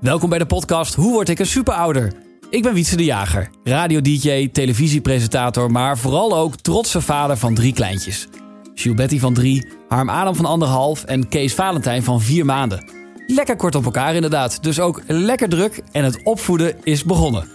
Welkom 0.00 0.28
bij 0.28 0.38
de 0.38 0.46
podcast 0.46 0.94
Hoe 0.94 1.12
word 1.12 1.28
ik 1.28 1.38
een 1.38 1.46
superouder? 1.46 2.12
Ik 2.50 2.62
ben 2.62 2.74
Wietse 2.74 2.96
de 2.96 3.04
Jager, 3.04 3.50
radio-dj, 3.64 4.48
televisiepresentator, 4.52 5.70
maar 5.70 5.98
vooral 5.98 6.36
ook 6.36 6.56
trotse 6.56 7.00
vader 7.00 7.36
van 7.36 7.54
drie 7.54 7.72
kleintjes. 7.72 8.28
Betty 8.94 9.18
van 9.18 9.34
drie, 9.34 9.68
Harm 9.88 10.10
Adam 10.10 10.34
van 10.34 10.44
anderhalf 10.44 11.04
en 11.04 11.28
Kees 11.28 11.54
Valentijn 11.54 12.02
van 12.02 12.20
vier 12.20 12.44
maanden. 12.44 12.84
Lekker 13.26 13.56
kort 13.56 13.74
op 13.74 13.84
elkaar 13.84 14.14
inderdaad, 14.14 14.62
dus 14.62 14.80
ook 14.80 15.02
lekker 15.06 15.48
druk 15.48 15.82
en 15.92 16.04
het 16.04 16.22
opvoeden 16.22 16.76
is 16.82 17.04
begonnen. 17.04 17.48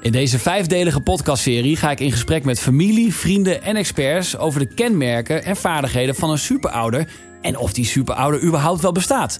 In 0.00 0.12
deze 0.12 0.38
vijfdelige 0.38 1.00
podcastserie 1.00 1.76
ga 1.76 1.90
ik 1.90 2.00
in 2.00 2.12
gesprek 2.12 2.44
met 2.44 2.60
familie, 2.60 3.14
vrienden 3.14 3.62
en 3.62 3.76
experts 3.76 4.36
over 4.36 4.60
de 4.60 4.74
kenmerken 4.74 5.44
en 5.44 5.56
vaardigheden 5.56 6.14
van 6.14 6.30
een 6.30 6.38
superouder 6.38 7.10
en 7.42 7.58
of 7.58 7.72
die 7.72 7.84
superouder 7.84 8.42
überhaupt 8.42 8.82
wel 8.82 8.92
bestaat. 8.92 9.38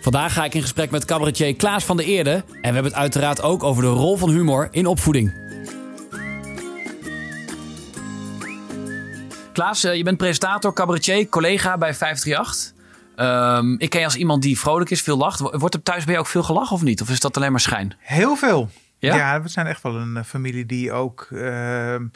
Vandaag 0.00 0.32
ga 0.32 0.44
ik 0.44 0.54
in 0.54 0.62
gesprek 0.62 0.90
met 0.90 1.04
cabaretier 1.04 1.56
Klaas 1.56 1.84
van 1.84 1.96
der 1.96 2.06
Eerde 2.06 2.30
en 2.30 2.44
we 2.44 2.60
hebben 2.62 2.84
het 2.84 2.94
uiteraard 2.94 3.42
ook 3.42 3.62
over 3.62 3.82
de 3.82 3.88
rol 3.88 4.16
van 4.16 4.30
humor 4.30 4.68
in 4.70 4.86
opvoeding. 4.86 5.46
Klaas, 9.52 9.84
eh, 9.84 9.94
je 9.94 10.02
bent 10.02 10.16
presentator, 10.16 10.72
cabaretier, 10.72 11.28
collega 11.28 11.78
bij 11.78 11.94
538. 11.94 12.76
Ehm, 13.16 13.72
ik 13.72 13.90
ken 13.90 13.98
je 13.98 14.06
als 14.06 14.16
iemand 14.16 14.42
die 14.42 14.58
vrolijk 14.58 14.90
is, 14.90 15.02
veel 15.02 15.16
lacht. 15.16 15.40
Wordt 15.40 15.74
er 15.74 15.82
thuis 15.82 16.04
bij 16.04 16.14
je 16.14 16.20
ook 16.20 16.26
veel 16.26 16.42
gelachen 16.42 16.76
of 16.76 16.82
niet? 16.82 17.00
Of 17.00 17.10
is 17.10 17.20
dat 17.20 17.36
alleen 17.36 17.50
maar 17.50 17.60
schijn? 17.60 17.94
Heel 17.98 18.36
veel. 18.36 18.70
Ja? 18.98 19.16
Ja, 19.16 19.42
we 19.42 19.48
zijn 19.48 19.66
echt 19.66 19.82
wel 19.82 19.96
een 19.96 20.16
eh, 20.16 20.24
familie 20.24 20.66
die 20.66 20.92
ook 20.92 21.28
ehm, 21.32 22.06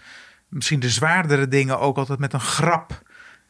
misschien 0.49 0.81
de 0.81 0.91
zwaardere 0.91 1.49
dingen 1.49 1.79
ook 1.79 1.97
altijd 1.97 2.19
met 2.19 2.33
een 2.33 2.41
grap 2.41 3.03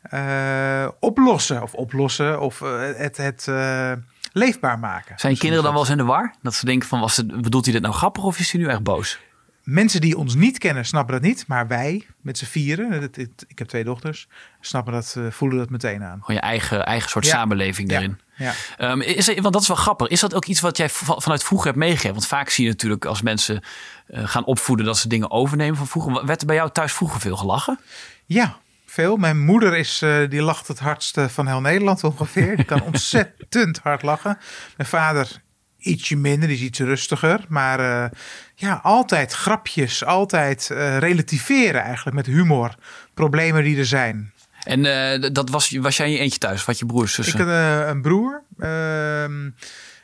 eh, 0.03 0.89
oplossen. 1.01 1.62
Of 1.62 1.75
oplossen 1.75 2.41
of 2.41 2.61
het, 2.97 3.17
het 3.17 3.49
eh, 3.49 3.93
leefbaar 4.33 4.79
maken. 4.79 5.19
Zijn 5.19 5.33
je 5.33 5.39
kinderen 5.39 5.65
dan 5.65 5.73
wel 5.73 5.83
eens 5.83 5.91
in 5.93 5.97
de 5.97 6.05
war? 6.05 6.35
Dat 6.43 6.55
ze 6.55 6.65
denken 6.67 6.89
van, 6.89 7.01
was 7.01 7.17
het, 7.17 7.41
bedoelt 7.43 7.65
hij 7.65 7.73
dit 7.75 7.83
nou 7.83 7.95
grappig 7.95 8.23
of 8.25 8.39
is 8.39 8.53
hij 8.53 8.61
nu 8.61 8.69
echt 8.69 8.83
boos? 8.83 9.19
Mensen 9.63 10.01
die 10.01 10.17
ons 10.17 10.34
niet 10.34 10.59
kennen 10.59 10.84
snappen 10.87 11.15
dat 11.15 11.23
niet. 11.23 11.45
Maar 11.47 11.67
wij 11.67 12.06
met 12.20 12.39
z'n 12.39 12.45
vieren, 12.45 12.91
het- 12.91 13.17
het- 13.17 13.45
ik 13.48 13.59
heb 13.59 13.69
twee 13.69 13.84
dochters, 13.84 14.29
snappen 14.61 14.93
dat, 14.93 15.15
eh, 15.19 15.25
voelen 15.31 15.59
dat 15.59 15.71
meteen 15.71 16.03
aan. 16.03 16.19
Gewoon 16.21 16.37
je 16.37 16.41
eigen, 16.41 16.87
eigen 16.87 17.11
soort 17.11 17.25
Ja. 17.25 17.31
samenleving 17.31 17.89
daarin. 17.89 18.21
Ja. 18.37 18.53
Ehm, 18.77 19.01
is 19.01 19.27
want 19.27 19.53
dat 19.53 19.62
is 19.62 19.69
wel 19.69 19.77
grappig. 19.77 20.09
Is 20.09 20.21
dat 20.21 20.34
ook 20.34 20.45
iets 20.45 20.61
wat 20.61 20.77
jij 20.77 20.89
va- 20.89 21.19
vanuit 21.21 21.45
vroeger 21.45 21.67
hebt 21.67 21.78
meegegeven? 21.78 22.12
Want 22.12 22.27
vaak 22.27 22.49
zie 22.49 22.65
je 22.65 22.71
natuurlijk 22.71 23.05
als 23.05 23.23
mensen 23.23 23.62
eh, 24.06 24.28
gaan 24.28 24.45
opvoeden 24.45 24.87
dat 24.87 24.99
ze 24.99 25.09
dingen 25.09 25.31
overnemen 25.31 25.77
van 25.77 25.87
vroeger. 25.87 26.27
Werd 26.27 26.41
er 26.41 26.47
bij 26.47 26.56
jou 26.56 26.71
thuis 26.71 26.93
vroeger 26.93 27.21
veel 27.21 27.37
gelachen? 27.37 27.78
Ja, 28.27 28.56
veel. 28.93 29.17
Mijn 29.17 29.39
moeder 29.45 29.77
is, 29.77 30.03
eh, 30.03 30.17
die 30.29 30.43
lacht 30.43 30.69
het 30.69 30.79
hardste 30.79 31.29
van 31.29 31.47
heel 31.47 31.61
Nederland 31.61 32.05
ongeveer. 32.05 32.57
Die 32.57 32.65
kan 32.65 32.83
ontzettend 32.93 33.79
hard 33.83 34.03
lachen. 34.03 34.39
Mijn 34.77 34.89
vader 34.89 35.43
ietsje 35.79 36.17
minder, 36.17 36.49
die 36.49 36.57
is 36.57 36.62
iets 36.62 36.79
rustiger. 36.79 37.45
Maar 37.49 37.81
eh, 38.05 38.11
ja, 38.55 38.81
altijd 38.83 39.33
grapjes, 39.33 40.05
altijd 40.05 40.71
eh, 40.71 40.99
relativeren 40.99 41.83
eigenlijk 41.83 42.17
met 42.17 42.27
humor. 42.27 42.75
Problemen 43.15 43.65
die 43.65 43.79
er 43.79 43.87
zijn. 43.87 44.33
En 44.65 44.84
eh, 45.23 45.31
dat 45.33 45.51
was, 45.51 45.71
was 45.71 45.97
jij 45.97 46.06
in 46.06 46.12
je 46.12 46.19
eentje 46.19 46.39
thuis? 46.39 46.65
Had 46.65 46.79
je 46.79 46.87
broers, 46.87 47.19
Ik 47.19 47.25
zussen? 47.25 47.49
heb 47.49 47.49
eh, 47.83 47.89
een 47.89 48.03
broer, 48.03 48.43
ehm, 48.59 49.51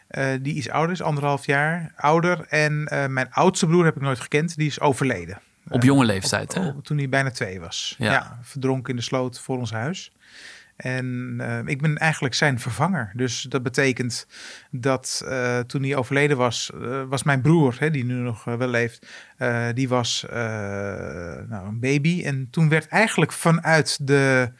eh, 0.08 0.26
die 0.40 0.54
is 0.54 0.70
ouder, 0.70 0.92
is 0.92 1.02
anderhalf 1.02 1.46
jaar 1.46 1.92
ouder. 1.96 2.46
En 2.48 2.86
eh, 2.86 3.06
mijn 3.06 3.30
oudste 3.30 3.66
broer 3.66 3.84
heb 3.84 3.96
ik 3.96 4.02
nooit 4.02 4.20
gekend, 4.20 4.56
die 4.56 4.66
is 4.66 4.80
overleden. 4.80 5.38
Op 5.68 5.82
jonge 5.82 6.04
leeftijd, 6.04 6.54
hè? 6.54 6.66
Op- 6.66 6.84
toen 6.84 6.98
hij 6.98 7.08
bijna 7.08 7.30
twee 7.30 7.60
was. 7.60 7.94
Ja. 7.98 8.12
Ja. 8.12 8.38
verdronken 8.42 8.90
in 8.90 8.96
de 8.96 9.02
sloot 9.02 9.40
voor 9.40 9.58
ons 9.58 9.72
huis. 9.72 10.12
En 10.76 11.34
eh, 11.38 11.58
ik 11.64 11.80
ben 11.82 11.96
eigenlijk 11.96 12.34
zijn 12.34 12.60
vervanger. 12.60 13.12
Dus 13.14 13.42
dat 13.42 13.62
betekent 13.62 14.26
dat 14.70 15.22
eh, 15.28 15.58
toen 15.58 15.82
hij 15.82 15.96
overleden 15.96 16.36
was, 16.36 16.70
eh, 16.82 17.02
was 17.08 17.22
mijn 17.22 17.40
broer, 17.40 17.76
hè, 17.78 17.90
die 17.90 18.04
nu 18.04 18.14
nog 18.14 18.46
eh, 18.46 18.54
wel 18.54 18.68
leeft, 18.68 19.06
eh, 19.36 19.66
die 19.74 19.88
was 19.88 20.26
eh, 20.28 20.36
nou, 21.48 21.66
een 21.66 21.80
baby. 21.80 22.22
En 22.24 22.48
toen 22.50 22.68
werd 22.68 22.88
eigenlijk 22.88 23.32
vanuit 23.32 24.06
de 24.06 24.52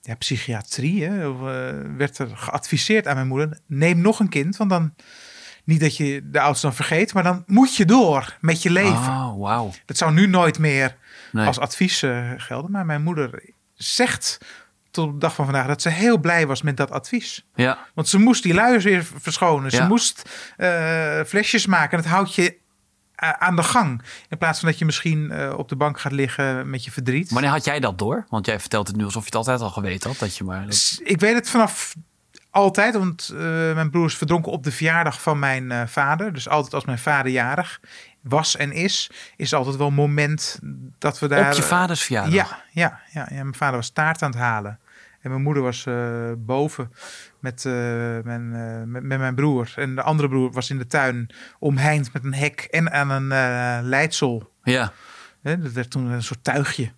ja, 0.00 0.14
psychiatrie, 0.14 1.04
hè, 1.04 1.20
eh, 1.20 1.74
werd 1.96 2.18
er 2.18 2.28
geadviseerd 2.36 3.06
aan 3.06 3.14
mijn 3.14 3.28
moeder, 3.28 3.58
neem 3.66 4.00
nog 4.00 4.20
een 4.20 4.28
kind, 4.28 4.56
want 4.56 4.70
dan 4.70 4.94
niet 5.68 5.80
dat 5.80 5.96
je 5.96 6.20
de 6.30 6.40
oudste 6.40 6.66
dan 6.66 6.74
vergeet, 6.76 7.14
maar 7.14 7.22
dan 7.22 7.42
moet 7.46 7.76
je 7.76 7.84
door 7.84 8.36
met 8.40 8.62
je 8.62 8.70
leven. 8.70 8.96
Oh, 9.12 9.40
wauw. 9.40 9.72
Dat 9.84 9.96
zou 9.96 10.12
nu 10.12 10.26
nooit 10.26 10.58
meer 10.58 10.96
Nee. 11.32 11.46
als 11.46 11.58
advies 11.58 12.02
eh, 12.02 12.30
gelden. 12.36 12.70
Maar 12.70 12.86
mijn 12.86 13.02
moeder 13.02 13.42
zegt 13.74 14.38
tot 14.90 15.06
op 15.06 15.12
de 15.12 15.18
dag 15.18 15.34
van 15.34 15.44
vandaag 15.44 15.66
dat 15.66 15.82
ze 15.82 15.88
heel 15.88 16.18
blij 16.18 16.46
was 16.46 16.62
met 16.62 16.76
dat 16.76 16.90
advies. 16.90 17.44
Ja, 17.54 17.78
Want 17.94 18.08
ze 18.08 18.18
moest 18.18 18.42
die 18.42 18.54
luiers 18.54 18.84
weer 18.84 19.04
verschonen. 19.18 19.70
Ze 19.70 19.76
Ja. 19.76 19.86
moest 19.86 20.22
eh, 20.56 21.20
flesjes 21.26 21.66
maken. 21.66 21.90
En 21.98 22.04
het 22.04 22.12
houdt 22.12 22.34
je 22.34 22.56
eh, 23.14 23.30
aan 23.30 23.56
de 23.56 23.62
gang. 23.62 24.02
In 24.28 24.38
plaats 24.38 24.60
van 24.60 24.68
dat 24.68 24.78
je 24.78 24.84
misschien 24.84 25.52
op 25.54 25.68
de 25.68 25.76
bank 25.76 26.00
gaat 26.00 26.12
liggen 26.12 26.70
met 26.70 26.84
je 26.84 26.90
verdriet. 26.90 27.30
wanneer 27.30 27.50
had 27.50 27.64
jij 27.64 27.80
dat 27.80 27.98
door? 27.98 28.26
Want 28.28 28.46
jij 28.46 28.60
vertelt 28.60 28.86
het 28.86 28.96
nu 28.96 29.04
alsof 29.04 29.20
je 29.20 29.26
het 29.28 29.34
altijd 29.36 29.60
al 29.60 29.70
geweten 29.70 30.10
had. 30.10 30.18
Dat 30.18 30.36
je 30.36 30.44
maar... 30.44 30.66
Ik 31.02 31.20
weet 31.20 31.34
het 31.34 31.50
vanaf 31.50 31.94
altijd, 32.50 32.94
want 32.94 33.28
eh, 33.28 33.38
mijn 33.74 33.90
broer 33.90 34.06
is 34.06 34.16
verdronken 34.16 34.52
op 34.52 34.64
de 34.64 34.72
verjaardag 34.72 35.22
van 35.22 35.38
mijn 35.38 35.72
eh, 35.72 35.86
vader. 35.86 36.32
Dus 36.32 36.48
altijd 36.48 36.74
als 36.74 36.84
mijn 36.84 36.98
vader 36.98 37.32
jarig 37.32 37.80
was 38.20 38.56
en 38.56 38.72
is, 38.72 39.10
is 39.36 39.54
altijd 39.54 39.76
wel 39.76 39.86
een 39.86 39.94
moment 39.94 40.58
dat 40.98 41.18
we 41.18 41.28
daar... 41.28 41.50
Op 41.50 41.56
je 41.56 41.62
vaders 41.62 42.02
verjaardag? 42.02 42.34
Ja, 42.34 42.62
ja, 42.70 43.00
ja, 43.10 43.28
ja, 43.30 43.42
mijn 43.42 43.54
vader 43.54 43.76
was 43.76 43.90
taart 43.90 44.22
aan 44.22 44.30
het 44.30 44.40
halen. 44.40 44.78
En 45.20 45.30
mijn 45.30 45.42
moeder 45.42 45.62
was 45.62 45.86
eh, 45.86 46.32
boven 46.36 46.92
met, 47.40 47.64
eh, 47.64 47.72
mijn, 48.24 48.54
eh, 48.54 48.82
met, 48.84 49.02
met 49.02 49.18
mijn 49.18 49.34
broer. 49.34 49.72
En 49.76 49.94
de 49.94 50.02
andere 50.02 50.28
broer 50.28 50.52
was 50.52 50.70
in 50.70 50.78
de 50.78 50.86
tuin 50.86 51.30
omheind 51.58 52.12
met 52.12 52.24
een 52.24 52.34
hek 52.34 52.60
en 52.60 52.92
aan 52.92 53.10
een 53.10 53.32
eh, 53.32 53.78
leidsel. 53.82 54.52
Ja. 54.62 54.92
Dat 55.42 55.72
werd 55.72 55.90
toen 55.90 56.06
een 56.06 56.22
soort 56.22 56.44
tuigje. 56.44 56.92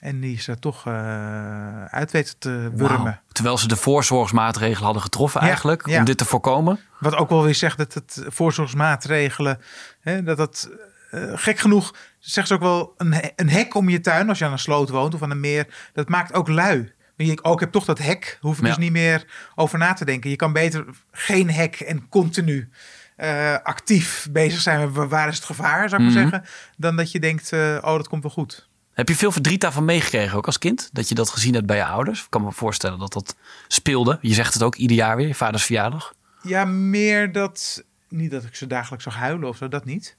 En 0.00 0.20
die 0.20 0.36
is 0.36 0.48
er 0.48 0.58
toch 0.58 0.86
eh, 0.86 1.84
uit 1.84 2.10
weten 2.10 2.38
te 2.38 2.70
wurmen. 2.74 3.20
Terwijl 3.32 3.58
ze 3.58 3.68
de 3.68 3.76
voorzorgsmaatregelen 3.76 4.84
hadden 4.84 5.02
getroffen 5.02 5.40
Ja, 5.40 5.46
eigenlijk. 5.46 5.86
ja. 5.86 5.98
Om 5.98 6.04
dit 6.04 6.18
te 6.18 6.24
voorkomen. 6.24 6.80
Wat 6.98 7.14
ook 7.16 7.28
wel 7.28 7.42
weer 7.44 7.54
zegt 7.54 7.78
dat 7.78 7.94
het 7.94 8.24
voorzorgsmaatregelen, 8.26 9.60
hè, 10.00 10.22
dat 10.22 10.36
dat 10.36 10.70
eh, 11.10 11.22
gek 11.34 11.58
genoeg, 11.58 11.94
zegt 12.18 12.48
ze 12.48 12.54
ook 12.54 12.60
wel, 12.60 12.94
een, 12.96 13.14
een 13.36 13.48
hek 13.50 13.74
om 13.74 13.88
je 13.88 14.00
tuin, 14.00 14.28
als 14.28 14.38
je 14.38 14.44
aan 14.44 14.52
een 14.52 14.58
sloot 14.58 14.88
woont 14.88 15.14
of 15.14 15.22
aan 15.22 15.30
een 15.30 15.40
meer, 15.40 15.66
dat 15.92 16.08
maakt 16.08 16.32
ook 16.34 16.48
lui. 16.48 16.92
Je, 17.16 17.42
ook 17.44 17.54
ik 17.54 17.60
heb 17.60 17.72
toch 17.72 17.84
dat 17.84 17.98
hek, 17.98 18.38
hoef 18.40 18.56
ik 18.58 18.62
Ja. 18.62 18.68
dus 18.68 18.78
niet 18.78 18.92
meer 18.92 19.24
over 19.54 19.78
na 19.78 19.92
te 19.92 20.04
denken. 20.04 20.30
Je 20.30 20.36
kan 20.36 20.52
beter 20.52 20.84
geen 21.12 21.50
hek 21.50 21.80
en 21.80 22.08
continu 22.08 22.70
eh, 23.16 23.54
actief 23.62 24.28
bezig 24.30 24.60
zijn 24.60 24.80
met 24.80 24.94
wa- 24.94 25.06
waar 25.06 25.28
is 25.28 25.36
het 25.36 25.44
gevaar, 25.44 25.88
zou 25.88 26.02
ik 26.02 26.08
Mhm. 26.08 26.18
maar 26.20 26.28
zeggen, 26.30 26.50
dan 26.76 26.96
dat 26.96 27.12
je 27.12 27.20
denkt, 27.20 27.52
oh 27.52 27.82
dat 27.96 28.08
komt 28.08 28.22
wel 28.22 28.32
goed. 28.32 28.68
Heb 29.00 29.08
je 29.08 29.16
veel 29.16 29.32
verdriet 29.32 29.60
daarvan 29.60 29.84
meegekregen 29.84 30.36
ook 30.36 30.46
als 30.46 30.58
kind? 30.58 30.88
Dat 30.92 31.08
je 31.08 31.14
dat 31.14 31.30
gezien 31.30 31.54
hebt 31.54 31.66
bij 31.66 31.76
je 31.76 31.84
ouders? 31.84 32.22
Ik 32.22 32.30
kan 32.30 32.42
me 32.42 32.52
voorstellen 32.52 32.98
dat 32.98 33.12
dat 33.12 33.36
speelde. 33.68 34.18
Je 34.20 34.34
zegt 34.34 34.54
het 34.54 34.62
ook 34.62 34.74
ieder 34.74 34.96
jaar 34.96 35.16
weer, 35.16 35.26
je 35.26 35.34
vaders 35.34 35.64
verjaardag. 35.64 36.14
Ja, 36.42 36.64
meer 36.64 37.32
dat. 37.32 37.84
Niet 38.08 38.30
dat 38.30 38.44
ik 38.44 38.54
ze 38.54 38.66
dagelijks 38.66 39.04
zag 39.04 39.16
huilen 39.16 39.48
of 39.48 39.56
zo, 39.56 39.68
dat 39.68 39.84
niet. 39.84 40.16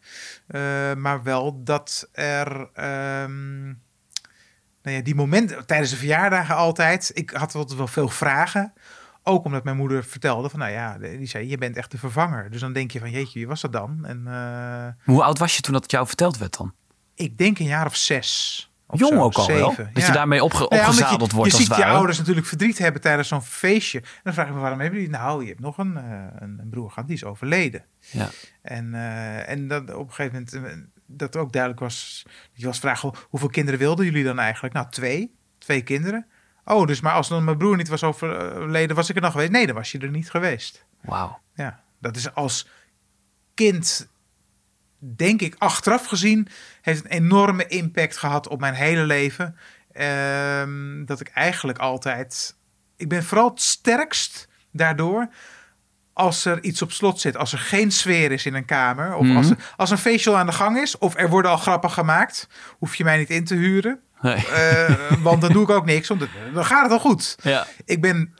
Eh, 0.47 0.93
maar 0.93 1.23
wel 1.23 1.63
dat 1.63 2.09
er. 2.11 2.69
ehm, 2.73 3.63
nou 4.83 4.95
ja, 4.95 5.01
die 5.01 5.15
momenten 5.15 5.65
tijdens 5.65 5.89
de 5.89 5.97
verjaardagen 5.97 6.55
altijd. 6.55 7.11
Ik 7.13 7.29
had 7.29 7.55
altijd 7.55 7.77
wel 7.77 7.87
veel 7.87 8.09
vragen. 8.09 8.73
Ook 9.23 9.45
omdat 9.45 9.63
mijn 9.63 9.77
moeder 9.77 10.03
vertelde 10.03 10.49
van, 10.49 10.59
nou 10.59 10.71
ja, 10.71 10.97
die 10.97 11.25
zei, 11.27 11.49
je 11.49 11.57
bent 11.57 11.77
echt 11.77 11.91
de 11.91 11.97
vervanger. 11.97 12.51
Dus 12.51 12.61
dan 12.61 12.73
denk 12.73 12.91
je 12.91 12.99
van, 12.99 13.11
jeetje, 13.11 13.39
wie 13.39 13.47
was 13.47 13.61
dat 13.61 13.73
dan? 13.73 14.05
En 14.05 14.27
eh, 14.27 15.05
Hoe 15.13 15.23
oud 15.23 15.37
was 15.39 15.55
je 15.55 15.61
toen 15.61 15.73
dat 15.73 15.91
jou 15.91 16.07
verteld 16.07 16.37
werd 16.37 16.57
dan? 16.57 16.73
ik 17.15 17.37
denk 17.37 17.59
een 17.59 17.65
jaar 17.65 17.85
of 17.85 17.95
zes. 17.95 18.70
Jong 18.99 19.13
zo, 19.13 19.21
ook 19.21 19.33
al 19.33 19.47
wel? 19.47 19.75
Dat 19.75 19.87
ja. 19.93 20.05
je 20.05 20.11
daarmee 20.11 20.43
opge 20.43 20.57
Nou 20.57 20.75
ja, 20.75 20.81
opgezadeld 20.81 21.29
je, 21.31 21.35
wordt 21.37 21.51
je 21.51 21.57
als 21.57 21.67
ziet 21.67 21.75
je 21.75 21.85
ouders 21.85 22.17
natuurlijk 22.17 22.47
verdriet 22.47 22.77
hebben 22.77 23.01
tijdens 23.01 23.27
zo'n 23.27 23.41
feestje. 23.41 23.99
En 23.99 24.07
dan 24.23 24.33
vraag 24.33 24.47
ik 24.47 24.53
me, 24.53 24.59
waarom 24.59 24.79
hebben 24.79 24.99
jullie... 24.99 25.15
Nou, 25.15 25.41
je 25.41 25.47
hebt 25.47 25.59
nog 25.59 25.77
een, 25.77 25.97
eh, 25.97 26.03
een, 26.39 26.59
een 26.61 26.69
broer 26.69 26.89
gehad, 26.89 27.07
die 27.07 27.15
is 27.15 27.23
overleden. 27.23 27.85
Ja. 27.99 28.29
En, 28.61 28.93
eh, 28.93 29.49
en 29.49 29.67
dat 29.67 29.93
op 29.93 30.07
een 30.07 30.13
gegeven 30.13 30.47
moment, 30.53 30.73
eh, 30.73 30.83
dat 31.05 31.35
ook 31.35 31.51
duidelijk 31.51 31.81
was, 31.81 32.25
je 32.53 32.65
was 32.65 32.79
vragen, 32.79 33.09
"Hoe- 33.09 33.17
hoeveel 33.29 33.49
kinderen 33.49 33.79
wilden 33.79 34.05
jullie 34.05 34.23
dan 34.23 34.39
eigenlijk? 34.39 34.73
Nou, 34.73 34.87
twee. 34.89 35.35
Twee 35.57 35.81
kinderen. 35.81 36.25
Oh, 36.65 36.87
dus 36.87 37.01
maar 37.01 37.13
als 37.13 37.27
dan 37.27 37.43
mijn 37.43 37.57
broer 37.57 37.77
niet 37.77 37.87
was 37.89 38.03
overleden, 38.03 38.95
was 38.95 39.09
ik 39.09 39.15
er 39.15 39.21
dan 39.21 39.31
geweest? 39.31 39.51
Nee, 39.51 39.65
dan 39.65 39.75
was 39.75 39.91
je 39.91 39.99
er 39.99 40.09
niet 40.09 40.29
geweest. 40.29 40.85
Wauw. 41.01 41.39
Ja, 41.53 41.79
dat 41.99 42.15
is 42.15 42.33
als 42.33 42.67
kind, 43.53 44.09
denk 45.03 45.41
ik, 45.41 45.55
achteraf 45.57 46.05
gezien, 46.05 46.47
heeft 46.81 47.03
een 47.03 47.11
enorme 47.11 47.67
impact 47.67 48.17
gehad 48.17 48.47
op 48.47 48.59
mijn 48.59 48.73
hele 48.73 49.03
leven. 49.03 49.55
Ehm, 49.91 51.05
dat 51.05 51.19
ik 51.19 51.27
eigenlijk 51.27 51.77
altijd, 51.77 52.55
ik 52.97 53.09
ben 53.09 53.23
vooral 53.23 53.49
het 53.49 53.61
sterkst 53.61 54.47
daardoor 54.71 55.27
als 56.13 56.45
er 56.45 56.63
iets 56.63 56.81
op 56.81 56.91
slot 56.91 57.19
zit, 57.19 57.37
als 57.37 57.51
er 57.53 57.59
geen 57.59 57.91
sfeer 57.91 58.31
is 58.31 58.45
in 58.45 58.53
een 58.53 58.65
kamer, 58.65 59.15
of 59.15 59.25
Mhm. 59.25 59.37
als, 59.37 59.49
er, 59.49 59.57
als 59.77 59.89
een 59.89 59.97
facial 59.97 60.37
aan 60.37 60.45
de 60.45 60.51
gang 60.51 60.77
is, 60.77 60.97
of 60.97 61.17
er 61.17 61.29
worden 61.29 61.51
al 61.51 61.57
grappen 61.57 61.89
gemaakt, 61.89 62.47
hoef 62.77 62.95
je 62.95 63.03
mij 63.03 63.17
niet 63.17 63.29
in 63.29 63.45
te 63.45 63.55
huren. 63.55 63.99
Nee. 64.21 64.47
Eh, 64.47 65.11
want 65.21 65.41
dan 65.41 65.51
doe 65.51 65.63
ik 65.63 65.69
ook 65.69 65.85
niks, 65.85 66.07
want 66.07 66.27
dan 66.53 66.65
gaat 66.65 66.83
het 66.83 66.91
al 66.91 66.99
goed. 66.99 67.35
Ja. 67.43 67.67
Ik 67.85 68.01
ben 68.01 68.33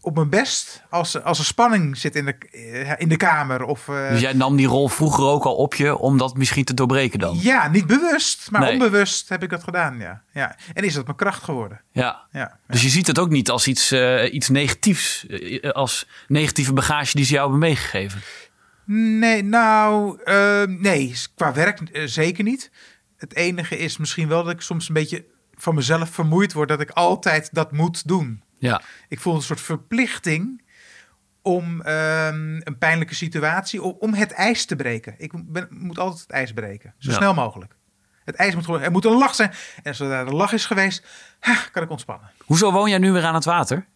op 0.00 0.14
mijn 0.14 0.28
best 0.28 0.82
als, 0.90 1.22
als 1.22 1.38
er 1.38 1.44
spanning 1.44 1.96
zit 1.98 2.16
in 2.16 2.24
de, 2.24 2.34
eh, 2.50 2.92
in 3.00 3.08
de 3.08 3.16
kamer. 3.16 3.62
Of, 3.64 3.88
eh, 3.88 4.08
Dus 4.08 4.20
jij 4.20 4.32
nam 4.32 4.56
die 4.56 4.66
rol 4.66 4.88
vroeger 4.88 5.24
ook 5.24 5.44
al 5.44 5.54
op 5.54 5.74
je 5.74 5.96
om 5.96 6.18
dat 6.18 6.36
misschien 6.36 6.64
te 6.64 6.74
doorbreken 6.74 7.18
dan? 7.18 7.38
Ja, 7.40 7.68
niet 7.68 7.86
bewust, 7.86 8.50
maar 8.50 8.60
Nee. 8.60 8.72
onbewust 8.72 9.28
heb 9.28 9.42
ik 9.42 9.50
dat 9.50 9.62
gedaan. 9.64 9.98
Ja. 9.98 10.22
Ja. 10.32 10.56
En 10.74 10.84
is 10.84 10.94
dat 10.94 11.04
mijn 11.04 11.16
kracht 11.16 11.42
geworden. 11.42 11.80
Ja. 11.92 12.26
Ja. 12.32 12.58
Dus 12.68 12.82
je 12.82 12.88
ziet 12.88 13.06
het 13.06 13.18
ook 13.18 13.30
niet 13.30 13.50
als 13.50 13.66
iets, 13.66 13.90
eh, 13.90 14.32
iets 14.34 14.48
negatiefs, 14.48 15.26
als 15.72 16.08
negatieve 16.28 16.72
bagage 16.72 17.16
die 17.16 17.24
ze 17.24 17.32
jou 17.32 17.50
hebben 17.50 17.68
meegegeven. 17.68 18.20
Nee, 19.18 19.42
nou, 19.44 20.18
nee, 20.68 21.14
qua 21.34 21.52
werk 21.52 21.80
zeker 22.04 22.44
niet. 22.44 22.70
Het 23.16 23.34
enige 23.34 23.78
is 23.78 23.96
misschien 23.96 24.28
wel 24.28 24.44
dat 24.44 24.52
ik 24.52 24.60
soms 24.60 24.88
een 24.88 24.94
beetje 24.94 25.24
van 25.54 25.74
mezelf 25.74 26.10
vermoeid 26.10 26.52
word 26.52 26.68
dat 26.68 26.80
ik 26.80 26.90
altijd 26.90 27.48
dat 27.52 27.72
moet 27.72 28.08
doen. 28.08 28.42
Ja, 28.60 28.82
Ik 29.08 29.20
voel 29.20 29.34
een 29.34 29.42
soort 29.42 29.60
verplichting 29.60 30.62
om 31.42 31.80
ehm, 31.82 32.60
een 32.64 32.76
pijnlijke 32.78 33.14
situatie, 33.14 33.82
om, 33.82 33.96
om 33.98 34.14
het 34.14 34.32
ijs 34.32 34.64
te 34.64 34.76
breken. 34.76 35.14
Ik 35.18 35.32
ben, 35.52 35.68
moet 35.70 35.98
altijd 35.98 36.20
het 36.20 36.30
ijs 36.30 36.52
breken, 36.52 36.94
zo 36.98 37.10
Ja. 37.10 37.16
snel 37.16 37.34
mogelijk. 37.34 37.74
Het 38.24 38.34
ijs 38.34 38.54
moet 38.54 38.64
gewoon, 38.64 38.80
er 38.80 38.90
moet 38.90 39.04
een 39.04 39.18
lach 39.18 39.34
zijn. 39.34 39.52
En 39.82 39.94
zodra 39.94 40.24
de 40.24 40.30
lach 40.30 40.52
is 40.52 40.66
geweest, 40.66 41.06
ha, 41.40 41.54
kan 41.72 41.82
ik 41.82 41.90
ontspannen. 41.90 42.30
Hoezo 42.44 42.72
woon 42.72 42.88
jij 42.90 42.98
nu 42.98 43.12
weer 43.12 43.24
aan 43.24 43.34
het 43.34 43.44
water? 43.44 43.86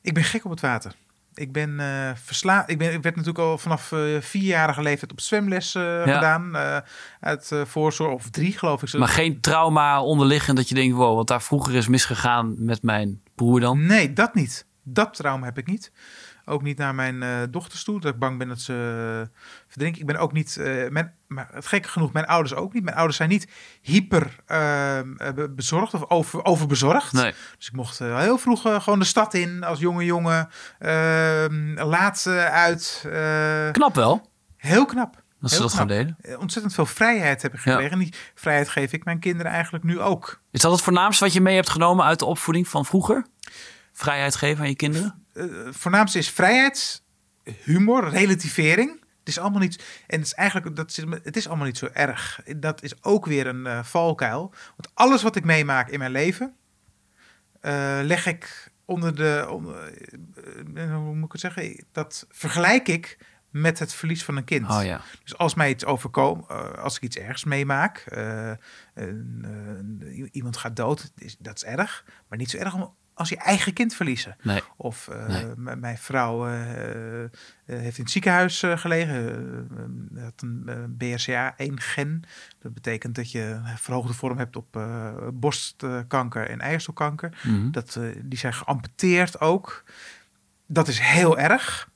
Ik 0.00 0.14
ben 0.14 0.24
gek 0.24 0.44
op 0.44 0.50
het 0.50 0.60
water. 0.60 0.94
Ik 1.40 1.52
ben 1.52 1.80
eh 1.80 2.10
verslaafd. 2.14 2.70
Ik, 2.70 2.78
ben, 2.78 2.92
ik 2.92 3.02
werd 3.02 3.16
natuurlijk 3.16 3.44
al 3.44 3.58
vanaf 3.58 3.92
eh, 3.92 4.00
vierjarige 4.20 4.82
leeftijd 4.82 5.12
op 5.12 5.20
zwemles 5.20 5.74
eh, 5.74 6.02
gedaan. 6.02 6.56
uit 7.20 7.52
voorzorg, 7.64 8.12
of 8.12 8.30
drie 8.30 8.58
geloof 8.58 8.82
ik. 8.82 8.98
Maar 8.98 9.08
geen 9.08 9.40
trauma 9.40 10.02
onderliggend 10.02 10.56
dat 10.56 10.68
je 10.68 10.74
denkt, 10.74 10.96
wow, 10.96 11.16
wat 11.16 11.26
daar 11.26 11.42
vroeger 11.42 11.74
is 11.74 11.88
misgegaan 11.88 12.54
met 12.58 12.82
mijn 12.82 13.22
broer 13.34 13.60
dan? 13.60 13.86
Nee, 13.86 14.12
dat 14.12 14.34
niet. 14.34 14.66
Dat 14.82 15.14
trauma 15.14 15.44
heb 15.44 15.58
ik 15.58 15.66
niet. 15.66 15.92
Ook 16.50 16.62
niet 16.62 16.78
naar 16.78 16.94
mijn 16.94 17.22
eh, 17.22 17.30
dochters 17.50 17.84
toe. 17.84 18.00
Dat 18.00 18.12
ik 18.12 18.18
bang 18.18 18.38
ben 18.38 18.48
dat 18.48 18.60
ze 18.60 18.72
eh, 19.32 19.36
verdrinken. 19.68 20.00
Ik 20.00 20.06
ben 20.06 20.16
ook 20.16 20.32
niet. 20.32 20.56
eh, 20.56 20.88
mijn, 20.88 21.14
maar 21.26 21.48
het 21.52 21.66
gekke 21.66 21.88
genoeg, 21.88 22.12
mijn 22.12 22.26
ouders 22.26 22.54
ook 22.54 22.72
niet. 22.72 22.82
Mijn 22.84 22.96
ouders 22.96 23.16
zijn 23.16 23.28
niet 23.28 23.48
hyper 23.82 24.36
eh, 24.46 24.98
eh, 24.98 25.04
be- 25.34 25.50
bezorgd 25.50 25.94
of 25.94 26.10
over, 26.10 26.44
overbezorgd. 26.44 27.12
Nee. 27.12 27.32
Dus 27.58 27.66
ik 27.66 27.72
mocht 27.72 27.98
heel 27.98 28.38
vroeg 28.38 28.60
gewoon 28.82 28.98
de 28.98 29.04
stad 29.04 29.34
in 29.34 29.64
als 29.64 29.78
jonge 29.78 30.04
jongen. 30.04 30.48
Ehm, 30.78 31.72
laat 31.88 32.26
uit. 32.50 33.04
Knap 33.72 33.94
wel, 33.94 34.30
heel 34.56 34.84
knap. 34.86 35.22
dat 35.40 35.50
ze 35.50 35.58
dat 35.62 35.72
knap. 35.72 35.88
deden. 35.88 36.16
Eh, 36.22 36.38
Ontzettend 36.38 36.74
veel 36.74 36.86
vrijheid 36.86 37.42
heb 37.42 37.54
ik 37.54 37.60
Ja. 37.64 37.70
gekregen. 37.70 37.92
En 37.92 37.98
die 37.98 38.14
vrijheid 38.34 38.68
geef 38.68 38.92
ik 38.92 39.04
mijn 39.04 39.18
kinderen 39.18 39.52
eigenlijk 39.52 39.84
nu 39.84 40.00
ook. 40.00 40.40
Is 40.50 40.60
dat 40.60 40.72
het 40.72 40.82
voornaamste 40.82 41.24
wat 41.24 41.32
je 41.32 41.40
mee 41.40 41.54
hebt 41.54 41.70
genomen 41.70 42.04
uit 42.04 42.18
de 42.18 42.24
opvoeding 42.24 42.68
van 42.68 42.84
vroeger? 42.84 43.26
Vrijheid 44.00 44.36
geven 44.36 44.62
aan 44.62 44.68
je 44.68 44.76
kinderen? 44.76 45.24
Eh, 45.32 45.44
het 45.64 45.76
voornaamste 45.76 46.18
is 46.18 46.30
vrijheid, 46.30 47.02
humor, 47.64 48.08
relativering. 48.08 48.90
Het 49.18 49.28
is 49.28 49.38
allemaal 49.38 49.60
niet. 49.60 49.84
En 50.06 50.18
het 50.18 50.26
is 50.26 50.34
eigenlijk. 50.34 50.76
Dat 50.76 50.90
is, 50.90 50.96
het 51.22 51.36
is 51.36 51.46
allemaal 51.48 51.66
niet 51.66 51.78
zo 51.78 51.88
erg. 51.92 52.40
Dat 52.56 52.82
is 52.82 53.04
ook 53.04 53.26
weer 53.26 53.46
een 53.46 53.66
eh, 53.66 53.84
valkuil. 53.84 54.50
Want 54.50 54.90
alles 54.94 55.22
wat 55.22 55.36
ik 55.36 55.44
meemaak 55.44 55.88
in 55.88 55.98
mijn 55.98 56.10
leven. 56.10 56.54
eh, 57.60 57.98
leg 58.02 58.26
ik 58.26 58.72
onder 58.84 59.14
de. 59.14 59.46
Onder, 59.50 59.92
eh, 60.74 60.84
eh, 60.84 60.94
hoe 60.96 61.14
moet 61.14 61.24
ik 61.24 61.32
het 61.32 61.40
zeggen? 61.40 61.84
Dat 61.92 62.26
vergelijk 62.30 62.88
ik 62.88 63.18
met 63.50 63.78
het 63.78 63.94
verlies 63.94 64.24
van 64.24 64.36
een 64.36 64.44
kind. 64.44 64.68
Oh 64.70 64.84
ja. 64.84 65.00
Dus 65.22 65.36
als 65.38 65.54
mij 65.54 65.70
iets 65.70 65.84
overkomt, 65.84 66.48
eh, 66.48 66.72
als 66.72 66.96
ik 66.96 67.02
iets 67.02 67.16
ergs 67.16 67.44
meemaak, 67.44 67.98
eh, 67.98 68.50
eh, 68.50 68.56
iemand 70.30 70.56
gaat 70.56 70.76
dood, 70.76 71.12
is, 71.16 71.36
dat 71.38 71.56
is 71.56 71.64
erg. 71.64 72.04
Maar 72.28 72.38
niet 72.38 72.50
zo 72.50 72.56
erg 72.56 72.74
om 72.74 72.94
als 73.20 73.28
je 73.28 73.36
eigen 73.36 73.72
kind 73.72 73.94
verliezen. 73.94 74.36
Nee. 74.42 74.60
Of 74.76 75.08
eh, 75.08 75.26
Nee. 75.56 75.76
mijn 75.76 75.98
vrouw 75.98 76.46
eh, 76.46 77.22
eh, 77.24 77.30
heeft 77.66 77.96
in 77.98 78.02
het 78.02 78.12
ziekenhuis 78.12 78.62
gelegen. 78.74 80.18
had 80.22 80.32
een 80.42 80.62
eh, 80.66 80.76
BRCA1-gen. 80.98 82.22
Dat 82.58 82.74
betekent 82.74 83.14
dat 83.14 83.30
je 83.32 83.40
een 83.40 83.78
verhoogde 83.78 84.12
vorm 84.14 84.38
hebt 84.38 84.56
op 84.56 84.78
borstkanker 85.32 86.48
en 86.50 86.60
eierstokkanker. 86.60 87.38
Mhm. 87.42 87.70
Dat, 87.70 87.98
die 88.22 88.38
zijn 88.38 88.54
geamputeerd 88.54 89.40
ook. 89.40 89.84
Dat 90.66 90.88
is 90.88 90.98
heel 90.98 91.38
erg. 91.38 91.88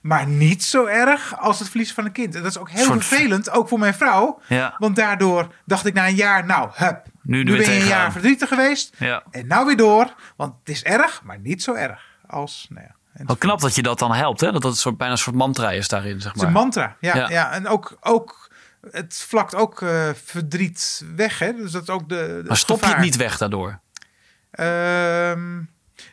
Maar 0.00 0.26
niet 0.26 0.64
zo 0.64 0.86
erg 0.86 1.38
als 1.38 1.58
het 1.58 1.68
verlies 1.68 1.92
van 1.92 2.04
een 2.04 2.12
kind. 2.12 2.34
En 2.34 2.42
dat 2.42 2.50
is 2.50 2.58
ook 2.58 2.70
heel 2.70 2.84
Soort- 2.84 3.04
vervelend, 3.04 3.50
ook 3.50 3.68
voor 3.68 3.78
mijn 3.78 3.94
vrouw. 3.94 4.40
Ja. 4.48 4.74
Want 4.78 4.96
daardoor 4.96 5.54
dacht 5.64 5.86
ik 5.86 5.94
na 5.94 6.06
een 6.08 6.14
jaar, 6.14 6.46
nou, 6.46 6.70
hup. 6.74 7.06
Nu, 7.26 7.42
Nu 7.42 7.56
ben 7.56 7.70
je 7.72 7.80
een 7.80 7.86
jaar 7.86 8.12
verdrietig 8.12 8.48
geweest. 8.48 8.94
Ja. 8.98 9.22
En 9.30 9.46
nou 9.46 9.66
weer 9.66 9.76
door. 9.76 10.14
Want 10.36 10.54
het 10.58 10.68
is 10.68 10.82
erg, 10.84 11.22
maar 11.22 11.38
niet 11.38 11.62
zo 11.62 11.74
erg 11.74 12.02
als... 12.26 12.66
Nou 12.68 12.86
ja, 12.86 13.24
Wat 13.24 13.38
knap 13.38 13.60
dat 13.60 13.74
je 13.74 13.82
dat 13.82 13.98
dan 13.98 14.12
helpt, 14.14 14.40
hè? 14.40 14.52
Dat 14.52 14.62
dat 14.62 14.70
een 14.70 14.76
soort, 14.78 14.96
bijna 14.96 15.12
een 15.12 15.18
soort 15.18 15.36
mantra 15.36 15.70
is 15.70 15.88
daarin, 15.88 16.20
zeg 16.20 16.32
Het 16.32 16.36
is 16.36 16.46
een 16.46 16.52
maar. 16.52 16.62
mantra. 16.62 16.96
Ja, 17.00 17.16
Ja. 17.16 17.30
ja. 17.30 17.50
en 17.52 17.68
ook, 17.68 17.96
ook 18.00 18.50
het 18.90 19.24
vlakt 19.28 19.54
ook 19.54 19.82
eh, 19.82 20.08
verdriet 20.24 21.04
weg. 21.16 21.38
Hè? 21.38 21.52
Dus 21.54 21.70
dat 21.72 21.82
is 21.82 21.88
ook 21.88 22.08
de, 22.08 22.40
de 22.42 22.48
Maar 22.48 22.56
stop 22.56 22.80
je 22.80 22.86
het 22.86 22.98
niet 22.98 23.16
weg 23.16 23.38
daardoor? 23.38 23.80
Ehm, 24.50 25.60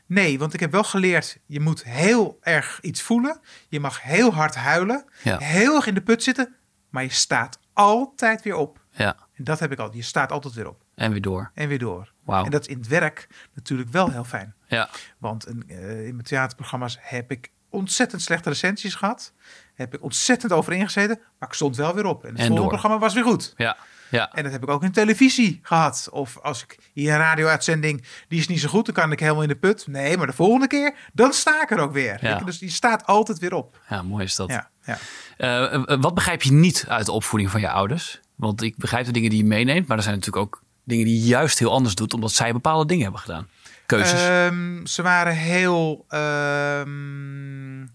nee, 0.06 0.40
want 0.40 0.54
ik 0.54 0.60
heb 0.60 0.72
wel 0.72 0.84
geleerd, 0.84 1.38
je 1.46 1.60
moet 1.60 1.84
heel 1.84 2.38
erg 2.42 2.80
iets 2.82 3.02
voelen. 3.02 3.40
Je 3.70 3.80
mag 3.80 4.02
heel 4.02 4.34
hard 4.34 4.56
huilen. 4.56 5.06
Ja. 5.22 5.38
Heel 5.38 5.76
erg 5.76 5.86
in 5.88 5.94
de 5.94 6.02
put 6.02 6.24
zitten. 6.24 6.56
Maar 6.90 7.04
je 7.04 7.10
staat 7.10 7.60
altijd 7.74 8.42
weer 8.42 8.56
op. 8.56 8.80
Ja. 8.92 9.16
En 9.34 9.44
dat 9.44 9.60
heb 9.60 9.72
ik 9.72 9.80
al. 9.80 9.90
Je 9.94 10.02
staat 10.02 10.32
altijd 10.32 10.54
weer 10.54 10.68
op. 10.68 10.83
En 10.96 11.12
weer 11.12 11.22
door. 11.22 11.52
En 11.54 11.68
weer 11.68 11.80
door. 11.80 12.12
Wauw. 12.24 12.46
En 12.46 12.52
dat 12.52 12.62
is 12.62 12.68
in 12.68 12.78
het 12.78 12.88
werk 12.88 13.28
natuurlijk 13.54 13.90
wel 13.90 14.10
heel 14.12 14.24
fijn. 14.24 14.54
Ja. 14.68 14.90
Want 15.18 15.48
een, 15.48 15.64
eh, 15.68 16.06
in 16.06 16.14
mijn 16.16 16.28
theaterprogramma's 16.28 16.98
heb 17.02 17.32
ik 17.32 17.52
ontzettend 17.70 18.22
slechte 18.22 18.50
recensies 18.50 18.96
gehad. 18.96 19.34
Heb 19.76 19.94
ik 19.94 20.04
ontzettend 20.04 20.52
over 20.52 20.74
ingezeten. 20.74 21.20
Maar 21.40 21.50
ik 21.50 21.56
stond 21.56 21.76
wel 21.76 21.94
weer 21.96 22.06
op. 22.06 22.24
En 22.24 22.30
het 22.30 22.40
En 22.40 22.46
volgende 22.46 22.62
door. 22.62 22.70
programma 22.70 22.98
was 23.00 23.14
weer 23.14 23.24
goed. 23.24 23.54
Ja. 23.58 23.78
Ja. 24.10 24.32
En 24.32 24.44
dat 24.44 24.52
heb 24.52 24.64
ik 24.64 24.70
ook 24.70 24.84
in 24.84 24.92
televisie 24.92 25.60
gehad. 25.64 26.08
Of 26.12 26.40
als 26.40 26.64
ik 26.64 26.78
hier 26.94 27.12
een 27.12 27.18
radio-uitzending, 27.18 28.04
die 28.28 28.40
is 28.40 28.48
niet 28.48 28.60
zo 28.60 28.70
goed, 28.70 28.86
dan 28.86 28.94
kan 28.96 29.12
ik 29.12 29.20
helemaal 29.20 29.42
in 29.42 29.48
de 29.48 29.56
put. 29.56 29.88
Nee, 29.88 30.18
maar 30.18 30.28
de 30.28 30.34
volgende 30.34 30.68
keer, 30.68 30.96
dan 31.14 31.34
sta 31.34 31.62
ik 31.62 31.72
er 31.72 31.80
ook 31.80 31.92
weer. 31.94 32.18
Ja. 32.22 32.40
Ik- 32.40 32.46
Dus 32.46 32.58
die 32.58 32.70
staat 32.70 33.06
altijd 33.06 33.40
weer 33.40 33.54
op. 33.54 33.80
Ja, 33.90 34.02
mooi 34.02 34.24
is 34.24 34.36
dat. 34.36 34.50
Ja, 34.50 34.70
ja. 34.84 34.98
Eh, 35.38 35.74
eh, 35.74 35.84
wat 36.02 36.14
begrijp 36.14 36.42
je 36.42 36.52
niet 36.52 36.86
uit 36.88 37.06
de 37.06 37.12
opvoeding 37.12 37.52
van 37.52 37.62
je 37.62 37.70
ouders? 37.70 38.20
Want 38.36 38.62
ik 38.62 38.78
begrijp 38.78 39.06
de 39.06 39.12
dingen 39.12 39.30
die 39.30 39.40
je 39.40 39.46
meeneemt, 39.46 39.88
maar 39.88 39.98
er 39.98 40.04
zijn 40.04 40.16
natuurlijk 40.16 40.46
ook 40.46 40.63
dingen 40.84 41.06
die 41.06 41.20
je 41.20 41.28
juist 41.28 41.60
heel 41.60 41.72
anders 41.72 41.96
doet, 41.96 42.14
omdat 42.14 42.32
zij 42.32 42.54
bepaalde 42.54 42.86
dingen 42.86 43.04
hebben 43.04 43.22
gedaan. 43.22 43.48
Keuzes. 43.86 44.28
Ehm, 44.28 44.86
ze 44.86 45.02
waren 45.02 45.36
heel, 45.36 46.06
ehm, 46.10 47.86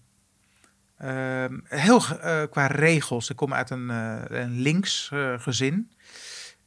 ehm, 0.97 1.59
heel 1.63 2.03
eh, 2.21 2.41
qua 2.49 2.67
regels. 2.67 3.29
Ik 3.29 3.35
kom 3.35 3.53
uit 3.53 3.69
een, 3.69 3.89
eh, 3.89 4.21
een 4.27 4.59
links 4.59 5.09
eh, 5.13 5.39
gezin. 5.39 5.91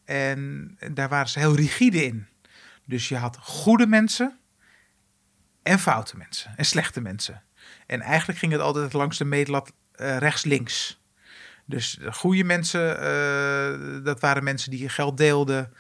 En 0.05 0.77
daar 0.93 1.09
waren 1.09 1.29
ze 1.29 1.39
heel 1.39 1.55
rigide 1.55 2.05
in. 2.05 2.27
Dus 2.87 3.09
je 3.09 3.17
had 3.17 3.39
goede 3.41 3.87
mensen 3.87 4.39
en 5.63 5.79
foute 5.79 6.17
mensen 6.17 6.53
en 6.57 6.65
slechte 6.65 7.01
mensen. 7.01 7.43
En 7.87 8.01
eigenlijk 8.01 8.39
ging 8.39 8.53
het 8.53 8.61
altijd 8.61 8.93
langs 8.93 9.19
de 9.19 9.25
meetlat 9.25 9.73
rechts-links. 9.95 11.01
Dus 11.67 11.93
de 12.01 12.13
goede 12.13 12.45
mensen, 12.45 12.85
dat 14.05 14.21
waren 14.21 14.45
mensen 14.45 14.71
die 14.71 14.89
geld 14.89 15.17
deelden, 15.17 15.73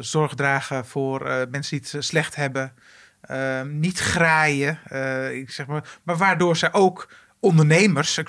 zorg 0.00 0.34
dragen 0.34 0.86
voor 0.86 1.26
eh, 1.26 1.46
mensen 1.50 1.80
die 1.80 1.88
het 1.92 2.04
slecht 2.04 2.36
hebben, 2.36 2.72
eh, 3.20 3.62
niet 3.62 3.98
graaien, 3.98 4.78
eh, 4.84 5.32
ik 5.36 5.50
zeg 5.50 5.66
maar, 5.66 5.98
maar 6.02 6.16
waardoor 6.16 6.56
zij 6.56 6.72
ook 6.72 7.12
ondernemers, 7.40 8.14
zou, 8.14 8.26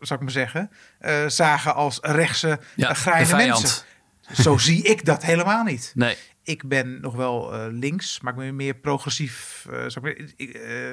zou 0.00 0.14
ik 0.14 0.20
maar 0.20 0.30
zeggen, 0.30 0.70
eh, 0.98 1.26
zagen 1.26 1.74
als 1.74 1.98
rechtse 2.02 2.58
ja, 2.76 2.94
mensen. 3.36 3.84
Zo 4.32 4.56
zie 4.68 4.82
ik 4.82 5.04
dat 5.04 5.22
helemaal 5.24 5.64
niet. 5.64 5.92
Nee. 5.94 6.16
Ik 6.42 6.68
ben 6.68 7.00
nog 7.00 7.14
wel 7.14 7.52
eh, 7.54 7.66
links, 7.70 8.20
maar 8.20 8.32
ik 8.32 8.38
ben 8.38 8.56
meer 8.56 8.74
progressief. 8.74 9.66
eh, 9.70 9.84
ik, 9.86 10.00
maar- 10.00 10.16
ik, 10.36 10.50
eh, 10.54 10.92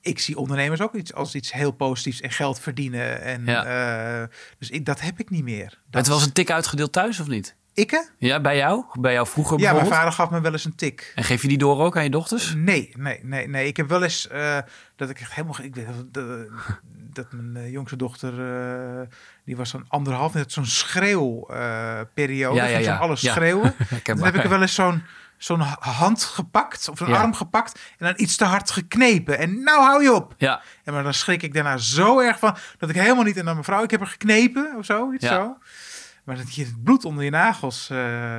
ik 0.00 0.18
zie 0.18 0.36
ondernemers 0.38 0.80
ook 0.80 0.94
iets 0.94 1.14
als 1.14 1.34
iets 1.34 1.52
heel 1.52 1.70
positiefs 1.70 2.20
en 2.20 2.30
geld 2.30 2.60
verdienen. 2.60 3.20
En, 3.22 3.44
Ja. 3.46 3.64
eh, 4.22 4.28
dus 4.58 4.70
ik, 4.70 4.84
dat 4.84 5.00
heb 5.00 5.20
ik 5.20 5.30
niet 5.30 5.44
meer. 5.44 5.64
Het 5.64 5.76
Dat, 5.90 6.06
was 6.06 6.24
een 6.24 6.32
tik 6.32 6.50
uitgedeeld 6.50 6.92
thuis 6.92 7.20
of 7.20 7.26
niet? 7.26 7.56
Ikke? 7.78 8.08
Ja, 8.18 8.40
bij 8.40 8.56
jou? 8.56 8.84
Bij 9.00 9.12
jou 9.12 9.26
vroeger 9.26 9.58
Ja, 9.58 9.72
mijn 9.72 9.86
vader 9.86 10.12
gaf 10.12 10.30
me 10.30 10.40
wel 10.40 10.52
eens 10.52 10.64
een 10.64 10.74
tik. 10.74 11.12
En 11.14 11.24
geef 11.24 11.42
je 11.42 11.48
die 11.48 11.58
door 11.58 11.80
ook 11.80 11.96
aan 11.96 12.02
je 12.02 12.10
dochters? 12.10 12.54
Nee, 12.56 12.92
nee, 12.96 13.20
nee, 13.22 13.48
nee. 13.48 13.66
Ik 13.66 13.76
heb 13.76 13.88
wel 13.88 14.02
eens 14.02 14.28
eh, 14.28 14.58
dat 14.96 15.10
ik 15.10 15.20
echt 15.20 15.34
helemaal. 15.34 15.56
Ik 15.62 15.74
weet 15.74 15.86
dat, 16.10 16.24
dat, 17.12 17.26
mijn 17.32 17.56
eh, 17.64 17.70
jongste 17.72 17.96
dochter. 17.96 18.32
eh, 19.00 19.06
die 19.44 19.56
was 19.56 19.70
zo'n 19.70 19.84
anderhalf. 19.88 20.34
Net 20.34 20.52
zo'n 20.52 20.66
schreeuwperiode. 20.66 22.56
Ja, 22.56 22.64
ja, 22.64 22.76
zo 22.82 22.90
ja. 22.90 22.96
alles 22.96 23.20
Ja. 23.20 23.32
schreeuwen. 23.32 23.76
Toen 23.76 23.86
Herkenbaar. 23.88 24.32
heb 24.32 24.44
ik 24.44 24.50
wel 24.50 24.60
eens 24.60 24.74
zo'n 24.74 25.02
zo'n 25.36 25.60
hand 25.80 26.22
gepakt. 26.24 26.88
Of 26.88 27.00
een 27.00 27.08
Ja. 27.08 27.16
arm 27.20 27.34
gepakt. 27.34 27.78
En 27.98 28.06
dan 28.06 28.14
iets 28.16 28.36
te 28.36 28.44
hard 28.44 28.70
geknepen. 28.70 29.38
En 29.38 29.62
nou 29.62 29.82
hou 29.82 30.02
je 30.02 30.12
op. 30.12 30.34
Ja, 30.38 30.62
En 30.84 30.92
maar 30.92 31.02
dan 31.02 31.14
schrik 31.14 31.42
ik 31.42 31.54
daarna 31.54 31.76
zo 31.76 32.20
erg 32.20 32.38
van. 32.38 32.56
Dat 32.78 32.88
ik 32.90 32.96
helemaal 32.96 33.24
niet. 33.24 33.36
En 33.36 33.44
dan 33.44 33.56
mevrouw, 33.56 33.82
ik 33.82 33.90
heb 33.90 34.00
er 34.00 34.06
geknepen 34.06 34.74
of 34.78 34.84
zo. 34.84 35.12
Iets 35.12 35.24
Ja. 35.24 35.34
zo. 35.34 35.56
Maar 36.28 36.36
dat 36.36 36.54
je 36.54 36.64
het 36.64 36.82
bloed 36.82 37.04
onder 37.04 37.24
je 37.24 37.30
nagels... 37.30 37.90
eh 37.90 37.96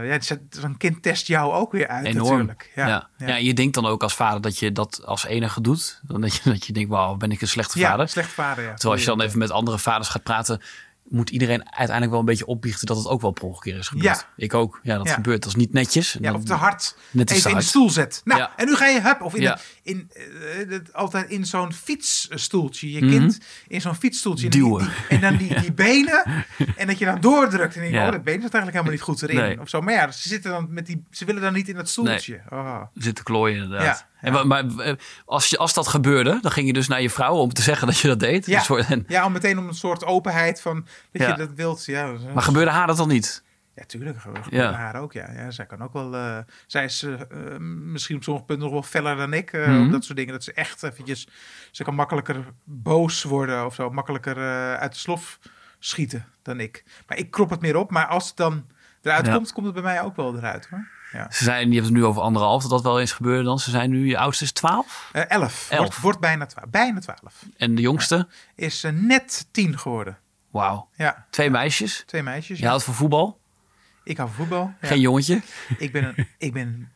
ja, 0.07 0.17
zo'n 0.49 0.77
kind 0.77 1.01
test 1.03 1.27
jou 1.27 1.53
ook 1.53 1.71
weer 1.71 1.87
uit 1.87 2.05
Enorm. 2.05 2.29
natuurlijk. 2.29 2.71
Ja. 2.75 2.87
Ja. 2.87 3.09
ja. 3.17 3.35
je 3.35 3.53
denkt 3.53 3.73
dan 3.73 3.85
ook 3.85 4.03
als 4.03 4.15
vader 4.15 4.41
dat 4.41 4.57
je 4.59 4.71
dat 4.71 5.01
als 5.05 5.25
enige 5.25 5.61
doet. 5.61 6.01
Dan 6.03 6.21
dat 6.21 6.35
je, 6.35 6.49
dat 6.49 6.65
je 6.65 6.73
denkt, 6.73 6.89
wauw, 6.89 7.15
ben 7.15 7.31
ik 7.31 7.41
een 7.41 7.47
slechte 7.47 7.79
Ja, 7.79 7.89
vader. 7.89 8.09
slecht 8.09 8.29
vader, 8.31 8.63
ja. 8.63 8.69
Terwijl 8.73 8.91
als 8.93 9.01
je 9.01 9.09
dan 9.09 9.21
even 9.21 9.39
met 9.39 9.51
andere 9.51 9.79
vaders 9.79 10.07
gaat 10.09 10.23
praten, 10.23 10.61
moet 11.07 11.29
iedereen 11.29 11.63
uiteindelijk 11.65 12.09
wel 12.09 12.19
een 12.19 12.25
beetje 12.25 12.45
opbiechten 12.45 12.87
dat 12.87 12.97
het 12.97 13.07
ook 13.07 13.21
wel 13.21 13.31
per 13.31 13.75
is 13.77 13.87
gebeurd. 13.87 14.05
Ja. 14.19 14.23
Ik 14.35 14.53
ook. 14.53 14.79
Ja, 14.83 14.97
dat 14.97 15.07
Ja. 15.07 15.13
gebeurt. 15.13 15.41
Dat 15.41 15.49
is 15.51 15.55
niet 15.57 15.73
netjes. 15.73 16.17
Ja, 16.21 16.33
of 16.33 16.43
te 16.43 16.53
hard 16.53 16.97
Net 17.11 17.31
even 17.31 17.49
in 17.51 17.57
de 17.57 17.63
stoel 17.63 17.89
zet. 17.89 18.21
Nou, 18.23 18.39
Ja. 18.39 18.53
en 18.55 18.65
nu 18.65 18.75
ga 18.75 18.85
je 18.87 19.01
hup. 19.01 19.21
Of 19.21 19.35
in, 19.35 19.57
in 19.83 20.09
eh, 20.13 20.69
het- 20.69 20.93
altijd 20.93 21.29
in 21.29 21.45
zo'n 21.45 21.73
fietsstoeltje. 21.73 22.91
Je 22.91 23.01
Mhm. 23.01 23.09
kind 23.09 23.39
in 23.67 23.81
zo'n 23.81 23.95
fietsstoeltje. 23.95 24.45
En, 24.45 24.51
Duwen. 24.51 24.83
die- 24.83 24.91
en 25.17 25.21
dan 25.21 25.37
die, 25.37 25.59
die 25.61 25.73
benen. 25.73 26.45
En 26.75 26.87
dat 26.87 26.97
je 26.99 27.05
dan 27.05 27.21
doordrukt. 27.21 27.75
En 27.75 27.81
denk 27.81 27.93
je, 27.93 27.99
oh, 27.99 28.11
dat 28.11 28.23
been 28.23 28.41
zit 28.41 28.53
eigenlijk 28.53 28.71
helemaal 28.73 28.91
niet 28.93 29.01
goed 29.01 29.21
erin. 29.21 29.35
Nee. 29.35 29.59
Of 29.59 29.69
zo. 29.69 29.81
Maar 29.81 29.93
ja, 29.93 30.11
ze, 30.11 30.27
zitten 30.27 30.51
dan 30.51 30.67
met 30.69 30.85
die, 30.85 31.05
ze 31.11 31.25
willen 31.25 31.41
dan 31.41 31.53
niet 31.53 31.67
in 31.69 31.75
dat 31.75 31.89
stoeltje. 31.89 32.41
Oh. 32.49 32.81
zitten 32.93 33.23
klooien 33.23 33.63
inderdaad. 33.63 34.05
Ja, 34.18 34.18
En, 34.21 34.33
ja. 34.33 34.43
maar 34.43 34.65
eh, 34.77 34.93
als, 35.25 35.47
je, 35.47 35.57
als 35.57 35.73
dat 35.73 35.87
gebeurde, 35.87 36.39
dan 36.41 36.51
ging 36.51 36.67
je 36.67 36.73
dus 36.73 36.87
naar 36.87 37.01
je 37.01 37.09
vrouw 37.09 37.33
om 37.35 37.53
te 37.53 37.61
zeggen 37.61 37.87
dat 37.87 37.97
je 37.97 38.07
dat 38.07 38.19
deed. 38.19 38.45
Ja. 38.45 38.59
Soort- 38.59 38.85
en- 38.89 39.05
ja, 39.07 39.25
om 39.25 39.31
meteen 39.31 39.57
om 39.57 39.67
een 39.67 39.73
soort 39.73 40.05
openheid 40.05 40.61
van 40.61 40.85
dat 41.11 41.21
Ja. 41.21 41.27
je 41.27 41.35
dat 41.35 41.53
wilt. 41.55 41.85
Ja, 41.85 42.13
maar 42.33 42.43
gebeurde 42.43 42.71
haar 42.71 42.87
dat 42.87 42.97
dan 42.97 43.07
niet? 43.07 43.43
Ja, 43.75 43.85
tuurlijk. 43.85 44.21
Gebeurt 44.21 44.45
Ja. 44.49 44.71
haar 44.71 44.95
ook, 45.01 45.13
ja. 45.13 45.31
ja. 45.31 45.51
Zij 45.51 45.65
kan 45.65 45.81
ook 45.81 45.93
wel... 45.93 46.15
eh, 46.15 46.37
zij 46.67 46.83
is 46.83 47.03
eh, 47.03 47.57
misschien 47.59 48.15
op 48.15 48.23
sommige 48.23 48.45
punten 48.45 48.65
nog 48.65 48.73
wel 48.73 48.83
feller 48.83 49.15
dan 49.15 49.33
ik. 49.33 49.53
op 49.85 49.91
dat 49.91 50.03
soort 50.03 50.17
dingen. 50.17 50.33
Dat 50.33 50.43
ze 50.43 50.53
echt 50.53 50.83
eventjes... 50.83 51.27
Ze 51.71 51.83
kan 51.83 51.95
makkelijker 51.95 52.45
boos 52.63 53.23
worden 53.23 53.65
of 53.65 53.75
zo. 53.75 53.89
Makkelijker 53.89 54.37
uit 54.77 54.91
de 54.93 54.97
slof 54.99 55.39
schieten 55.79 56.25
dan 56.41 56.59
ik. 56.59 56.83
Maar 57.07 57.17
ik 57.17 57.31
krop 57.31 57.49
het 57.49 57.61
meer 57.61 57.75
op. 57.75 57.91
Maar 57.91 58.05
als 58.07 58.27
het 58.27 58.37
dan 58.37 58.65
eruit 59.01 59.29
komt, 59.29 59.51
komt 59.53 59.65
het 59.65 59.75
bij 59.75 59.83
mij 59.83 60.01
ook 60.01 60.15
wel 60.15 60.37
eruit, 60.37 60.67
hoor. 60.69 60.87
Ja. 61.11 61.31
Ze 61.31 61.43
zijn, 61.43 61.67
je 61.67 61.73
hebt 61.73 61.85
het 61.85 61.95
nu 61.95 62.05
over 62.05 62.21
anderhalf, 62.21 62.61
dat 62.61 62.71
dat 62.71 62.81
wel 62.83 62.99
eens 62.99 63.11
gebeurde 63.11 63.43
dan. 63.43 63.59
Ze 63.59 63.69
zijn 63.69 63.89
nu, 63.89 64.07
je 64.07 64.17
oudste 64.17 64.43
is 64.43 64.51
12 64.51 65.09
Eh, 65.11 65.21
elf. 65.29 65.67
Elf. 65.69 65.79
Wordt, 65.79 65.99
wordt 66.01 66.19
bijna 66.19 66.45
twaalf. 66.45 66.69
Bijna 66.69 66.99
twaalf. 66.99 67.45
en 67.57 67.75
de 67.75 67.81
jongste, 67.81 68.27
Is 68.55 68.83
eh, 68.83 68.91
net 68.91 69.47
tien 69.51 69.79
geworden. 69.79 70.17
wauw, 70.51 70.89
Ja, 70.95 71.25
twee 71.29 71.49
meisjes. 71.49 72.03
twee 72.05 72.23
meisjes. 72.23 72.59
Je 72.59 72.67
houdt 72.67 72.83
van 72.83 72.93
voetbal, 72.93 73.39
Ik 74.03 74.17
hou 74.17 74.29
van 74.29 74.37
voetbal. 74.37 74.73
Ja. 74.81 74.87
geen 74.87 74.99
jongetje. 74.99 75.41
Ik 75.77 75.91
ben, 75.91 76.03
een, 76.03 76.27
ik 76.37 76.53
ben 76.53 76.91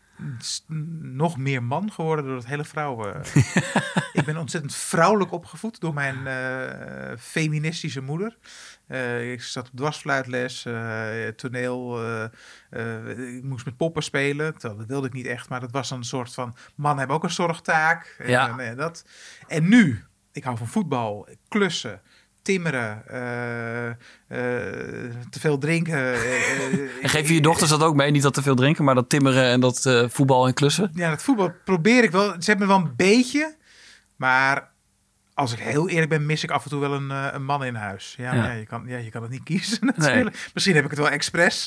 nog 1.01 1.38
meer 1.38 1.63
man 1.63 1.92
geworden 1.92 2.25
door 2.25 2.36
het 2.36 2.46
hele 2.46 2.63
vrouwen. 2.63 3.22
ik 4.13 4.24
ben 4.25 4.38
ontzettend 4.38 4.75
vrouwelijk 4.75 5.32
opgevoed 5.32 5.80
door 5.80 5.94
mijn 5.94 6.27
eh, 6.27 7.18
feministische 7.20 8.01
moeder. 8.01 8.38
Eh, 8.88 9.32
ik 9.32 9.42
zat 9.42 9.68
op 9.70 9.75
dwarsfluitles, 9.77 10.65
eh, 10.65 11.27
toneel. 11.27 12.03
eh, 12.03 12.24
eh, 12.70 13.36
ik 13.36 13.44
moest 13.44 13.65
met 13.65 13.77
poppen 13.77 14.03
spelen. 14.03 14.53
Terwijl, 14.58 14.77
dat 14.80 14.88
wilde 14.88 15.08
ik 15.08 15.13
niet 15.13 15.25
echt, 15.25 15.50
maar 15.50 15.60
dat 15.60 15.72
was 15.72 15.89
dan 15.89 15.98
een 15.98 16.03
soort 16.03 16.34
van... 16.34 16.56
Mannen 16.75 16.98
hebben 17.00 17.15
ook 17.15 17.24
een 17.24 17.30
zorgtaak. 17.30 18.15
En, 18.18 18.30
Ja. 18.30 18.58
eh, 18.58 18.77
dat. 18.77 19.06
en 19.48 19.68
nu, 19.70 20.03
ik 20.32 20.44
hou 20.44 20.58
van 20.58 20.68
voetbal, 20.68 21.27
klussen, 21.48 22.01
timmeren, 22.44 23.04
eh, 23.08 23.88
eh, 23.90 23.96
te 25.30 25.40
veel 25.40 25.58
drinken. 25.58 26.14
eh, 26.14 26.74
En 27.04 27.10
geef 27.10 27.28
je 27.28 27.34
je 27.34 27.42
dochters 27.42 27.70
dat 27.70 27.84
ook 27.84 27.96
mee? 27.96 28.12
Niet 28.12 28.22
dat 28.22 28.34
te 28.34 28.42
veel 28.42 28.56
drinken, 28.56 28.84
maar 28.84 28.96
dat 28.96 29.10
timmeren 29.10 29.44
en 29.44 29.60
dat 29.60 29.90
voetbal 30.10 30.48
en 30.48 30.54
klussen? 30.54 30.92
Ja, 30.94 31.10
dat 31.10 31.24
voetbal 31.24 31.52
probeer 31.66 32.04
ik 32.04 32.12
wel. 32.12 32.30
Ze 32.40 32.50
hebben 32.50 32.68
wel 32.68 32.78
een 32.78 32.94
beetje. 32.96 33.56
Maar 34.16 34.72
als 35.34 35.54
ik 35.54 35.60
heel 35.60 35.90
eerlijk 35.90 36.10
ben, 36.10 36.26
mis 36.26 36.44
ik 36.44 36.52
af 36.52 36.64
en 36.64 36.70
toe 36.70 36.80
wel 36.80 36.94
een, 36.94 37.10
een 37.10 37.44
man 37.46 37.64
in 37.64 37.76
huis. 37.76 38.16
Ja, 38.18 38.34
Ja. 38.34 38.52
je, 38.52 38.66
kan, 38.66 38.84
ja, 38.88 38.98
je 38.98 39.10
kan 39.10 39.22
het 39.22 39.32
niet 39.32 39.44
kiezen 39.44 39.78
natuurlijk. 39.96 40.50
Misschien 40.54 40.76
heb 40.76 40.84
ik 40.84 40.90
het 40.90 41.00
wel 41.00 41.10
expres. 41.10 41.58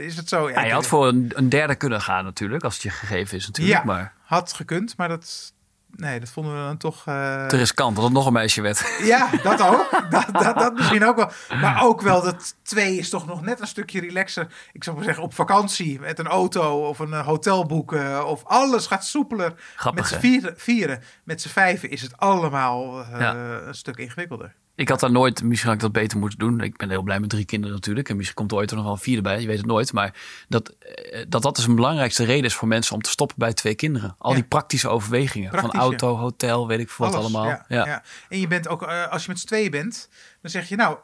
is 0.00 0.16
het 0.16 0.28
zo? 0.28 0.50
Ja, 0.50 0.64
je 0.64 0.72
had 0.72 0.86
voor 0.86 1.06
een, 1.08 1.30
een 1.34 1.48
derde 1.48 1.74
kunnen 1.74 2.00
gaan 2.00 2.24
natuurlijk, 2.24 2.64
als 2.64 2.74
het 2.74 2.82
je 2.82 2.90
gegeven 2.90 3.36
is 3.36 3.46
natuurlijk. 3.46 3.78
Ja. 3.78 3.84
Maar 3.84 4.12
had 4.24 4.52
gekund, 4.52 4.96
maar 4.96 5.08
dat... 5.08 5.54
Nee, 5.96 6.20
dat 6.20 6.28
vonden 6.28 6.52
we 6.52 6.58
dan 6.58 6.76
toch... 6.76 7.02
eh, 7.06 7.46
te 7.46 7.56
riskant 7.56 7.94
dat 7.94 8.04
het 8.04 8.12
nog 8.12 8.26
een 8.26 8.32
meisje 8.32 8.60
werd. 8.62 8.98
Ja, 9.02 9.28
dat 9.42 9.62
ook. 9.62 9.90
dat, 10.10 10.26
dat, 10.32 10.58
dat 10.58 10.74
misschien 10.74 11.04
ook 11.04 11.16
wel. 11.16 11.30
Maar 11.60 11.82
ook 11.84 12.00
wel 12.00 12.22
dat 12.22 12.54
twee 12.62 12.96
is 12.98 13.08
toch 13.10 13.26
nog 13.26 13.42
net 13.42 13.60
een 13.60 13.66
stukje 13.66 14.00
relaxer. 14.00 14.46
Ik 14.72 14.84
zou 14.84 14.96
maar 14.96 15.04
zeggen, 15.04 15.22
op 15.24 15.34
vakantie 15.34 16.00
met 16.00 16.18
een 16.18 16.26
auto 16.26 16.88
of 16.88 16.98
een 16.98 17.12
eh, 17.12 17.26
hotel 17.26 17.66
boeken. 17.66 18.26
Of 18.26 18.44
alles 18.44 18.86
gaat 18.86 19.04
soepeler. 19.04 19.52
Grappig, 19.76 20.02
met 20.02 20.10
z'n 20.12 20.26
vieren, 20.26 20.54
vieren. 20.56 21.02
Met 21.24 21.40
z'n 21.42 21.48
vijven 21.48 21.90
is 21.90 22.02
het 22.02 22.16
allemaal 22.16 23.00
eh, 23.00 23.20
Ja. 23.20 23.34
een 23.34 23.74
stuk 23.74 23.96
ingewikkelder. 23.96 24.54
Ik 24.76 24.88
had 24.88 25.00
daar 25.00 25.10
nooit, 25.10 25.42
misschien 25.42 25.68
had 25.68 25.76
ik 25.76 25.82
dat 25.84 25.92
beter 25.92 26.18
moeten 26.18 26.38
doen. 26.38 26.60
Ik 26.60 26.76
ben 26.76 26.90
heel 26.90 27.02
blij 27.02 27.20
met 27.20 27.30
drie 27.30 27.44
kinderen 27.44 27.74
natuurlijk. 27.74 28.08
En 28.08 28.16
misschien 28.16 28.36
komt 28.36 28.50
er 28.50 28.56
ooit 28.56 28.70
er 28.70 28.76
nog 28.76 28.84
wel 28.84 28.94
een 28.94 29.00
vierde 29.00 29.22
bij, 29.22 29.40
je 29.40 29.46
weet 29.46 29.56
het 29.56 29.66
nooit. 29.66 29.92
Maar 29.92 30.14
dat 30.48 30.68
eh, 30.68 31.24
dat, 31.28 31.42
dat 31.42 31.56
dus 31.56 31.66
een 31.66 31.74
belangrijkste 31.74 32.24
reden 32.24 32.44
is 32.44 32.54
voor 32.54 32.68
mensen 32.68 32.94
om 32.94 33.02
te 33.02 33.10
stoppen 33.10 33.36
bij 33.38 33.52
twee 33.52 33.74
kinderen. 33.74 34.14
Al 34.18 34.30
Ja. 34.30 34.36
die 34.36 34.44
praktische 34.46 34.88
overwegingen. 34.88 35.50
Praktisch, 35.50 35.70
van 35.70 35.80
auto, 35.80 36.16
hotel, 36.16 36.66
weet 36.66 36.78
ik 36.78 36.90
veel 36.90 37.06
wat 37.06 37.14
Alles, 37.14 37.34
allemaal. 37.34 37.50
Ja, 37.50 37.64
Ja. 37.68 37.86
ja. 37.86 38.02
En 38.28 38.40
je 38.40 38.46
bent 38.46 38.68
ook, 38.68 38.82
eh, 38.82 39.08
als 39.08 39.22
je 39.24 39.28
met 39.30 39.40
z'n 39.40 39.46
tweeën 39.46 39.70
bent, 39.70 40.08
dan 40.42 40.50
zeg 40.50 40.68
je 40.68 40.76
nou... 40.76 40.96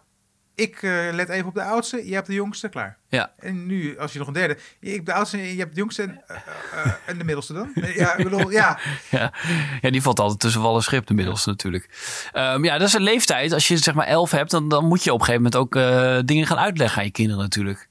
Ik 0.55 0.83
eh, 0.83 1.09
let 1.13 1.29
even 1.29 1.47
op 1.47 1.55
de 1.55 1.63
oudste, 1.63 2.05
jij 2.05 2.15
hebt 2.15 2.27
de 2.27 2.35
jongste, 2.35 2.69
klaar. 2.69 2.99
Ja. 3.09 3.33
En 3.39 3.67
nu, 3.67 3.99
als 3.99 4.13
je 4.13 4.19
nog 4.19 4.29
een 4.29 4.35
derde... 4.35 4.59
Je 4.81 4.91
hebt 4.91 5.07
de 5.07 5.13
oudste, 5.13 5.39
je 5.39 5.59
hebt 5.59 5.75
de 5.75 5.81
jongste 5.81 6.03
en, 6.03 6.23
eh, 6.27 6.37
eh, 6.73 6.93
en 7.07 7.19
de 7.19 7.25
middelste 7.25 7.53
dan. 7.53 7.73
Ja, 7.75 8.17
ik 8.17 8.25
bedoel, 8.25 8.51
ja. 8.51 8.79
Ja. 9.11 9.33
ja, 9.81 9.91
die 9.91 10.03
valt 10.03 10.19
altijd 10.19 10.41
tussen 10.41 10.61
wal 10.63 10.77
en 10.77 10.83
schip 10.83 11.11
inmiddels 11.11 11.45
natuurlijk. 11.45 11.89
Ehm, 12.33 12.65
ja, 12.65 12.79
dat 12.79 12.89
is 12.89 12.95
een 12.95 13.03
leeftijd. 13.03 13.53
Als 13.53 13.69
je 13.69 13.77
zeg 13.77 13.95
maar 13.95 14.07
elf 14.07 14.31
hebt, 14.31 14.51
dan, 14.51 14.69
dan 14.69 14.85
moet 14.85 15.05
je 15.05 15.13
op 15.13 15.21
een 15.21 15.27
gegeven 15.27 15.51
moment 15.51 15.77
ook 15.77 16.27
dingen 16.27 16.47
gaan 16.47 16.59
uitleggen 16.59 16.99
aan 16.99 17.05
je 17.05 17.11
kinderen 17.13 17.43
natuurlijk. 17.43 17.89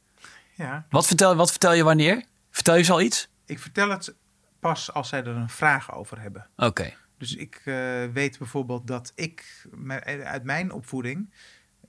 ja. 0.55 0.85
Wat 0.89 1.07
vertel, 1.07 1.35
wat 1.35 1.49
vertel 1.49 1.73
je 1.73 1.83
wanneer? 1.83 2.23
Vertel 2.51 2.75
je 2.75 2.83
ze 2.83 2.91
al 2.91 3.01
iets? 3.01 3.27
Ik 3.45 3.59
vertel 3.59 3.89
het 3.89 4.13
pas 4.59 4.93
als 4.93 5.09
zij 5.09 5.19
er 5.19 5.35
een 5.35 5.49
vraag 5.49 5.95
over 5.95 6.21
hebben. 6.21 6.47
Oké. 6.57 6.93
Dus 7.17 7.35
ik 7.35 7.61
weet 8.13 8.37
bijvoorbeeld 8.37 8.87
dat 8.87 9.11
ik 9.15 9.67
uit 10.23 10.43
mijn 10.43 10.71
opvoeding 10.71 11.29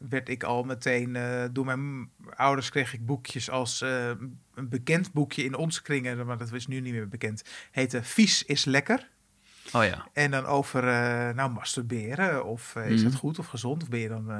werd 0.09 0.29
ik 0.29 0.43
al 0.43 0.63
meteen 0.63 1.17
eh, 1.17 1.45
door 1.53 1.65
mijn 1.65 2.11
ouders 2.37 2.71
kreeg 2.71 2.95
ik 2.95 3.07
boekjes 3.07 3.51
als 3.51 3.81
eh, 3.81 4.09
een 4.55 4.69
bekend 4.69 5.13
boekje 5.13 5.45
in 5.45 5.55
onze 5.55 5.83
kringen, 5.83 6.27
maar 6.27 6.39
dat 6.39 6.53
is 6.53 6.67
nu 6.67 6.81
niet 6.81 6.93
meer 6.93 7.09
bekend. 7.09 7.43
Heette 7.71 8.03
Vies 8.03 8.45
is 8.45 8.65
lekker. 8.65 9.11
Oh 9.73 9.85
ja. 9.85 10.09
En 10.13 10.31
dan 10.31 10.45
over 10.45 10.89
eh, 10.89 11.35
nou 11.35 11.51
masturberen 11.51 12.45
of 12.45 12.77
is 12.77 13.01
Mhm. 13.01 13.11
dat 13.11 13.19
goed 13.19 13.39
of 13.39 13.47
gezond 13.47 13.83
of 13.83 13.89
ben 13.89 14.01
je 14.01 14.09
dan 14.09 14.31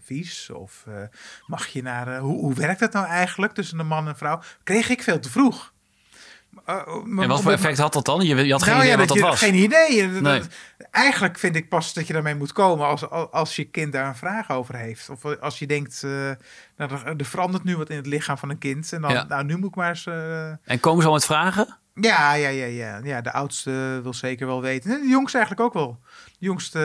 vies 0.00 0.50
of 0.50 0.86
mag 1.46 1.66
je 1.66 1.82
naar 1.82 2.18
hoe, 2.18 2.38
hoe 2.40 2.54
werkt 2.54 2.80
dat 2.80 2.92
nou 2.92 3.06
eigenlijk 3.06 3.52
tussen 3.52 3.78
een 3.78 3.86
man 3.86 4.08
en 4.08 4.16
vrouw? 4.16 4.40
Kreeg 4.62 4.88
ik 4.88 5.02
veel 5.02 5.18
te 5.20 5.30
vroeg. 5.30 5.72
Uh, 6.68 6.76
En 7.22 7.28
wat 7.28 7.42
voor 7.42 7.52
effect 7.52 7.78
had 7.78 7.92
dat 7.92 8.04
dan? 8.04 8.20
Je, 8.26 8.44
je 8.46 8.52
had 8.52 8.62
geen 8.62 8.72
nou 8.72 8.84
idee 8.84 8.92
ja, 8.92 8.98
wat 8.98 9.08
dat 9.08 9.16
je, 9.16 9.22
was. 9.22 9.38
Geen 9.38 9.54
idee. 9.54 10.12
Dat- 10.12 10.22
Nee. 10.22 10.38
dat- 10.38 10.48
Eigenlijk 10.90 11.38
vind 11.38 11.56
ik 11.56 11.68
pas 11.68 11.92
dat 11.92 12.06
je 12.06 12.12
daarmee 12.12 12.34
moet 12.34 12.52
komen 12.52 12.86
als, 12.86 13.10
als 13.10 13.56
je 13.56 13.64
kind 13.64 13.92
daar 13.92 14.06
een 14.06 14.16
vraag 14.16 14.50
over 14.50 14.76
heeft. 14.76 15.08
Of 15.10 15.24
als 15.24 15.58
je 15.58 15.66
denkt, 15.66 16.02
nou, 16.02 16.36
er, 16.76 17.14
er 17.18 17.24
verandert 17.24 17.64
nu 17.64 17.76
wat 17.76 17.90
in 17.90 17.96
het 17.96 18.06
lichaam 18.06 18.38
van 18.38 18.50
een 18.50 18.58
kind. 18.58 18.92
En 18.92 19.00
dan, 19.00 19.10
Ja. 19.12 19.24
nou, 19.28 19.44
nu 19.44 19.56
moet 19.56 19.68
ik 19.68 19.74
maar 19.74 19.88
eens... 19.88 20.06
eh, 20.06 20.48
En 20.48 20.80
komen 20.80 21.02
ze 21.02 21.08
al 21.08 21.14
met 21.14 21.24
vragen? 21.24 21.78
ja, 21.94 22.32
ja, 22.34 22.48
ja, 22.48 22.64
ja, 22.66 23.00
ja. 23.04 23.20
De 23.20 23.32
oudste 23.32 24.00
wil 24.02 24.14
zeker 24.14 24.46
wel 24.46 24.60
weten. 24.62 24.90
En 24.90 25.00
de 25.00 25.08
jongste 25.08 25.38
eigenlijk 25.38 25.66
ook 25.66 25.74
wel. 25.82 25.98
De 26.38 26.46
jongste, 26.46 26.80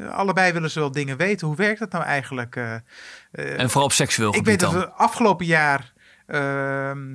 eh, 0.00 0.10
allebei 0.10 0.52
willen 0.52 0.70
ze 0.70 0.78
wel 0.80 0.92
dingen 0.92 1.16
weten. 1.16 1.46
Hoe 1.46 1.56
werkt 1.56 1.78
dat 1.78 1.92
nou 1.92 2.04
eigenlijk? 2.04 2.56
En 3.32 3.66
vooral 3.70 3.84
op 3.84 3.92
seksueel 3.92 4.28
ik 4.28 4.34
gebied 4.34 4.46
weet 4.60 4.60
dat 4.60 4.72
we 4.72 4.90
afgelopen 4.90 5.46
jaar 5.46 5.92
ehm, 6.26 7.08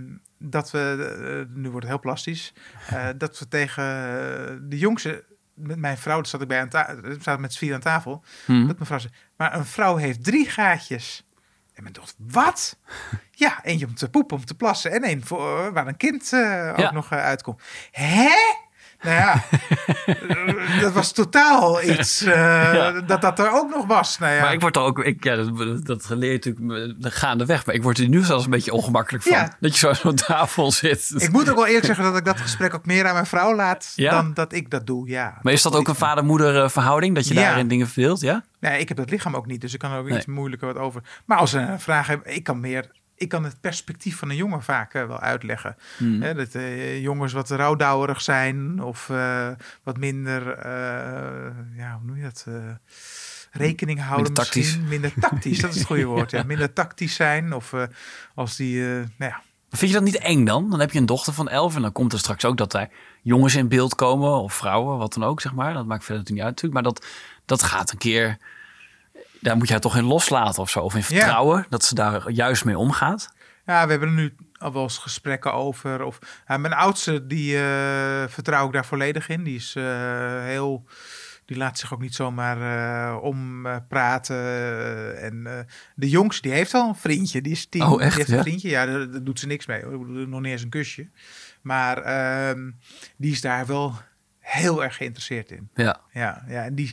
dat 0.50 0.72
we, 0.72 1.14
eh, 1.50 1.56
nu 1.56 1.70
wordt 1.70 1.86
het 1.86 1.94
heel 1.94 2.00
plastisch, 2.04 2.54
eh, 2.90 3.08
dat 3.18 3.40
we 3.40 3.48
tegen 3.48 3.84
eh, 3.84 4.56
de 4.62 4.78
jongste, 4.78 5.26
met 5.54 5.78
mijn 5.78 5.98
vrouw, 5.98 6.16
daar 6.16 6.26
zat 6.28 6.42
ik 6.42 6.48
bij 6.48 6.62
aan 6.62 6.70
tafel, 6.70 6.96
zaten 7.22 7.42
met 7.42 7.54
z'n 7.54 7.60
vier 7.60 7.74
aan 7.74 7.80
tafel, 7.80 8.24
dat 8.46 8.56
mijn 8.76 8.86
vrouw 8.86 9.00
zei, 9.00 9.14
maar 9.38 9.56
een 9.56 9.66
vrouw 9.66 9.96
heeft 9.96 10.24
drie 10.24 10.50
gaatjes. 10.50 11.26
En 11.74 11.84
men 11.84 11.94
dacht, 11.94 12.16
wat? 12.18 12.78
Ja, 13.38 13.64
eentje 13.64 13.86
om 13.86 13.96
te 13.96 14.10
poepen, 14.10 14.38
om 14.38 14.46
te 14.46 14.56
plassen 14.56 14.92
en 14.92 15.04
één 15.04 15.26
voor, 15.26 15.74
waar 15.74 15.88
een 15.88 15.98
kind 15.98 16.24
ook 16.72 16.78
Ja. 16.78 16.92
nog 16.92 17.12
uitkomt. 17.12 17.62
Hè? 17.92 18.30
Nou 19.02 19.16
ja, 19.16 19.44
dat 20.82 20.94
was 20.94 21.12
totaal 21.12 21.84
iets 21.84 22.22
eh, 22.22 22.34
Ja. 22.74 22.92
dat 23.02 23.22
dat 23.22 23.40
er 23.40 23.52
ook 23.52 23.70
nog 23.76 23.86
was. 23.86 24.18
Nou 24.20 24.34
ja. 24.34 24.42
Maar 24.42 24.54
ik 24.54 24.62
word 24.62 24.76
er 24.76 24.82
ook, 24.82 25.00
ik, 25.04 25.24
ja, 25.24 25.36
dat, 25.36 25.86
dat 25.86 26.10
leer 26.10 26.32
je 26.32 26.40
natuurlijk 26.54 26.96
eh, 27.04 27.12
gaandeweg. 27.12 27.66
Maar 27.66 27.76
ik 27.76 27.84
word 27.84 27.98
er 27.98 28.08
nu 28.08 28.24
zelfs 28.24 28.44
een 28.46 28.50
beetje 28.52 28.74
ongemakkelijk 28.74 29.24
van. 29.24 29.32
Ja. 29.38 29.56
Dat 29.60 29.72
je 29.74 29.78
zo 29.80 29.88
aan 29.90 29.96
zo'n 29.96 30.16
tafel 30.16 30.72
zit. 30.72 31.14
Ik 31.18 31.32
moet 31.32 31.50
ook 31.50 31.56
wel 31.56 31.66
eerlijk 31.66 31.86
zeggen 31.86 32.04
dat 32.04 32.18
ik 32.18 32.26
dat 32.26 32.40
gesprek 32.42 32.74
ook 32.74 32.86
meer 32.86 33.06
aan 33.08 33.14
mijn 33.14 33.26
vrouw 33.26 33.56
laat 33.56 33.94
dan 33.96 34.34
dat 34.34 34.54
ik 34.54 34.70
dat 34.70 34.88
doe. 34.88 35.10
Ja. 35.10 35.38
maar 35.42 35.54
is 35.54 35.62
dat 35.62 35.76
ook 35.76 35.88
een 35.88 35.96
vader-moeder 35.96 36.70
verhouding? 36.72 37.16
Dat 37.16 37.28
je 37.28 37.34
daarin 37.34 37.68
dingen 37.68 37.88
verdeelt? 37.88 38.22
Ja? 38.22 38.44
Nee, 38.60 38.80
ik 38.80 38.88
heb 38.88 38.98
dat 38.98 39.10
lichaam 39.10 39.36
ook 39.36 39.46
niet, 39.46 39.62
dus 39.62 39.74
ik 39.74 39.80
kan 39.80 39.92
er 39.92 40.00
ook 40.00 40.08
Nee. 40.08 40.18
iets 40.18 40.26
moeilijker 40.26 40.68
wat 40.74 40.78
over. 40.78 41.02
Maar 41.26 41.38
als 41.38 41.50
ze 41.50 41.60
een 41.60 41.80
vraag 41.80 42.08
hebben, 42.08 42.36
ik 42.36 42.44
kan 42.44 42.60
meer. 42.60 42.92
Ik 43.18 43.30
kan 43.30 43.44
het 43.44 43.62
perspectief 43.62 44.18
van 44.18 44.30
een 44.30 44.36
jongen 44.36 44.64
vaak 44.64 44.94
eh, 44.94 45.08
wel 45.08 45.20
uitleggen. 45.20 45.76
Hè, 45.98 46.34
dat 46.34 46.56
eh, 46.56 47.02
jongens 47.02 47.34
wat 47.34 47.50
rouwdouwerig 47.50 48.22
zijn 48.22 48.84
of 48.84 49.10
eh, 49.10 49.50
wat 49.84 49.98
minder, 49.98 50.68
ja, 51.78 51.98
hoe 51.98 52.06
noem 52.06 52.18
je 52.18 52.24
dat? 52.24 52.48
rekening 53.52 54.00
houden 54.00 54.24
Minder 54.24 54.44
tactisch. 54.44 54.64
misschien. 54.64 54.88
Minder 54.88 55.14
tactisch, 55.20 55.60
dat 55.60 55.70
is 55.70 55.76
het 55.76 55.86
goede 55.86 56.06
woord. 56.14 56.32
Ja. 56.32 56.44
Minder 56.44 56.74
tactisch 56.74 57.16
zijn 57.16 57.54
of 57.54 57.74
als 58.34 58.56
die, 58.56 58.82
nou 58.84 59.06
ja. 59.18 59.42
Vind 59.70 59.92
je 59.92 59.98
dat 59.98 60.06
niet 60.06 60.18
eng 60.18 60.46
dan? 60.46 60.70
Dan 60.70 60.80
heb 60.80 60.92
je 60.92 61.00
een 61.00 61.06
dochter 61.06 61.34
van 61.34 61.50
elf 61.50 61.76
en 61.76 61.82
dan 61.82 61.92
komt 61.92 62.14
er 62.14 62.20
straks 62.20 62.46
ook 62.46 62.58
dat 62.58 62.72
daar 62.72 62.90
jongens 63.22 63.56
in 63.56 63.68
beeld 63.68 63.96
komen 63.96 64.32
of 64.32 64.54
vrouwen, 64.54 64.98
wat 64.98 65.14
dan 65.14 65.24
ook, 65.24 65.42
zeg 65.42 65.54
maar. 65.54 65.74
Dat 65.74 65.86
maakt 65.86 66.04
verder 66.04 66.34
niet 66.34 66.42
uit 66.42 66.50
natuurlijk. 66.50 66.74
Maar 66.74 66.94
dat, 66.94 67.06
dat 67.46 67.64
gaat 67.64 67.92
een 67.92 67.98
keer, 67.98 68.38
daar 69.42 69.58
moet 69.58 69.68
je 69.68 69.74
haar 69.74 69.82
toch 69.82 69.98
in 69.98 70.04
loslaten 70.04 70.62
of 70.62 70.70
zo. 70.70 70.80
Of 70.80 70.96
in 70.96 71.04
vertrouwen 71.04 71.66
dat 71.70 71.84
ze 71.84 71.96
daar 71.96 72.32
juist 72.32 72.66
mee 72.66 72.78
omgaat. 72.78 73.34
Ja, 73.66 73.86
we 73.86 73.92
hebben 73.92 74.10
er 74.10 74.16
nu 74.16 74.36
al 74.58 74.74
wel 74.74 74.84
eens 74.84 74.98
gesprekken 74.98 75.54
over. 75.54 76.04
Of, 76.04 76.20
ja, 76.48 76.58
mijn 76.58 76.74
oudste, 76.74 77.28
die 77.28 77.58
eh, 77.58 78.24
vertrouw 78.28 78.66
ik 78.66 78.74
daar 78.74 78.86
volledig 78.86 79.30
in. 79.30 79.44
Die 79.44 79.56
is 79.56 79.76
eh, 79.76 80.44
heel... 80.44 80.86
Die 81.46 81.58
laat 81.58 81.80
zich 81.80 81.94
ook 81.94 82.02
niet 82.02 82.16
zomaar 82.16 82.58
eh 82.62 83.24
om 83.24 83.66
eh, 83.66 83.76
praten. 83.88 84.38
En 85.22 85.68
de 85.96 86.10
jongste, 86.10 86.42
die 86.42 86.52
heeft 86.52 86.74
al 86.74 86.88
een 86.88 86.96
vriendje. 86.96 87.42
Die 87.42 87.52
is 87.52 87.66
tien. 87.66 87.82
Oh, 87.82 88.02
echt, 88.02 88.16
Die 88.16 88.24
heeft 88.24 88.38
een 88.38 88.44
vriendje. 88.44 88.70
Ja, 88.70 88.86
daar, 88.86 89.12
daar 89.12 89.24
doet 89.24 89.40
ze 89.40 89.48
niks 89.48 89.66
mee. 89.66 89.84
Hoor. 89.84 90.08
Nog 90.08 90.42
niet 90.42 90.52
eens 90.52 90.62
een 90.62 90.70
kusje. 90.70 91.10
Maar 91.62 91.98
ehm, 91.98 92.72
die 93.18 93.32
is 93.32 93.42
daar 93.42 93.66
wel 93.66 93.94
heel 94.40 94.84
erg 94.84 94.96
geïnteresseerd 94.96 95.52
in. 95.52 95.70
Ja. 95.76 96.00
Ja, 96.12 96.44
ja. 96.48 96.64
En 96.64 96.76
die... 96.76 96.92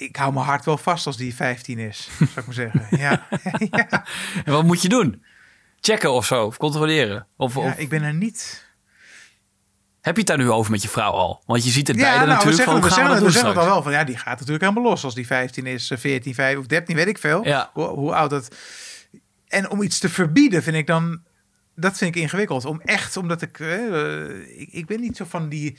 Ik 0.00 0.16
hou 0.16 0.32
mijn 0.32 0.46
hart 0.46 0.64
wel 0.64 0.78
vast 0.78 1.06
als 1.06 1.16
die 1.16 1.34
15 1.34 1.78
is, 1.78 2.08
zou 2.18 2.30
ik 2.36 2.46
maar 2.46 2.54
zeggen. 2.54 2.86
Ja, 2.98 3.26
ja. 3.70 4.04
En 4.44 4.52
wat 4.52 4.64
moet 4.64 4.82
je 4.82 4.88
doen? 4.88 5.24
Checken 5.80 6.12
of 6.12 6.26
zo, 6.26 6.44
of 6.44 6.56
controleren? 6.56 7.26
Of, 7.36 7.54
ja 7.54 7.60
of 7.60 7.78
ik 7.78 7.88
ben 7.88 8.02
er 8.02 8.14
niet 8.14 8.68
heb 10.00 10.14
je 10.14 10.20
het 10.20 10.26
daar 10.26 10.38
nu 10.38 10.50
over 10.50 10.70
met 10.70 10.82
je 10.82 10.88
vrouw 10.88 11.12
al? 11.12 11.42
Want 11.46 11.64
je 11.64 11.70
ziet 11.70 11.88
het 11.88 11.96
Ja, 11.96 12.02
beide 12.02 12.18
nou, 12.18 12.28
we 12.28 12.34
natuurlijk 12.34 12.56
zeggen, 12.56 12.80
van, 12.80 12.88
we 12.88 12.94
zeggen, 12.94 13.12
we 13.12 13.18
we 13.18 13.24
doen 13.24 13.32
zeggen 13.32 13.50
het 13.50 13.60
al 13.60 13.72
wel 13.72 13.82
van 13.82 13.92
ja, 13.92 14.04
die 14.04 14.16
gaat 14.16 14.38
natuurlijk 14.38 14.60
helemaal 14.60 14.90
los 14.90 15.04
als 15.04 15.14
die 15.14 15.26
15 15.26 15.66
is, 15.66 15.90
eh, 15.90 15.98
14, 15.98 16.34
5 16.34 16.58
of 16.58 16.66
13, 16.66 16.96
weet 16.96 17.06
ik 17.06 17.18
veel. 17.18 17.44
Ja. 17.44 17.70
Hoe, 17.72 17.86
hoe 17.86 18.14
oud 18.14 18.30
dat. 18.30 18.56
En 19.48 19.70
om 19.70 19.82
iets 19.82 19.98
te 19.98 20.08
verbieden 20.08 20.62
vind 20.62 20.76
ik 20.76 20.86
dan, 20.86 21.22
dat 21.76 21.96
vind 21.96 22.14
ik 22.16 22.22
ingewikkeld. 22.22 22.64
Om 22.64 22.80
echt, 22.80 23.16
omdat 23.16 23.42
ik, 23.42 23.60
eh, 23.60 24.60
ik, 24.60 24.68
ik 24.70 24.86
ben 24.86 25.00
niet 25.00 25.16
zo 25.16 25.24
van 25.28 25.48
die 25.48 25.78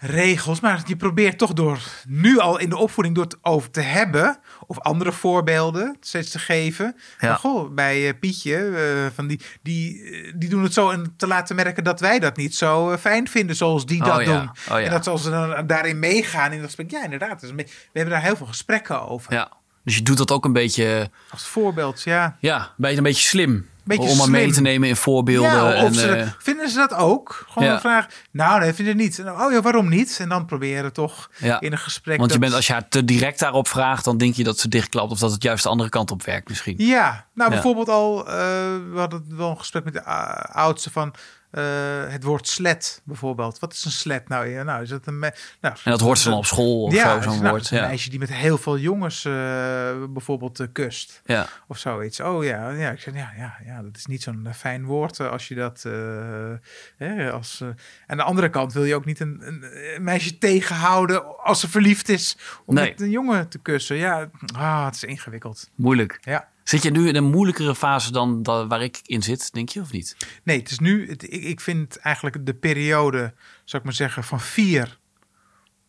regels, 0.00 0.60
maar 0.60 0.82
je 0.86 0.96
probeert 0.96 1.38
toch 1.38 1.52
door 1.52 1.78
nu 2.08 2.38
al 2.38 2.58
in 2.58 2.68
de 2.68 2.76
opvoeding 2.76 3.14
door 3.16 3.24
het 3.24 3.36
over 3.42 3.70
te 3.70 3.80
hebben 3.80 4.38
of 4.66 4.78
andere 4.78 5.12
voorbeelden 5.12 5.96
steeds 6.00 6.30
te 6.30 6.38
geven. 6.38 6.96
Ja. 7.18 7.34
Goh, 7.34 7.74
bij 7.74 8.08
eh, 8.08 8.14
Pietje, 8.20 8.56
eh, 8.56 9.14
van 9.14 9.26
die, 9.26 9.40
die, 9.62 10.02
eh, 10.02 10.32
die 10.36 10.48
doen 10.48 10.62
het 10.62 10.72
zo 10.72 10.90
en 10.90 11.14
te 11.16 11.26
laten 11.26 11.56
merken 11.56 11.84
dat 11.84 12.00
wij 12.00 12.18
dat 12.18 12.36
niet 12.36 12.54
zo 12.54 12.96
fijn 12.96 13.28
vinden 13.28 13.56
zoals 13.56 13.86
die 13.86 14.04
dat 14.04 14.16
Oh 14.18 14.22
ja, 14.22 14.38
doen. 14.40 14.48
oh 14.50 14.56
ja. 14.66 14.80
En 14.80 14.90
dat 14.90 15.06
als 15.06 15.22
ze 15.22 15.30
dan 15.30 15.66
daarin 15.66 15.98
meegaan 15.98 16.50
in 16.52 16.56
dat 16.56 16.66
gesprek, 16.66 16.90
ja 16.90 17.04
inderdaad, 17.04 17.40
dat 17.40 17.56
beetje- 17.56 17.74
we 17.92 17.98
hebben 17.98 18.14
daar 18.14 18.24
heel 18.24 18.36
veel 18.36 18.46
gesprekken 18.46 19.08
over. 19.08 19.32
Ja. 19.32 19.52
Dus 19.84 19.96
je 19.96 20.02
doet 20.02 20.18
dat 20.18 20.30
ook 20.30 20.44
een 20.44 20.52
beetje, 20.52 21.10
Als 21.30 21.46
voorbeeld, 21.46 22.02
ja. 22.02 22.36
ja, 22.40 22.72
ben 22.76 22.90
je 22.90 22.96
een 22.96 23.02
beetje 23.02 23.22
slim. 23.28 23.68
Beetje 23.88 24.08
om 24.10 24.18
haar 24.18 24.30
mee 24.30 24.52
te 24.52 24.60
nemen 24.60 24.88
in 24.88 24.96
voorbeelden. 24.96 25.50
Ja, 25.50 25.72
en, 25.74 25.94
ze, 25.94 26.08
eh, 26.10 26.28
vinden 26.38 26.68
ze 26.70 26.76
dat 26.76 26.94
ook? 26.94 27.44
Gewoon 27.48 27.68
Ja. 27.68 27.74
een 27.74 27.80
vraag. 27.80 28.06
Nou, 28.30 28.60
nee, 28.60 28.72
vind 28.72 28.78
je 28.88 28.94
het 28.94 29.02
niet. 29.02 29.18
En, 29.18 29.40
Oh 29.40 29.52
ja, 29.52 29.60
waarom 29.60 29.88
niet? 29.88 30.16
En 30.20 30.28
dan 30.28 30.46
proberen 30.46 30.92
toch 30.92 31.30
ja. 31.38 31.60
in 31.60 31.72
een 31.72 31.78
gesprek. 31.78 32.18
Want 32.18 32.32
je 32.32 32.38
bent, 32.38 32.52
als 32.54 32.66
je 32.66 32.72
haar 32.72 32.88
te 32.88 33.04
direct 33.04 33.38
daarop 33.38 33.68
vraagt, 33.68 34.04
dan 34.04 34.18
denk 34.18 34.34
je 34.34 34.44
dat 34.44 34.58
ze 34.58 34.68
dichtklapt 34.68 35.10
of 35.10 35.18
dat 35.18 35.32
het 35.32 35.42
juist 35.42 35.62
de 35.62 35.68
andere 35.68 35.88
kant 35.88 36.10
op 36.10 36.22
werkt 36.22 36.48
misschien. 36.48 36.74
Ja, 36.78 37.26
nou 37.34 37.50
bijvoorbeeld 37.50 37.88
al, 37.88 38.26
eh, 38.28 38.34
we 38.92 38.94
hadden 38.98 39.24
wel 39.28 39.50
een 39.50 39.58
gesprek 39.58 39.84
met 39.84 39.92
de 39.92 40.04
oudste 40.52 40.90
van 40.90 41.14
eh, 41.50 42.08
het 42.08 42.22
woord 42.22 42.48
slet 42.48 43.02
bijvoorbeeld. 43.04 43.58
Wat 43.58 43.72
is 43.72 43.84
een 43.84 43.90
slet 43.90 44.28
nou? 44.28 44.46
Ja, 44.48 44.62
nou 44.62 44.82
is 44.82 44.88
dat 44.88 45.06
een 45.06 45.18
nou, 45.18 45.32
En 45.60 45.90
dat 45.90 46.00
hoort 46.00 46.18
ze 46.18 46.28
dan 46.28 46.38
op 46.38 46.46
school 46.46 46.82
of 46.82 46.92
ja, 46.94 47.14
zo, 47.22 47.30
zo'n 47.30 47.38
nou, 47.42 47.50
woord. 47.50 47.70
Een 47.70 47.76
Ja. 47.78 47.86
meisje 47.86 48.10
die 48.10 48.18
met 48.18 48.32
heel 48.32 48.58
veel 48.58 48.78
jongens 48.78 49.24
eh, 49.24 49.32
bijvoorbeeld 50.08 50.60
eh, 50.60 50.66
kust 50.72 51.20
Ja. 51.24 51.46
of 51.68 51.78
zoiets. 51.78 52.20
Oh 52.20 52.44
ja, 52.44 52.70
ja, 52.70 52.90
ik 52.90 53.00
zeg 53.00 53.14
ja, 53.14 53.32
ja, 53.36 53.56
ja, 53.64 53.82
dat 53.82 53.96
is 53.96 54.06
niet 54.06 54.22
zo'n 54.22 54.48
fijn 54.56 54.84
woord 54.84 55.20
als 55.20 55.48
je 55.48 55.54
dat. 55.54 55.82
hè, 56.96 57.32
als, 57.32 57.62
aan 58.06 58.16
de 58.16 58.22
andere 58.22 58.50
kant 58.50 58.72
wil 58.72 58.84
je 58.84 58.94
ook 58.94 59.04
niet 59.04 59.20
een, 59.20 59.38
een, 59.40 59.64
een 59.94 60.04
meisje 60.04 60.38
tegenhouden 60.38 61.38
als 61.44 61.60
ze 61.60 61.68
verliefd 61.68 62.08
is 62.08 62.36
om 62.64 62.74
Nee. 62.74 62.88
met 62.90 63.00
een 63.00 63.10
jongen 63.10 63.48
te 63.48 63.58
kussen. 63.58 63.96
Ja, 63.96 64.30
ah, 64.56 64.84
het 64.84 64.94
is 64.94 65.04
ingewikkeld. 65.04 65.70
Moeilijk. 65.74 66.18
Ja. 66.20 66.48
Zit 66.68 66.82
je 66.82 66.90
nu 66.90 67.08
in 67.08 67.16
een 67.16 67.30
moeilijkere 67.30 67.74
fase 67.74 68.12
dan 68.12 68.42
da- 68.42 68.66
waar 68.66 68.82
ik 68.82 69.00
in 69.04 69.22
zit, 69.22 69.52
denk 69.52 69.68
je, 69.68 69.80
of 69.80 69.92
niet? 69.92 70.16
Nee, 70.42 70.58
het 70.58 70.70
is 70.70 70.78
nu, 70.78 71.08
het, 71.08 71.22
ik, 71.22 71.42
ik 71.44 71.60
vind 71.60 71.96
eigenlijk 71.96 72.46
de 72.46 72.54
periode, 72.54 73.34
zou 73.64 73.78
ik 73.78 73.84
maar 73.84 73.92
zeggen, 73.92 74.24
van 74.24 74.40
4 74.40 74.98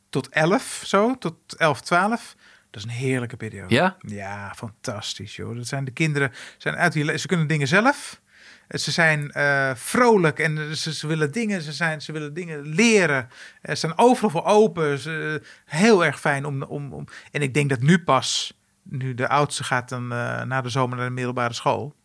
tot 0.10 0.30
11, 0.30 0.82
zo, 0.86 1.18
tot 1.18 1.36
11, 1.58 1.82
12. 1.82 2.36
Dat 2.70 2.82
is 2.84 2.88
een 2.90 2.96
heerlijke 2.98 3.38
periode. 3.38 3.74
Ja? 3.74 3.98
Ja, 4.00 4.54
fantastisch, 4.56 5.36
joh. 5.36 5.56
Dat 5.56 5.68
zijn 5.68 5.86
de 5.86 5.92
kinderen, 5.92 6.32
zijn 6.58 6.76
uit 6.76 6.94
die, 6.94 7.18
ze 7.18 7.28
kunnen 7.28 7.48
dingen 7.48 7.68
zelf. 7.68 8.22
Eh, 8.68 8.80
Ze 8.80 8.92
zijn 8.92 9.32
eh, 9.32 9.72
vrolijk 9.76 10.40
en 10.40 10.76
ze, 10.76 10.94
ze 10.94 11.08
willen 11.08 11.32
dingen, 11.32 11.62
ze, 11.62 11.72
zijn, 11.74 12.02
ze 12.02 12.12
willen 12.12 12.34
dingen 12.34 12.62
leren. 12.68 13.30
Ze 13.64 13.76
zijn 13.76 13.98
overal 13.98 14.30
voor 14.30 14.46
open. 14.46 15.00
Ze, 15.00 15.42
heel 15.66 16.06
erg 16.06 16.20
fijn 16.20 16.46
om, 16.46 16.64
om, 16.64 16.94
om. 16.94 17.08
En 17.32 17.42
ik 17.42 17.54
denk 17.54 17.70
dat 17.70 17.82
nu 17.82 18.04
pas, 18.04 18.59
nu 18.90 19.14
de 19.14 19.28
oudste 19.30 19.64
gaat 19.64 19.90
dan 19.90 20.12
eh, 20.12 20.42
na 20.44 20.62
de 20.62 20.70
zomer 20.70 20.98
naar 20.98 21.08
de 21.08 21.14
middelbare 21.14 21.54
school. 21.54 21.98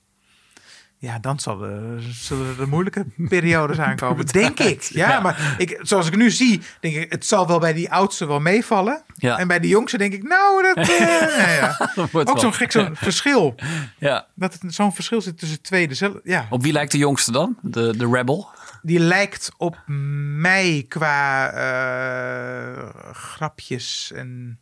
Ja, 0.98 1.18
dan 1.18 1.38
zal 1.40 1.56
de, 1.58 1.96
zullen 2.12 2.48
er 2.48 2.56
de 2.56 2.66
moeilijke 2.66 3.06
periodes 3.28 3.78
aankomen, 3.78 4.26
denk 4.26 4.58
ik. 4.60 4.82
Ja, 4.82 5.08
Ja. 5.08 5.20
maar 5.20 5.54
ik, 5.58 5.78
zoals 5.82 6.06
ik 6.06 6.16
nu 6.16 6.30
zie, 6.30 6.60
denk 6.80 6.94
ik, 6.96 7.12
het 7.12 7.26
zal 7.26 7.46
wel 7.46 7.58
bij 7.58 7.72
die 7.72 7.90
oudste 7.92 8.26
wel 8.26 8.40
meevallen. 8.40 9.02
Ja. 9.14 9.38
En 9.38 9.48
bij 9.48 9.58
die 9.60 9.70
jongste 9.70 9.98
denk 9.98 10.12
ik, 10.12 10.22
nou, 10.22 10.62
dat... 10.62 10.76
eh, 10.88 10.98
ja, 11.38 11.48
ja. 11.60 11.90
Dat 11.94 12.10
wordt 12.10 12.30
Ook 12.30 12.38
zo'n 12.38 12.54
gek 12.54 12.72
zo'n 12.72 12.96
verschil. 12.96 13.54
Ja. 13.98 14.26
Dat 14.34 14.52
het 14.60 14.74
zo'n 14.74 14.94
verschil 14.94 15.20
zit 15.20 15.38
tussen 15.38 15.62
twee. 15.62 15.88
dezelfde- 15.88 16.20
Ja, 16.24 16.46
Op 16.50 16.62
wie 16.62 16.72
lijkt 16.72 16.92
de 16.92 16.98
jongste 16.98 17.32
dan? 17.32 17.56
De, 17.62 17.96
de 17.96 18.08
rebel? 18.10 18.48
die 18.82 18.98
lijkt 18.98 19.50
op 19.56 19.82
mij 19.86 20.84
qua 20.88 21.50
eh, 21.50 22.88
grapjes 23.12 24.12
en 24.14 24.58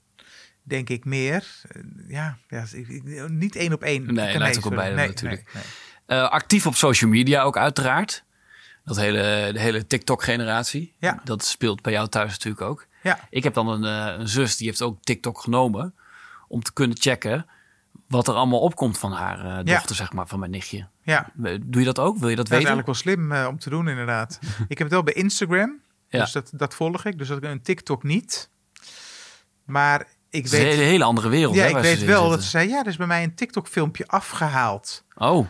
denk 0.62 0.88
ik 0.88 1.04
meer. 1.04 1.46
Eh, 1.68 1.82
Ja, 2.08 2.38
ja 2.48 2.64
ik- 2.72 2.88
ik- 2.88 3.28
niet 3.28 3.56
één 3.56 3.72
op 3.72 3.82
één. 3.82 4.14
Nee, 4.14 4.32
Ik- 4.32 4.38
lijkt 4.38 4.56
ook 4.58 4.64
op 4.64 4.74
beide 4.74 4.94
Nee, 4.96 5.06
natuurlijk. 5.08 5.50
nee, 5.54 5.62
nee. 6.06 6.18
Eh, 6.18 6.28
actief 6.30 6.66
op 6.66 6.74
social 6.74 7.10
media 7.10 7.42
ook 7.42 7.56
uiteraard. 7.56 8.24
Dat 8.84 8.96
hele, 8.96 9.50
de 9.52 9.60
hele 9.60 9.86
TikTok-generatie. 9.86 10.94
Ja. 10.98 11.20
Dat 11.24 11.44
speelt 11.44 11.82
bij 11.82 11.92
jou 11.92 12.08
thuis 12.08 12.30
natuurlijk 12.30 12.62
ook. 12.62 12.86
Ja, 13.02 13.18
Ik 13.30 13.44
heb 13.44 13.54
dan 13.54 13.68
een, 13.68 13.84
eh, 14.14 14.20
een 14.20 14.28
zus 14.28 14.56
die 14.56 14.66
heeft 14.66 14.82
ook 14.82 15.02
TikTok 15.02 15.40
genomen. 15.40 15.94
Om 16.48 16.62
te 16.62 16.72
kunnen 16.72 16.96
checken 17.00 17.46
wat 18.08 18.28
er 18.28 18.34
allemaal 18.34 18.60
opkomt 18.60 18.98
van 18.98 19.12
haar 19.12 19.38
Ja. 19.44 19.62
dochter, 19.62 19.96
zeg 19.96 20.12
maar, 20.12 20.26
van 20.28 20.38
mijn 20.38 20.50
nichtje. 20.50 20.88
ja. 21.02 21.30
Doe 21.36 21.80
je 21.80 21.84
dat 21.84 21.98
ook? 21.98 22.18
Wil 22.18 22.28
je 22.28 22.36
dat 22.36 22.48
Dat 22.48 22.58
is 22.58 22.64
weten? 22.64 22.82
eigenlijk 22.84 22.86
wel 22.86 22.94
slim 22.94 23.46
om 23.52 23.58
te 23.58 23.70
doen, 23.70 23.88
inderdaad. 23.88 24.38
ik 24.68 24.78
heb 24.78 24.86
het 24.86 24.90
wel 24.90 25.02
bij 25.02 25.14
Instagram. 25.14 25.80
Ja. 26.08 26.20
Dus 26.20 26.32
dat, 26.32 26.50
dat 26.54 26.74
volg 26.74 27.04
ik. 27.04 27.18
Dus 27.18 27.28
dat 27.28 27.42
een 27.42 27.62
TikTok 27.62 28.02
niet. 28.02 28.50
Maar 29.64 30.06
ik 30.32 30.44
is 30.44 30.52
een 30.52 30.58
weet, 30.58 30.76
hele, 30.78 31.04
andere 31.04 31.28
wereld. 31.28 31.54
ja, 31.54 31.62
hè, 31.62 31.68
ik 31.68 31.76
weet 31.76 32.02
wel 32.04 32.28
dat 32.30 32.42
ze 32.42 32.48
zei: 32.48 32.68
ja, 32.68 32.80
er 32.80 32.86
is 32.86 32.96
bij 32.96 33.06
mij 33.06 33.22
een 33.22 33.34
TikTok-filmpje 33.34 34.06
afgehaald. 34.06 35.04
Oh, 35.14 35.46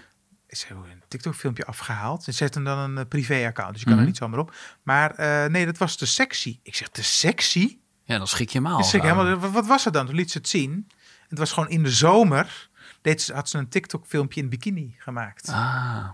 Ik 0.47 0.57
zei, 0.57 0.79
een 0.79 1.03
TikTok-filmpje 1.09 1.65
afgehaald. 1.65 2.23
Ze 2.25 2.33
zetten 2.33 2.65
dan 2.65 2.79
een 2.79 2.99
eh, 2.99 3.05
privé-account, 3.09 3.73
dus 3.73 3.81
je 3.81 3.85
kan 3.87 3.95
Mhm. 3.95 4.03
er 4.03 4.09
niet 4.09 4.17
zomaar 4.19 4.39
op. 4.39 4.55
Maar 4.83 5.11
eh, 5.15 5.51
nee, 5.51 5.67
dat 5.67 5.79
was 5.79 5.97
te 5.97 6.07
sexy. 6.07 6.59
Ik 6.63 6.75
zeg, 6.75 6.89
te 6.89 7.03
sexy? 7.05 7.79
ja, 8.05 8.19
dan 8.19 8.27
schrik 8.27 8.51
je 8.51 8.59
hem 8.59 8.67
al. 8.67 8.77
Dus 8.79 8.95
ik 8.95 9.03
helemaal, 9.03 9.37
wat, 9.37 9.51
wat 9.51 9.67
was 9.67 9.85
het 9.85 9.95
dan? 9.95 10.07
Toen 10.07 10.15
liet 10.15 10.31
ze 10.31 10.39
het 10.39 10.49
zien. 10.49 10.89
Het 11.29 11.39
was 11.39 11.53
gewoon 11.53 11.69
in 11.69 11.83
de 11.83 11.91
zomer. 11.91 12.69
Deed 13.03 13.23
ze, 13.23 13.33
had 13.35 13.49
ze 13.49 13.59
een 13.59 13.69
TikTok-filmpje 13.69 14.41
in 14.41 14.49
bikini 14.49 14.95
gemaakt. 14.99 15.49
Ah, 15.49 16.09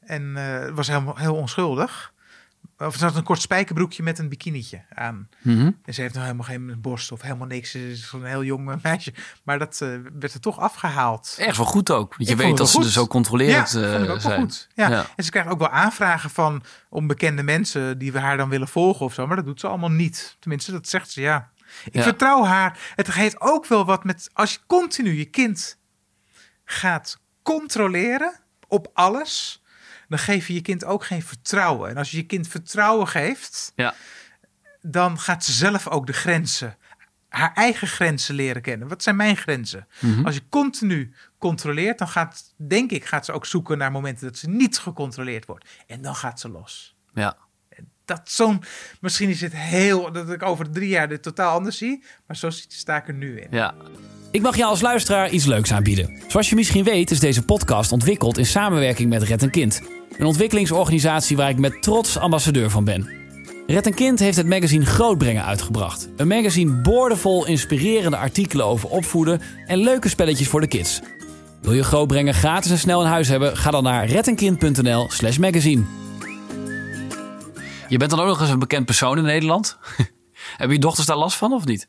En 0.00 0.34
het 0.36 0.74
was 0.74 0.86
helemaal 0.88 1.16
heel 1.16 1.34
onschuldig. 1.34 2.12
Of 2.86 2.96
ze 2.96 3.04
had 3.04 3.16
een 3.16 3.22
kort 3.22 3.40
spijkerbroekje 3.40 4.02
met 4.02 4.18
een 4.18 4.28
bikinietje 4.28 4.82
aan. 4.94 5.28
mhm. 5.42 5.70
En 5.84 5.94
ze 5.94 6.00
heeft 6.00 6.14
nog 6.14 6.22
helemaal 6.22 6.46
geen 6.46 6.80
borst 6.80 7.12
of 7.12 7.22
helemaal 7.22 7.46
niks. 7.46 7.70
Ze 7.70 7.90
is 7.90 8.10
een 8.12 8.24
heel 8.24 8.44
jong 8.44 8.82
meisje. 8.82 9.12
Maar 9.44 9.58
dat 9.58 9.80
eh, 9.80 9.88
werd 10.18 10.34
er 10.34 10.40
toch 10.40 10.58
afgehaald. 10.58 11.36
Erg 11.38 11.56
wel 11.56 11.66
goed 11.66 11.90
ook. 11.90 12.16
Want 12.16 12.28
je 12.28 12.36
weet 12.36 12.56
dat 12.56 12.68
ze 12.70 12.78
er 12.78 12.90
zo 12.90 13.06
controlerend 13.06 13.70
ja, 13.72 13.98
eh, 13.98 14.10
ook 14.10 14.20
zijn. 14.20 14.40
goed. 14.40 14.68
Ja. 14.74 14.88
Ja. 14.90 15.06
En 15.16 15.24
ze 15.24 15.30
krijgt 15.30 15.50
ook 15.50 15.58
wel 15.58 15.68
aanvragen 15.68 16.30
van 16.30 16.62
onbekende 16.88 17.42
mensen 17.42 17.98
die 17.98 18.12
we 18.12 18.18
haar 18.18 18.36
dan 18.36 18.48
willen 18.48 18.68
volgen 18.68 19.06
of 19.06 19.14
zo. 19.14 19.26
Maar 19.26 19.36
dat 19.36 19.44
doet 19.44 19.60
ze 19.60 19.66
allemaal 19.66 19.90
niet. 19.90 20.36
Tenminste, 20.38 20.72
dat 20.72 20.88
zegt 20.88 21.10
ze 21.10 21.20
ja. 21.20 21.50
Ik 21.84 21.94
Ja. 21.94 22.02
vertrouw 22.02 22.44
haar. 22.44 22.78
Het 22.94 23.08
geeft 23.08 23.40
ook 23.40 23.66
wel 23.66 23.84
wat 23.84 24.04
met 24.04 24.30
als 24.32 24.52
je 24.52 24.58
continu 24.66 25.12
je 25.18 25.24
kind 25.24 25.78
gaat 26.64 27.18
controleren 27.42 28.40
op 28.68 28.90
alles, 28.92 29.62
dan 30.10 30.18
geef 30.18 30.46
je 30.46 30.54
je 30.54 30.60
kind 30.60 30.84
ook 30.84 31.04
geen 31.04 31.22
vertrouwen. 31.22 31.90
En 31.90 31.96
als 31.96 32.10
je 32.10 32.16
je 32.16 32.22
kind 32.26 32.48
vertrouwen 32.48 33.08
geeft, 33.08 33.72
Ja. 33.74 33.94
dan 34.80 35.18
gaat 35.18 35.44
ze 35.44 35.52
zelf 35.52 35.88
ook 35.88 36.06
de 36.06 36.12
grenzen, 36.12 36.76
haar 37.28 37.52
eigen 37.54 37.88
grenzen 37.88 38.34
leren 38.34 38.62
kennen. 38.62 38.88
Wat 38.88 39.02
zijn 39.02 39.16
mijn 39.16 39.36
grenzen? 39.36 39.86
Mhm. 39.98 40.24
Als 40.26 40.34
je 40.34 40.42
continu 40.48 41.12
controleert, 41.38 41.98
dan 41.98 42.08
gaat, 42.08 42.54
denk 42.56 42.90
ik, 42.90 43.04
gaat 43.04 43.24
ze 43.24 43.32
ook 43.32 43.46
zoeken 43.46 43.78
naar 43.78 43.92
momenten 43.92 44.26
dat 44.26 44.36
ze 44.38 44.48
niet 44.48 44.78
gecontroleerd 44.78 45.46
wordt. 45.46 45.68
En 45.86 46.02
dan 46.02 46.14
gaat 46.14 46.40
ze 46.40 46.48
los. 46.48 46.94
ja. 47.14 47.36
dat 48.04 48.20
zo'n... 48.30 48.62
Misschien 49.00 49.28
is 49.28 49.40
het 49.40 49.52
heel... 49.56 50.12
Dat 50.12 50.30
ik 50.30 50.42
over 50.42 50.70
drie 50.70 50.88
jaar 50.88 51.08
dit 51.08 51.22
totaal 51.22 51.54
anders 51.56 51.78
zie. 51.78 52.04
Maar 52.26 52.36
zo 52.36 52.50
sta 52.50 52.96
ik 52.96 53.08
er 53.08 53.14
nu 53.14 53.40
in. 53.40 53.46
Ja. 53.50 53.74
Ik 54.30 54.42
mag 54.42 54.56
je 54.56 54.64
als 54.64 54.80
luisteraar 54.80 55.30
iets 55.30 55.44
leuks 55.44 55.72
aanbieden. 55.72 56.22
Zoals 56.28 56.48
je 56.48 56.54
misschien 56.54 56.84
weet 56.84 57.10
is 57.10 57.20
deze 57.20 57.44
podcast 57.44 57.92
ontwikkeld 57.92 58.38
in 58.38 58.46
samenwerking 58.46 59.08
met 59.08 59.22
Red 59.22 59.42
een 59.42 59.50
Kind. 59.50 59.82
Een 60.18 60.26
ontwikkelingsorganisatie 60.26 61.36
waar 61.36 61.50
ik 61.50 61.58
met 61.58 61.82
trots 61.82 62.18
ambassadeur 62.18 62.70
van 62.70 62.84
ben. 62.84 63.18
Red 63.66 63.86
een 63.86 63.94
Kind 63.94 64.18
heeft 64.18 64.36
het 64.36 64.46
magazine 64.46 64.86
Grootbrengen 64.86 65.44
uitgebracht. 65.44 66.08
Een 66.16 66.28
magazine 66.28 66.72
boordevol 66.72 67.46
inspirerende 67.46 68.16
artikelen 68.16 68.66
over 68.66 68.88
opvoeden 68.88 69.40
en 69.66 69.78
leuke 69.78 70.08
spelletjes 70.08 70.48
voor 70.48 70.60
de 70.60 70.66
kids. 70.66 71.00
Wil 71.62 71.72
je 71.72 71.82
Grootbrengen 71.82 72.34
gratis 72.34 72.70
en 72.70 72.78
snel 72.78 73.02
in 73.02 73.08
huis 73.08 73.28
hebben? 73.28 73.56
Ga 73.56 73.70
dan 73.70 73.82
naar 73.82 74.06
reddenkind.nl 74.06 75.10
slash 75.10 75.36
magazine. 75.36 75.84
Je 77.88 77.96
bent 77.96 78.10
dan 78.10 78.20
ook 78.20 78.26
nog 78.26 78.40
eens 78.40 78.50
een 78.50 78.58
bekend 78.58 78.84
persoon 78.84 79.18
in 79.18 79.24
Nederland. 79.24 79.78
Hebben 80.56 80.76
je 80.76 80.82
dochters 80.82 81.06
daar 81.06 81.16
last 81.16 81.36
van 81.36 81.52
of 81.52 81.64
niet? 81.64 81.88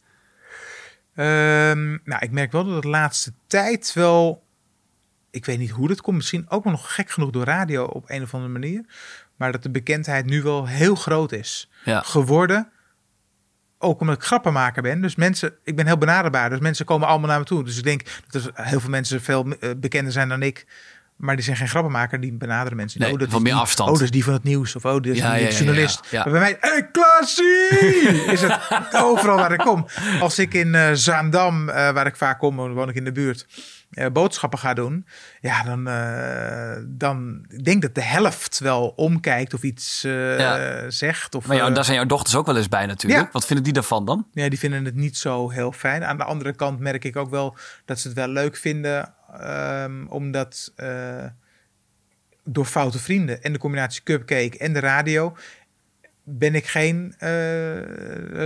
Ehm, 1.15 1.89
nou, 2.03 2.19
ik 2.19 2.31
merk 2.31 2.51
wel 2.51 2.65
dat 2.65 2.81
de 2.81 2.87
laatste 2.87 3.33
tijd 3.47 3.93
wel... 3.93 4.43
Ik 5.31 5.45
weet 5.45 5.57
niet 5.59 5.69
hoe 5.69 5.87
dat 5.87 6.01
komt. 6.01 6.17
Misschien 6.17 6.45
ook 6.49 6.63
wel 6.63 6.73
nog 6.73 6.95
gek 6.95 7.09
genoeg 7.09 7.29
door 7.29 7.43
radio 7.43 7.83
op 7.83 8.03
een 8.09 8.21
of 8.21 8.33
andere 8.33 8.51
manier. 8.53 8.85
Maar 9.35 9.51
dat 9.51 9.63
de 9.63 9.69
bekendheid 9.69 10.25
nu 10.25 10.41
wel 10.41 10.67
heel 10.67 10.95
groot 10.95 11.31
is 11.31 11.69
Ja. 11.85 12.01
geworden. 12.01 12.69
Ook 13.77 13.99
omdat 14.01 14.15
ik 14.15 14.23
grappenmaker 14.23 14.81
ben. 14.81 15.01
Dus 15.01 15.15
mensen, 15.15 15.53
ik 15.63 15.75
ben 15.75 15.85
heel 15.85 15.97
benaderbaar. 15.97 16.49
Dus 16.49 16.59
mensen 16.59 16.85
komen 16.85 17.07
allemaal 17.07 17.29
naar 17.29 17.39
me 17.39 17.45
toe. 17.45 17.63
Dus 17.63 17.77
ik 17.77 17.83
denk 17.83 18.01
dat 18.29 18.43
er 18.43 18.51
heel 18.55 18.79
veel 18.79 18.89
mensen 18.89 19.21
veel 19.21 19.45
eh, 19.59 19.69
bekender 19.77 20.11
zijn 20.11 20.29
dan 20.29 20.41
ik. 20.41 20.65
Maar 21.15 21.35
die 21.35 21.43
zijn 21.45 21.57
geen 21.57 21.67
grappenmaker, 21.67 22.19
die 22.19 22.33
benaderen 22.33 22.77
mensen. 22.77 22.99
Nee, 23.01 23.11
oh, 23.13 23.19
dat 23.19 23.29
van 23.29 23.41
meer 23.41 23.51
die, 23.53 23.61
afstand. 23.61 23.89
Oh, 23.89 23.95
dat 23.95 24.03
is 24.03 24.11
die 24.11 24.23
van 24.23 24.33
het 24.33 24.43
nieuws. 24.43 24.75
Of 24.75 24.85
oh, 24.85 24.93
dat 24.93 25.05
is 25.05 25.17
Ja, 25.17 25.33
die 25.33 25.43
ja, 25.43 25.49
journalist. 25.49 25.99
ja, 26.09 26.23
bij 26.23 26.39
mij, 26.39 26.57
hey, 26.59 26.89
Klaasie! 26.91 27.67
is 28.33 28.41
het 28.41 28.59
overal 28.95 29.35
waar 29.37 29.51
ik 29.51 29.59
kom. 29.59 29.85
Als 30.19 30.39
ik 30.39 30.53
in 30.53 30.75
eh, 30.75 30.89
Zaandam, 30.93 31.69
eh, 31.69 31.75
waar 31.91 32.05
ik 32.05 32.15
vaak 32.15 32.39
kom, 32.39 32.55
woon 32.55 32.89
ik 32.89 32.95
in 32.95 33.03
de 33.03 33.11
buurt, 33.11 33.45
eh, 33.91 34.07
boodschappen 34.13 34.59
ga 34.59 34.73
doen. 34.73 35.05
Ja, 35.41 35.63
dan, 35.63 35.87
eh, 35.87 36.83
dan 36.87 37.45
ik 37.49 37.65
denk 37.65 37.81
dat 37.81 37.95
de 37.95 38.01
helft 38.03 38.59
wel 38.59 38.87
omkijkt 38.95 39.53
of 39.53 39.63
iets 39.63 40.03
eh, 40.03 40.39
Ja. 40.39 40.89
zegt. 40.89 41.35
Of, 41.35 41.47
Maar 41.47 41.57
jou, 41.57 41.73
daar 41.73 41.83
zijn 41.85 41.97
jouw 41.97 42.05
dochters 42.05 42.35
ook 42.35 42.45
wel 42.45 42.57
eens 42.57 42.67
bij 42.69 42.85
natuurlijk. 42.85 43.23
Ja. 43.23 43.29
Wat 43.31 43.45
vinden 43.45 43.63
die 43.63 43.73
daarvan 43.73 44.05
dan? 44.05 44.27
ja, 44.33 44.49
die 44.49 44.59
vinden 44.59 44.85
het 44.85 44.95
niet 44.95 45.17
zo 45.17 45.49
heel 45.49 45.71
fijn. 45.71 46.03
Aan 46.05 46.17
de 46.17 46.23
andere 46.23 46.53
kant 46.53 46.79
merk 46.79 47.03
ik 47.03 47.15
ook 47.15 47.29
wel 47.29 47.55
dat 47.85 47.99
ze 47.99 48.07
het 48.07 48.17
wel 48.17 48.27
leuk 48.27 48.55
vinden. 48.55 49.13
ehm, 49.39 50.05
omdat 50.07 50.73
door 52.43 52.65
foute 52.65 52.99
vrienden 52.99 53.43
en 53.43 53.53
de 53.53 53.59
combinatie 53.59 54.03
cupcake 54.03 54.57
en 54.57 54.73
de 54.73 54.79
radio 54.79 55.35
ben 56.23 56.55
ik 56.55 56.67
geen 56.67 57.15
eh 57.17 57.29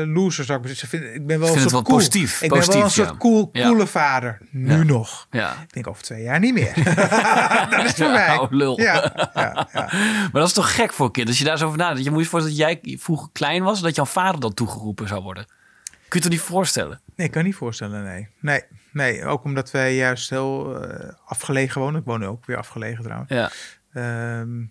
loser. 0.06 0.46
Zou 0.46 0.68
ik, 0.70 0.76
zeggen. 0.76 1.14
Ik 1.14 1.28
ben 1.28 1.40
wel 1.40 1.54
een 1.54 1.60
soort 1.60 1.72
wel 1.72 1.82
cool. 1.82 1.98
positief, 1.98 2.42
Ik 2.42 2.50
ben 2.50 2.68
wel 2.68 2.84
een 2.84 2.90
soort 2.92 3.10
ja. 3.10 3.16
cool, 3.18 3.50
Ja. 3.52 3.68
coole 3.68 3.88
vader. 3.88 4.38
Nu 4.52 4.76
Ja. 4.78 4.84
nog. 4.84 5.28
Ja. 5.32 5.52
Ik 5.62 5.74
denk 5.74 5.88
over 5.88 6.04
twee 6.04 6.24
jaar 6.24 6.40
niet 6.40 6.54
meer. 6.54 6.74
dat 7.70 7.84
is 7.86 7.94
voor 7.94 8.12
mij. 8.12 8.28
Oude 8.28 8.56
lul. 8.56 8.82
Ja, 8.82 8.94
ja, 9.34 9.68
ja. 9.74 9.90
Maar 9.92 10.30
dat 10.32 10.48
is 10.48 10.54
toch 10.54 10.76
gek 10.76 10.94
voor 10.94 11.06
een 11.06 11.12
kind 11.12 11.28
als 11.28 11.38
je 11.38 11.44
daar 11.44 11.58
zo 11.58 11.66
over 11.66 11.78
nadenkt. 11.78 12.04
Je 12.04 12.12
moet 12.12 12.24
je 12.24 12.30
voorstellen 12.30 12.58
dat 12.60 12.82
jij 12.84 12.98
vroeger 12.98 13.30
klein 13.34 13.64
was, 13.64 13.82
dat 13.82 13.96
jouw 13.96 14.06
vader 14.06 14.40
dan 14.40 14.54
toegeroepen 14.54 15.08
zou 15.08 15.22
worden. 15.24 15.46
Kun 15.46 15.94
je 16.08 16.16
het 16.16 16.24
er 16.24 16.30
niet 16.30 16.56
voorstellen? 16.56 17.02
Nee, 17.16 17.28
ik 17.28 17.34
kan 17.34 17.44
niet 17.44 17.56
voorstellen, 17.56 18.04
nee. 18.04 18.28
Nee, 18.40 18.62
nee 18.92 19.26
ook 19.26 19.44
omdat 19.44 19.72
wij 19.72 19.96
juist 19.96 20.30
heel 20.30 20.84
eh, 20.84 21.10
afgelegen 21.26 21.82
wonen. 21.82 22.00
Ik 22.00 22.06
woon 22.06 22.20
nu 22.20 22.26
ook 22.26 22.46
weer 22.46 22.58
afgelegen 22.58 23.04
trouwens. 23.04 23.30
Ja. 23.32 23.50
Ehm, 23.94 24.64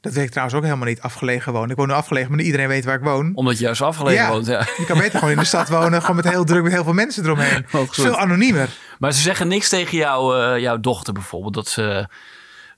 dat 0.00 0.12
weet 0.12 0.24
ik 0.24 0.30
trouwens 0.30 0.56
ook 0.58 0.64
helemaal 0.64 0.86
niet, 0.86 1.00
afgelegen 1.00 1.52
wonen. 1.52 1.70
Ik 1.70 1.76
woon 1.76 1.86
nu 1.86 1.92
afgelegen, 1.92 2.28
maar 2.28 2.36
niet 2.36 2.46
iedereen 2.46 2.68
weet 2.68 2.84
waar 2.84 2.94
ik 2.94 3.02
woon. 3.02 3.32
Omdat 3.34 3.58
je 3.58 3.64
juist 3.64 3.82
afgelegen 3.82 4.24
Ja. 4.24 4.30
woont. 4.30 4.46
Ja. 4.46 4.66
Je 4.76 4.84
kan 4.86 4.98
beter 4.98 5.18
gewoon 5.18 5.34
in 5.34 5.40
de 5.40 5.44
stad 5.44 5.68
wonen, 5.68 6.00
gewoon 6.00 6.16
met 6.16 6.28
heel 6.28 6.44
druk 6.44 6.62
met 6.62 6.72
heel 6.72 6.84
veel 6.84 6.92
mensen 6.92 7.24
eromheen. 7.24 7.66
Goed. 7.70 7.94
veel 7.94 8.18
anoniemer. 8.18 8.68
Maar 8.98 9.12
ze 9.12 9.20
zeggen 9.20 9.48
niks 9.48 9.68
tegen 9.68 9.98
jou, 9.98 10.40
eh, 10.40 10.60
jouw 10.60 10.80
dochter 10.80 11.12
bijvoorbeeld. 11.12 11.54
Dat 11.54 11.68
ze 11.68 12.08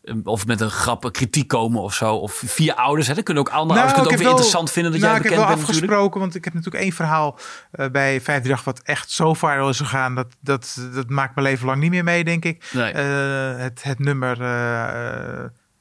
eh, 0.03 0.15
of 0.25 0.47
met 0.47 0.61
een 0.61 0.71
grap 0.71 1.05
een 1.05 1.11
kritiek 1.11 1.49
komen 1.49 1.81
of 1.83 1.95
zo. 1.95 2.15
Of 2.15 2.43
via 2.47 2.75
ouders. 2.75 3.09
Hè. 3.09 3.15
Dat 3.15 3.25
kunnen 3.25 3.43
ook 3.43 3.51
andere 3.53 3.81
ouders 3.81 3.93
kunnen 3.93 4.11
het 4.11 4.13
ook 4.13 4.19
weer 4.19 4.29
interessant 4.37 4.71
vinden 4.71 4.93
dat 4.93 5.01
nou, 5.01 5.13
jij 5.13 5.21
ik 5.21 5.27
bekend 5.29 5.41
heb 5.41 5.49
bent 5.49 5.67
wel 5.67 5.69
natuurlijk. 5.69 5.93
afgesproken, 5.93 6.21
want 6.21 6.35
ik 6.35 6.45
heb 6.45 6.55
natuurlijk 6.55 6.83
één 6.85 6.93
verhaal 6.93 7.39
eh, 7.71 7.87
bij 7.91 8.21
538 8.21 8.65
wat 8.65 8.81
echt 8.85 9.11
zo 9.11 9.35
viral 9.35 9.69
is 9.69 9.79
gegaan. 9.79 10.15
Dat, 10.15 10.27
dat, 10.41 10.79
dat 10.95 11.09
maakt 11.09 11.35
mijn 11.35 11.47
leven 11.47 11.67
lang 11.67 11.81
niet 11.81 11.91
meer 11.91 12.05
mee, 12.05 12.25
denk 12.25 12.45
ik. 12.45 12.65
Nee. 12.73 12.93
Het, 12.95 13.83
het 13.83 13.99
nummer... 13.99 14.37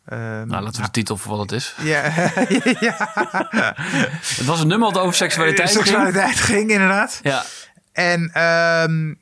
ehm, 0.10 0.48
nou, 0.48 0.64
laten 0.64 0.80
we 0.82 0.86
de 0.86 0.92
titel 0.92 1.18
voor 1.18 1.32
wat 1.38 1.40
het 1.40 1.52
is. 1.52 1.76
Ja, 1.84 2.04
ja. 2.88 2.96
Het 4.38 4.46
was 4.46 4.62
een 4.62 4.68
nummer 4.68 4.94
dat 4.94 5.02
over 5.02 5.16
seksualiteit 5.16 5.70
ging. 5.72 5.84
seksualiteit 5.86 6.36
ging, 6.40 6.70
inderdaad. 6.72 7.20
Ja, 7.24 7.44
En 7.92 8.30
ehm, 8.34 9.14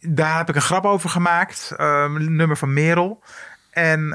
daar 0.00 0.36
heb 0.36 0.48
ik 0.48 0.54
een 0.54 0.62
grap 0.62 0.84
over 0.84 1.10
gemaakt. 1.10 1.72
ehm, 1.76 2.16
een 2.16 2.36
nummer 2.36 2.56
van 2.56 2.72
Merel. 2.72 3.22
En 3.70 4.08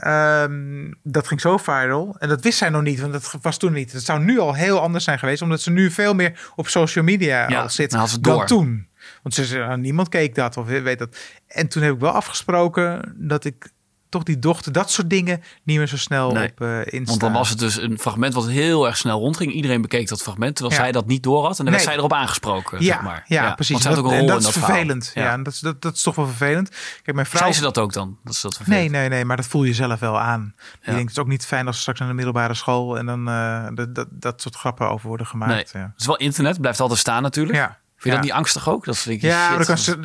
dat 1.03 1.27
ging 1.27 1.41
zo 1.41 1.57
viral. 1.57 2.15
En 2.19 2.29
dat 2.29 2.41
wist 2.41 2.57
zij 2.57 2.69
nog 2.69 2.81
niet, 2.81 2.99
want 2.99 3.13
dat 3.13 3.34
was 3.41 3.57
toen 3.57 3.73
niet. 3.73 3.91
Het 3.91 4.03
zou 4.03 4.19
nu 4.19 4.39
al 4.39 4.53
heel 4.55 4.79
anders 4.81 5.03
zijn 5.03 5.19
geweest, 5.19 5.41
omdat 5.41 5.62
ze 5.62 5.71
nu 5.71 5.91
veel 5.91 6.13
meer 6.13 6.49
op 6.55 6.67
social 6.67 7.03
media 7.03 7.49
Ja, 7.49 7.62
al 7.62 7.69
zit 7.69 7.91
dan 7.91 8.07
door. 8.21 8.45
toen. 8.45 8.88
Want 9.23 9.36
ze 9.36 9.63
"Ah, 9.63 9.77
niemand 9.77 10.10
keek 10.10 10.36
dat 10.36 10.57
of 10.57 10.65
weet 10.67 10.99
dat. 10.99 11.17
En 11.47 11.67
toen 11.67 11.84
heb 11.84 11.93
ik 11.93 11.99
wel 11.99 12.12
afgesproken 12.12 13.13
dat 13.17 13.45
ik 13.45 13.69
toch 14.12 14.24
die 14.24 14.39
dochter, 14.39 14.71
dat 14.71 14.91
soort 14.91 15.10
dingen, 15.10 15.43
niet 15.63 15.78
meer 15.78 15.88
zo 15.88 15.97
snel 15.97 16.32
Nee, 16.32 16.52
op 16.52 16.62
Insta. 16.62 17.04
want 17.06 17.19
dan 17.19 17.34
was 17.34 17.50
het 17.50 17.60
dus 17.60 17.78
een 17.82 18.00
fragment 18.00 18.34
wat 18.34 18.47
heel 18.47 18.88
erg 18.88 18.97
snel 18.97 19.19
rondging. 19.19 19.52
Iedereen 19.54 19.82
bekeek 19.82 20.08
dat 20.08 20.21
fragment, 20.21 20.56
terwijl 20.56 20.78
Ja. 20.78 20.84
zij 20.84 20.91
dat 20.91 21.08
niet 21.08 21.24
door 21.24 21.45
had. 21.45 21.58
En 21.60 21.63
dan 21.65 21.74
werd 21.74 21.86
zij 21.86 21.95
erop 21.95 22.13
aangesproken, 22.13 22.80
ja, 22.84 22.93
zeg 22.93 23.02
maar. 23.02 23.24
ja, 23.28 23.54
precies. 23.56 23.82
Dat- 23.82 23.97
een 23.97 24.04
en 24.04 24.10
rol 24.17 24.26
dat 24.28 24.41
in 24.41 24.47
is 24.47 24.54
dat 24.54 24.63
vervelend. 24.63 25.12
Ja, 25.13 25.38
dat, 25.38 25.54
is, 25.54 25.60
dat, 25.60 25.82
dat 25.82 25.95
is 25.95 26.02
toch 26.02 26.15
wel 26.15 26.28
vervelend. 26.28 26.69
Kijk, 27.04 27.15
mijn 27.15 27.28
vrouw. 27.28 27.41
Zei 27.41 27.54
ze 27.54 27.62
dat 27.62 27.78
ook 27.78 27.93
dan? 27.93 28.17
Dat 28.24 28.34
is 28.34 28.41
dat 28.41 28.56
vervelend. 28.56 28.82
Nee, 28.82 28.89
nee, 29.00 29.10
nee, 29.10 29.26
maar 29.26 29.38
dat 29.38 29.45
voel 29.47 29.63
je 29.63 29.74
zelf 29.74 30.00
wel 30.00 30.19
aan. 30.19 30.54
Ik 30.74 30.86
denk, 30.86 31.00
het 31.00 31.10
is 31.10 31.19
ook 31.19 31.28
niet 31.28 31.45
fijn 31.45 31.65
als 31.67 31.76
ze 31.76 31.82
straks 31.82 32.00
naar 32.00 32.08
de 32.08 32.13
middelbare 32.13 32.54
school 32.54 32.97
en 32.97 33.06
dan 33.06 33.28
eh, 33.30 33.65
dat, 33.74 33.95
dat, 33.95 34.08
dat 34.12 34.41
soort 34.41 34.56
grappen 34.56 34.89
over 34.89 35.08
worden 35.08 35.28
gemaakt. 35.28 35.74
Nee. 35.74 35.84
Ja, 35.84 35.89
Het 35.91 36.00
is 36.00 36.06
wel 36.06 36.17
internet, 36.17 36.62
blijft 36.62 36.80
altijd 36.80 37.00
staan 37.00 37.21
natuurlijk. 37.21 37.58
ja. 37.58 37.80
Vind 37.97 38.04
je 38.04 38.10
ja. 38.10 38.15
dat 38.15 38.24
niet 38.36 38.45
angstig 38.45 38.69
ook? 38.69 38.86
Dat 38.86 38.97
vind 38.97 39.15
ik 39.15 39.21
Ja, 39.30 39.47
shit. 39.47 39.58
dan 39.58 39.65
kan 39.65 39.78
ze, 39.78 39.97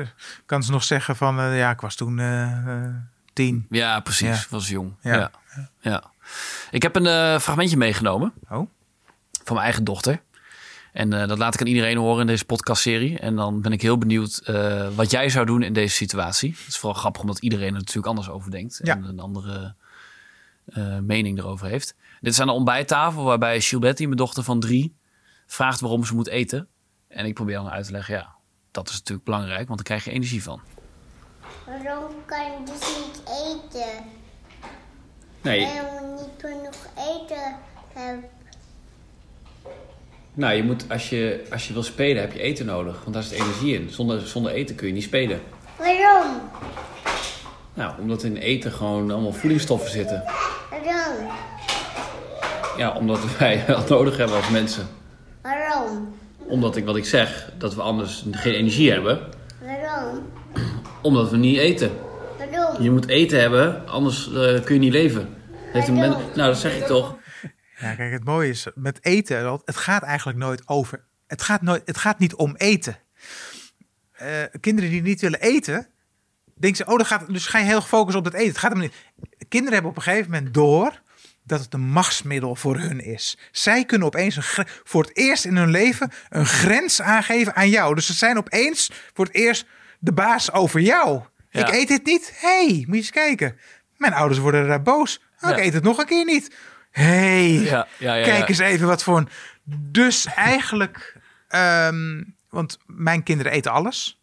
eh, 0.00 0.06
kan 0.46 0.62
ze 0.62 0.70
nog 0.70 0.84
zeggen 0.84 1.16
van, 1.16 1.54
ja, 1.56 1.70
ik 1.70 1.80
was 1.80 1.94
toen 1.94 2.18
tien. 3.34 3.66
Ja, 3.70 4.00
precies. 4.00 4.40
Ja. 4.40 4.46
Was 4.50 4.68
jong. 4.68 4.92
Ja. 5.02 5.16
Ja. 5.16 5.30
Ja. 5.80 6.02
Ik 6.70 6.82
heb 6.82 6.96
een 6.96 7.06
eh, 7.06 7.38
fragmentje 7.38 7.76
meegenomen 7.76 8.32
Oh, 8.42 8.68
van 9.44 9.54
mijn 9.54 9.58
eigen 9.58 9.84
dochter. 9.84 10.22
En 10.92 11.12
eh, 11.12 11.28
dat 11.28 11.38
laat 11.38 11.54
ik 11.54 11.60
aan 11.60 11.66
iedereen 11.66 11.96
horen 11.96 12.20
in 12.20 12.26
deze 12.26 12.44
podcastserie. 12.44 13.18
En 13.18 13.36
dan 13.36 13.60
ben 13.60 13.72
ik 13.72 13.82
heel 13.82 13.98
benieuwd 13.98 14.36
eh, 14.44 14.88
wat 14.94 15.10
jij 15.10 15.28
zou 15.28 15.46
doen 15.46 15.62
in 15.62 15.72
deze 15.72 15.94
situatie. 15.94 16.50
Het 16.58 16.68
is 16.68 16.78
vooral 16.78 16.98
grappig 17.00 17.20
omdat 17.20 17.38
iedereen 17.38 17.72
er 17.72 17.78
natuurlijk 17.78 18.06
anders 18.06 18.28
over 18.28 18.50
denkt. 18.50 18.80
Ja. 18.82 18.96
En 18.96 19.04
een 19.04 19.20
andere 19.20 19.74
mening 21.02 21.38
erover 21.38 21.66
heeft. 21.66 21.94
Dit 22.20 22.32
is 22.32 22.40
aan 22.40 22.46
de 22.46 22.52
ontbijttafel 22.52 23.24
waarbij 23.24 23.60
Gilbertie, 23.60 24.06
mijn 24.06 24.18
dochter 24.18 24.42
van 24.42 24.60
drie, 24.60 24.94
vraagt 25.46 25.80
waarom 25.80 26.04
ze 26.04 26.14
moet 26.14 26.28
eten. 26.28 26.68
En 27.08 27.26
ik 27.26 27.34
probeer 27.34 27.54
dan 27.54 27.70
uit 27.70 27.86
te 27.86 27.92
leggen, 27.92 28.14
ja, 28.14 28.34
dat 28.70 28.88
is 28.88 28.94
natuurlijk 28.94 29.24
belangrijk, 29.24 29.66
want 29.66 29.74
daar 29.74 29.86
krijg 29.86 30.04
je 30.04 30.10
energie 30.10 30.42
van. 30.42 30.60
Waarom 31.66 32.10
kan 32.26 32.38
je 32.44 32.56
dus 32.64 32.96
niet 32.98 33.22
eten? 33.26 34.04
Nee, 35.42 35.66
Waarom 35.66 36.14
niet 36.14 36.28
genoeg 36.38 36.86
eten 37.14 37.56
hebben? 37.92 38.24
nou, 40.34 40.54
je 40.54 40.62
moet, 40.62 40.84
als 40.90 41.08
je, 41.08 41.44
als 41.52 41.66
je 41.66 41.72
wil 41.72 41.82
spelen 41.82 42.22
heb 42.22 42.32
je 42.32 42.40
eten 42.40 42.66
nodig, 42.66 43.00
want 43.02 43.14
daar 43.14 43.22
zit 43.22 43.38
energie 43.40 43.74
in. 43.80 43.90
Zonder, 43.90 44.20
zonder 44.20 44.52
eten 44.52 44.74
kun 44.76 44.86
je 44.86 44.92
niet 44.92 45.02
spelen. 45.02 45.40
Waarom? 45.76 46.40
Nou, 47.74 48.00
omdat 48.00 48.22
in 48.22 48.36
eten 48.36 48.72
gewoon 48.72 49.10
allemaal 49.10 49.32
voedingsstoffen 49.32 49.90
zitten. 49.90 50.22
Waarom? 50.70 51.26
Ja, 52.76 52.92
omdat 52.92 53.18
wij 53.38 53.64
dat 53.66 53.88
nodig 53.88 54.16
hebben 54.16 54.36
als 54.36 54.48
mensen. 54.50 54.88
Waarom? 55.42 56.14
Omdat 56.38 56.76
ik 56.76 56.84
wat 56.84 56.96
ik 56.96 57.04
zeg, 57.04 57.50
dat 57.58 57.74
we 57.74 57.82
anders 57.82 58.24
geen 58.30 58.54
energie 58.54 58.90
hebben. 58.90 59.20
Waarom? 59.62 60.22
Omdat 61.04 61.30
we 61.30 61.36
niet 61.36 61.58
eten. 61.58 61.90
Waarom? 62.38 62.82
Je 62.82 62.90
moet 62.90 63.08
eten 63.08 63.40
hebben, 63.40 63.86
anders 63.88 64.26
eh, 64.26 64.64
kun 64.64 64.74
je 64.74 64.80
niet 64.80 64.92
leven. 64.92 65.34
Heeft 65.54 65.88
een 65.88 65.94
men... 65.94 66.10
Nou, 66.10 66.34
dat 66.34 66.58
zeg 66.58 66.76
ik 66.76 66.86
toch. 66.86 67.16
ja, 67.78 67.94
kijk, 67.94 68.12
het 68.12 68.24
mooie 68.24 68.48
is 68.48 68.66
met 68.74 69.04
eten, 69.04 69.42
dat- 69.42 69.62
het 69.64 69.76
gaat 69.76 70.02
eigenlijk 70.02 70.38
nooit 70.38 70.68
over. 70.68 71.04
Het 71.26 71.42
gaat, 71.42 71.62
nooit, 71.62 71.82
het 71.84 71.96
gaat 71.96 72.18
niet 72.18 72.34
om 72.34 72.54
eten. 72.56 72.98
Eh, 74.12 74.28
kinderen 74.60 74.90
die 74.90 75.02
niet 75.02 75.20
willen 75.20 75.40
eten, 75.40 75.86
denken 76.58 76.84
ze, 76.84 76.90
oh, 76.92 76.96
dan 76.96 77.06
gaat, 77.06 77.32
dus 77.32 77.46
ga 77.46 77.58
je 77.58 77.64
heel 77.64 77.80
gefocust 77.80 78.16
op 78.16 78.24
dat 78.24 78.32
eten. 78.34 78.48
Het 78.48 78.58
gaat 78.58 78.72
hem 78.72 78.80
niet. 78.80 78.94
Kinderen 79.48 79.72
hebben 79.72 79.90
op 79.90 79.96
een 79.96 80.02
gegeven 80.02 80.30
moment 80.30 80.54
door 80.54 81.02
dat 81.42 81.60
het 81.60 81.74
een 81.74 81.80
machtsmiddel 81.88 82.56
voor 82.56 82.78
hun 82.78 83.00
is. 83.00 83.38
Zij 83.50 83.84
kunnen 83.84 84.06
opeens 84.06 84.36
een 84.36 84.66
voor 84.84 85.02
het 85.02 85.16
eerst 85.16 85.44
in 85.44 85.56
hun 85.56 85.70
leven 85.70 86.10
een 86.28 86.46
grens 86.46 87.02
aangeven 87.02 87.54
aan 87.54 87.68
jou. 87.68 87.94
Dus 87.94 88.06
ze 88.06 88.12
zijn 88.12 88.36
opeens 88.38 88.90
voor 89.14 89.24
het 89.24 89.34
eerst 89.34 89.66
de 90.04 90.12
baas 90.12 90.52
over 90.52 90.80
jou. 90.80 91.22
Ja. 91.50 91.66
Ik 91.66 91.74
eet 91.74 91.88
dit 91.88 92.04
niet. 92.04 92.32
hey, 92.34 92.66
moet 92.66 92.86
je 92.86 92.94
eens 92.94 93.10
kijken. 93.10 93.58
Mijn 93.96 94.12
ouders 94.12 94.40
worden 94.40 94.68
daar 94.68 94.82
boos. 94.82 95.20
Oh, 95.40 95.50
Ik 95.50 95.58
eet 95.58 95.72
het 95.72 95.82
nog 95.82 95.98
een 95.98 96.06
keer 96.06 96.24
niet. 96.24 96.56
hey, 96.90 97.50
Ja, 97.50 97.86
ja, 97.98 98.14
ja. 98.14 98.24
kijk 98.24 98.48
eens 98.48 98.58
even 98.58 98.86
wat 98.86 99.02
voor 99.02 99.16
een... 99.16 99.28
Dus 99.90 100.26
eigenlijk, 100.26 101.16
ehm, 101.48 102.22
want 102.50 102.78
mijn 102.86 103.22
kinderen 103.22 103.52
eten 103.52 103.72
alles. 103.72 104.20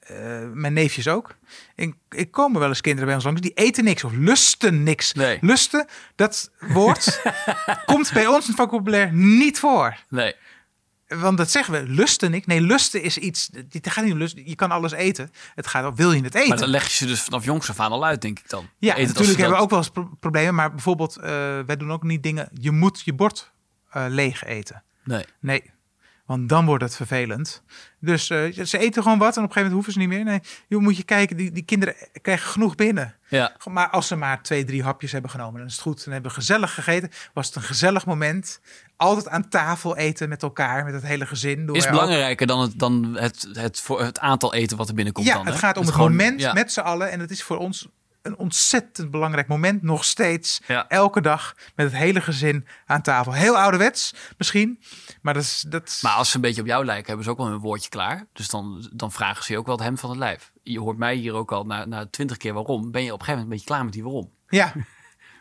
Eh, 0.00 0.16
mijn 0.52 0.72
neefjes 0.72 1.08
ook. 1.08 1.36
Ik, 1.74 1.94
ik 2.10 2.30
komen 2.30 2.60
wel 2.60 2.68
eens 2.68 2.80
kinderen 2.80 3.06
bij 3.06 3.14
ons 3.14 3.24
langs, 3.24 3.40
die 3.40 3.52
eten 3.54 3.84
niks 3.84 4.04
of 4.04 4.12
lusten 4.12 4.82
niks. 4.82 5.12
Nee. 5.12 5.38
Lusten, 5.40 5.86
dat 6.14 6.50
woord 6.58 7.22
komt 7.86 8.12
bij 8.12 8.26
ons 8.26 8.48
in 8.48 8.54
het 8.56 8.60
vocabulaire 8.60 9.12
niet 9.12 9.58
voor. 9.58 9.96
Nee. 10.08 10.34
Want 11.08 11.38
dat 11.38 11.50
zeggen 11.50 11.72
we, 11.74 11.82
lusten 11.92 12.30
niks. 12.30 12.46
Nee, 12.46 12.60
lusten 12.60 13.02
is 13.02 13.18
iets, 13.18 13.50
het 13.70 13.90
gaat 13.90 14.04
niet 14.04 14.12
om 14.12 14.18
lusten. 14.18 14.48
Je 14.48 14.54
kan 14.54 14.70
alles 14.70 14.92
eten. 14.92 15.30
Het 15.54 15.66
gaat 15.66 15.84
om, 15.84 15.94
wil 15.96 16.12
je 16.12 16.22
het 16.22 16.34
eten? 16.34 16.48
Maar 16.48 16.58
dan 16.58 16.68
leg 16.68 16.84
je 16.84 16.90
ze 16.94 17.06
dus 17.06 17.20
vanaf 17.20 17.44
jongs 17.44 17.70
af 17.70 17.80
aan 17.80 17.90
al 17.92 18.04
uit, 18.04 18.20
denk 18.22 18.38
ik 18.38 18.50
dan. 18.50 18.68
Ja, 18.78 18.88
natuurlijk 18.96 19.14
ze 19.18 19.24
hebben 19.24 19.44
we 19.46 19.52
dat- 19.52 19.60
ook 19.62 19.70
wel 19.70 19.78
eens 19.78 19.88
pro- 19.90 20.16
problemen. 20.20 20.54
Maar 20.54 20.70
bijvoorbeeld, 20.70 21.16
eh, 21.16 21.22
wij 21.66 21.76
doen 21.76 21.92
ook 21.92 22.02
niet 22.02 22.22
dingen. 22.22 22.48
Je 22.52 22.70
moet 22.70 23.02
je 23.04 23.12
bord 23.12 23.52
eh, 23.90 24.04
leeg 24.08 24.44
eten. 24.44 24.82
Nee. 25.04 25.24
Nee, 25.40 25.70
want 26.28 26.48
dan 26.48 26.66
wordt 26.66 26.82
het 26.82 26.96
vervelend. 26.96 27.62
Dus 28.00 28.30
eh, 28.30 28.64
ze 28.64 28.78
eten 28.78 29.02
gewoon 29.02 29.18
wat 29.18 29.36
en 29.36 29.42
op 29.42 29.48
een 29.48 29.52
gegeven 29.52 29.54
moment 29.54 29.72
hoeven 29.72 29.92
ze 29.92 29.98
niet 29.98 30.08
meer. 30.08 30.24
Nee, 30.24 30.40
je 30.66 30.76
moet 30.76 30.96
je 30.96 31.02
kijken, 31.02 31.36
die, 31.36 31.52
die 31.52 31.62
kinderen 31.62 31.94
krijgen 32.22 32.50
genoeg 32.50 32.74
binnen. 32.74 33.14
Ja. 33.28 33.56
Maar 33.64 33.90
als 33.90 34.06
ze 34.06 34.16
maar 34.16 34.42
twee, 34.42 34.64
drie 34.64 34.82
hapjes 34.82 35.12
hebben 35.12 35.30
genomen, 35.30 35.58
dan 35.58 35.66
is 35.66 35.72
het 35.72 35.82
goed. 35.82 36.04
Dan 36.04 36.12
hebben 36.12 36.30
we 36.30 36.36
gezellig 36.36 36.74
gegeten. 36.74 37.10
Was 37.34 37.46
het 37.46 37.56
een 37.56 37.62
gezellig 37.62 38.06
moment. 38.06 38.60
Altijd 38.96 39.28
aan 39.28 39.48
tafel 39.48 39.96
eten 39.96 40.28
met 40.28 40.42
elkaar, 40.42 40.84
met 40.84 40.94
het 40.94 41.02
hele 41.02 41.26
gezin. 41.26 41.74
Is 41.74 41.84
ook. 41.84 41.90
belangrijker 41.90 42.46
dan, 42.46 42.60
het, 42.60 42.78
dan 42.78 43.16
het, 43.18 43.48
het, 43.52 43.80
voor 43.80 44.02
het 44.02 44.18
aantal 44.18 44.54
eten 44.54 44.76
wat 44.76 44.88
er 44.88 44.94
binnenkomt 44.94 45.26
Ja, 45.26 45.34
dan, 45.34 45.44
het 45.44 45.54
hè? 45.54 45.60
gaat 45.60 45.76
om 45.76 45.86
het, 45.86 45.96
moment 45.96 46.40
ja. 46.40 46.52
met 46.52 46.72
z'n 46.72 46.80
allen. 46.80 47.10
En 47.10 47.20
het 47.20 47.30
is 47.30 47.42
voor 47.42 47.56
ons 47.56 47.88
een 48.28 48.36
ontzettend 48.36 49.10
belangrijk 49.10 49.48
moment. 49.48 49.82
Nog 49.82 50.04
steeds. 50.04 50.60
Ja. 50.66 50.88
Elke 50.88 51.20
dag 51.20 51.56
met 51.74 51.86
het 51.86 51.96
hele 51.96 52.20
gezin 52.20 52.66
aan 52.86 53.02
tafel. 53.02 53.32
Heel 53.32 53.58
ouderwets 53.58 54.14
misschien. 54.38 54.80
Maar 55.22 55.34
dat 55.34 55.42
is... 55.42 55.64
Dat 55.68 55.98
Maar 56.02 56.12
als 56.12 56.30
ze 56.30 56.36
een 56.36 56.42
beetje 56.42 56.60
op 56.60 56.66
jou 56.66 56.84
lijken, 56.84 57.06
hebben 57.06 57.24
ze 57.24 57.30
ook 57.30 57.36
wel 57.38 57.46
hun 57.46 57.58
woordje 57.58 57.88
klaar. 57.88 58.26
Dus 58.32 58.48
dan, 58.48 58.90
dan 58.92 59.12
vragen 59.12 59.44
ze 59.44 59.52
je 59.52 59.58
ook 59.58 59.66
wel 59.66 59.76
het 59.76 59.84
hem 59.84 59.98
van 59.98 60.10
het 60.10 60.18
lijf. 60.18 60.52
Je 60.62 60.80
hoort 60.80 60.98
mij 60.98 61.14
hier 61.14 61.34
ook 61.34 61.52
al 61.52 61.64
na, 61.64 61.84
na 61.84 62.06
twintig 62.06 62.36
keer 62.36 62.52
waarom. 62.52 62.90
Ben 62.90 63.02
je 63.02 63.12
op 63.12 63.18
een 63.18 63.24
gegeven 63.24 63.40
moment 63.40 63.42
een 63.42 63.48
beetje 63.48 63.66
klaar 63.66 63.84
met 63.84 63.92
die 63.92 64.02
waarom? 64.02 64.30
Ja. 64.48 64.72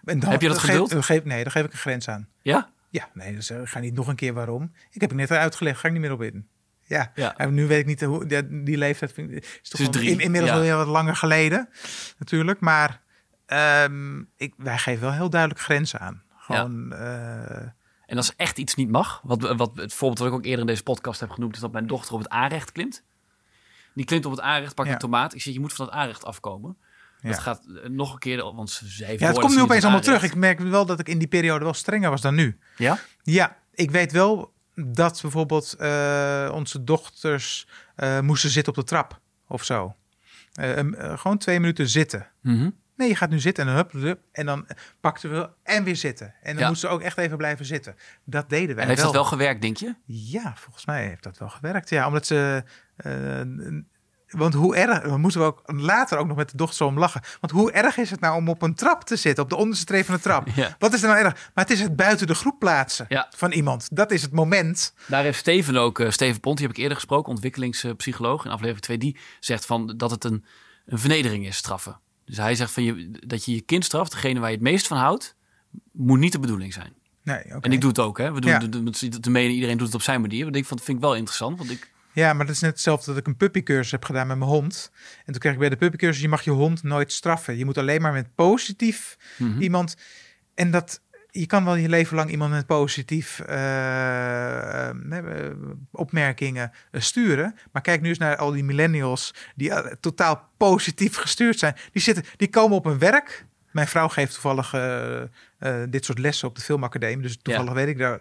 En 0.03 0.19
dan, 0.19 0.29
Heb 0.29 0.41
je 0.41 0.47
dat 0.47 0.57
geduld? 0.57 1.05
geef, 1.05 1.23
nee, 1.23 1.43
daar 1.43 1.51
geef 1.51 1.65
ik 1.65 1.71
een 1.71 1.77
grens 1.77 2.07
aan. 2.07 2.27
Ja? 2.41 2.69
Ja, 2.89 3.09
nee, 3.13 3.35
dus 3.35 3.49
eh, 3.49 3.59
ga 3.63 3.79
niet 3.79 3.93
nog 3.93 4.07
een 4.07 4.15
keer 4.15 4.33
waarom. 4.33 4.71
Ik 4.91 5.01
heb 5.01 5.09
het 5.09 5.19
net 5.19 5.31
uitgelegd, 5.31 5.79
ga 5.79 5.87
ik 5.87 5.93
niet 5.93 6.01
meer 6.01 6.11
op 6.11 6.21
in. 6.21 6.47
Ja, 6.87 7.11
Ja. 7.15 7.37
en 7.37 7.53
nu 7.53 7.67
weet 7.67 7.79
ik 7.79 7.85
niet 7.85 8.01
hoe 8.01 8.25
ja, 8.27 8.41
die 8.49 8.77
leeftijd 8.77 9.11
vind 9.13 9.31
ik, 9.31 9.59
is 9.63 9.69
toch 9.69 9.81
wel 9.81 9.89
drie, 9.89 10.09
in, 10.11 10.19
inmiddels 10.19 10.51
ja. 10.51 10.57
wel 10.57 10.65
heel 10.67 10.77
wat 10.77 10.87
langer 10.87 11.15
geleden, 11.15 11.69
natuurlijk. 12.17 12.59
Maar 12.59 13.01
ehm, 13.45 14.19
ik, 14.35 14.53
wij 14.57 14.77
geven 14.77 15.01
wel 15.01 15.11
heel 15.13 15.29
duidelijk 15.29 15.61
grenzen 15.61 15.99
aan. 15.99 16.23
Gewoon, 16.37 16.93
eh, 16.93 17.61
En 18.05 18.17
als 18.17 18.35
echt 18.35 18.57
iets 18.57 18.75
niet 18.75 18.89
mag, 18.89 19.21
wat, 19.23 19.55
wat 19.55 19.71
het 19.75 19.93
voorbeeld 19.93 20.19
wat 20.19 20.27
ik 20.27 20.33
ook 20.33 20.45
eerder 20.45 20.59
in 20.59 20.65
deze 20.65 20.83
podcast 20.83 21.19
heb 21.19 21.29
genoemd, 21.29 21.55
is 21.55 21.61
dat 21.61 21.71
mijn 21.71 21.87
dochter 21.87 22.13
op 22.13 22.19
het 22.19 22.29
aanrecht 22.29 22.71
klimt. 22.71 23.03
Die 23.93 24.05
klimt 24.05 24.25
op 24.25 24.31
het 24.31 24.41
aanrecht, 24.41 24.75
pakt 24.75 24.87
Ja. 24.87 24.93
een 24.93 24.99
tomaat. 24.99 25.33
Ik 25.33 25.41
zeg, 25.41 25.53
je 25.53 25.59
moet 25.59 25.73
van 25.73 25.85
het 25.85 25.93
aanrecht 25.95 26.25
afkomen. 26.25 26.77
Ja. 27.21 27.29
Dat 27.29 27.39
gaat 27.39 27.65
eh, 27.83 27.89
nog 27.89 28.13
een 28.13 28.19
keer, 28.19 28.53
want 28.53 28.69
ze 28.69 28.87
zei 28.87 29.15
ja, 29.17 29.27
het 29.27 29.39
komt 29.39 29.55
nu 29.55 29.61
opeens 29.61 29.83
allemaal 29.83 30.01
terug. 30.01 30.23
Ik 30.23 30.35
merk 30.35 30.59
wel 30.59 30.85
dat 30.85 30.99
ik 30.99 31.09
in 31.09 31.17
die 31.17 31.27
periode 31.27 31.63
wel 31.63 31.73
strenger 31.73 32.09
was 32.09 32.21
dan 32.21 32.35
nu. 32.35 32.57
Ja? 32.77 32.99
Ja, 33.23 33.57
ik 33.73 33.91
weet 33.91 34.11
wel 34.11 34.53
dat 34.85 35.19
bijvoorbeeld 35.21 35.73
eh, 35.73 36.49
onze 36.53 36.83
dochters 36.83 37.67
eh, 37.95 38.19
moesten 38.19 38.49
zitten 38.49 38.73
op 38.73 38.79
de 38.79 38.85
trap 38.85 39.19
of 39.47 39.63
zo. 39.63 39.95
Eh, 40.53 40.79
gewoon 41.15 41.37
twee 41.37 41.59
minuten 41.59 41.89
zitten. 41.89 42.27
Mhm. 42.41 42.69
Nee, 42.95 43.07
je 43.07 43.15
gaat 43.15 43.29
nu 43.29 43.39
zitten 43.39 43.67
en 43.67 43.69
dan 43.73 43.79
hup, 43.83 43.91
hup, 43.91 44.19
en 44.31 44.45
dan 44.45 44.67
pakten 44.99 45.31
we 45.31 45.49
en 45.63 45.83
weer 45.83 45.95
zitten. 45.95 46.33
En 46.41 46.53
dan 46.53 46.63
Ja. 46.63 46.67
moesten 46.69 46.89
ze 46.89 46.95
ook 46.95 47.01
echt 47.01 47.17
even 47.17 47.37
blijven 47.37 47.65
zitten. 47.65 47.95
Dat 48.23 48.49
deden 48.49 48.75
wij 48.75 48.83
En 48.83 48.89
heeft 48.89 49.01
wel. 49.01 49.11
dat 49.11 49.21
wel 49.21 49.31
gewerkt, 49.31 49.61
denk 49.61 49.77
je? 49.77 49.95
Ja, 50.05 50.53
volgens 50.55 50.85
mij 50.85 51.07
heeft 51.07 51.23
dat 51.23 51.37
wel 51.37 51.49
gewerkt. 51.49 51.89
Ja, 51.89 52.07
omdat 52.07 52.25
ze. 52.25 52.63
Want 54.29 54.53
hoe 54.53 54.75
erg, 54.75 55.03
we 55.03 55.17
moeten 55.17 55.39
we 55.39 55.45
ook 55.45 55.61
later 55.65 56.17
ook 56.17 56.27
nog 56.27 56.37
met 56.37 56.49
de 56.51 56.57
dochter 56.57 56.85
om 56.85 56.99
lachen. 56.99 57.21
Want 57.39 57.53
hoe 57.53 57.71
erg 57.71 57.97
is 57.97 58.09
het 58.09 58.19
nou 58.19 58.35
om 58.37 58.49
op 58.49 58.61
een 58.61 58.75
trap 58.75 59.03
te 59.03 59.15
zitten, 59.15 59.43
op 59.43 59.49
de 59.49 59.55
onderste 59.55 59.85
tree 59.85 60.05
van 60.05 60.15
de 60.15 60.21
trap? 60.21 60.47
Ja. 60.55 60.75
Wat 60.79 60.93
is 60.93 61.01
er 61.03 61.07
nou 61.09 61.19
erg? 61.25 61.33
Maar 61.53 61.63
het 61.65 61.73
is 61.73 61.79
het 61.81 61.95
buiten 61.95 62.27
de 62.27 62.35
groep 62.35 62.59
plaatsen 62.59 63.05
Ja. 63.09 63.27
van 63.35 63.51
iemand. 63.51 63.87
Dat 63.91 64.11
is 64.11 64.21
het 64.21 64.31
moment. 64.31 64.93
Daar 65.07 65.23
heeft 65.23 65.39
Steven 65.39 65.77
ook, 65.77 65.99
eh, 65.99 66.09
Steven 66.11 66.39
Pont, 66.39 66.57
die 66.57 66.65
heb 66.67 66.75
ik 66.75 66.81
eerder 66.81 66.97
gesproken, 66.97 67.31
ontwikkelingspsycholoog 67.31 68.45
in 68.45 68.51
aflevering 68.51 68.83
2, 68.83 68.97
die 68.97 69.17
zegt 69.39 69.65
van 69.65 69.93
dat 69.97 70.11
het 70.11 70.23
een, 70.23 70.45
een 70.85 70.99
vernedering 70.99 71.45
is, 71.47 71.57
straffen. 71.57 71.99
Dus 72.25 72.37
hij 72.37 72.55
zegt 72.55 72.71
van 72.71 72.83
je, 72.83 73.11
dat 73.27 73.45
je 73.45 73.53
je 73.53 73.61
kind 73.61 73.85
straft, 73.85 74.11
degene 74.11 74.39
waar 74.39 74.49
je 74.49 74.55
het 74.55 74.63
meest 74.63 74.87
van 74.87 74.97
houdt, 74.97 75.35
moet 75.91 76.19
niet 76.19 76.31
de 76.31 76.39
bedoeling 76.39 76.73
zijn. 76.73 76.93
Nee. 77.23 77.37
En 77.37 77.71
ik 77.71 77.81
doe 77.81 77.89
het 77.89 77.99
ook, 77.99 78.17
hè. 78.17 78.31
We 78.33 78.41
doen 78.41 78.51
Ja. 78.51 78.59
de, 78.59 78.69
de, 79.31 79.47
iedereen 79.49 79.77
doet 79.77 79.87
het 79.87 79.95
op 79.95 80.01
zijn 80.01 80.21
manier. 80.21 80.43
Want 80.43 80.55
ik 80.55 80.65
van, 80.65 80.79
vind 80.79 80.97
ik 80.97 81.03
wel 81.03 81.15
interessant, 81.15 81.57
want 81.57 81.71
ik... 81.71 81.91
Ja, 82.17 82.33
maar 82.33 82.45
dat 82.45 82.55
is 82.55 82.61
net 82.61 82.71
hetzelfde 82.71 83.05
dat 83.05 83.19
ik 83.19 83.27
een 83.27 83.37
puppycursus 83.37 83.91
heb 83.91 84.05
gedaan 84.05 84.27
met 84.27 84.37
mijn 84.37 84.49
hond. 84.49 84.91
En 85.25 85.31
toen 85.31 85.41
kreeg 85.41 85.53
ik 85.53 85.59
bij 85.59 85.69
de 85.69 85.75
puppycursus, 85.75 86.21
je 86.21 86.27
mag 86.27 86.43
je 86.43 86.51
hond 86.51 86.83
nooit 86.83 87.11
straffen. 87.11 87.57
Je 87.57 87.65
moet 87.65 87.77
alleen 87.77 88.01
maar 88.01 88.13
met 88.13 88.35
positief 88.35 89.17
Mhm. 89.37 89.61
iemand... 89.61 89.95
En 90.55 90.71
dat, 90.71 91.01
je 91.31 91.45
kan 91.45 91.65
wel 91.65 91.75
je 91.75 91.89
leven 91.89 92.15
lang 92.15 92.29
iemand 92.29 92.51
met 92.51 92.65
positief 92.65 93.39
eh, 93.39 94.89
eh, 94.89 94.95
opmerkingen 95.91 96.71
eh, 96.91 97.01
sturen. 97.01 97.55
Maar 97.71 97.81
kijk 97.81 98.01
nu 98.01 98.09
eens 98.09 98.17
naar 98.17 98.37
al 98.37 98.51
die 98.51 98.63
millennials 98.63 99.33
die 99.55 99.71
totaal 99.99 100.49
positief 100.57 101.15
gestuurd 101.15 101.59
zijn. 101.59 101.75
Die, 101.91 102.01
zitten, 102.01 102.23
die 102.37 102.49
komen 102.49 102.77
op 102.77 102.83
hun 102.83 102.99
werk. 102.99 103.45
Mijn 103.71 103.87
vrouw 103.87 104.07
geeft 104.07 104.33
toevallig 104.33 104.69
dit 105.89 106.05
soort 106.05 106.19
lessen 106.19 106.47
op 106.47 106.55
de 106.55 106.61
filmacademie. 106.61 107.21
Dus 107.21 107.37
toevallig 107.41 107.73
weet 107.73 107.87
ik 107.87 107.97
daar 107.97 108.19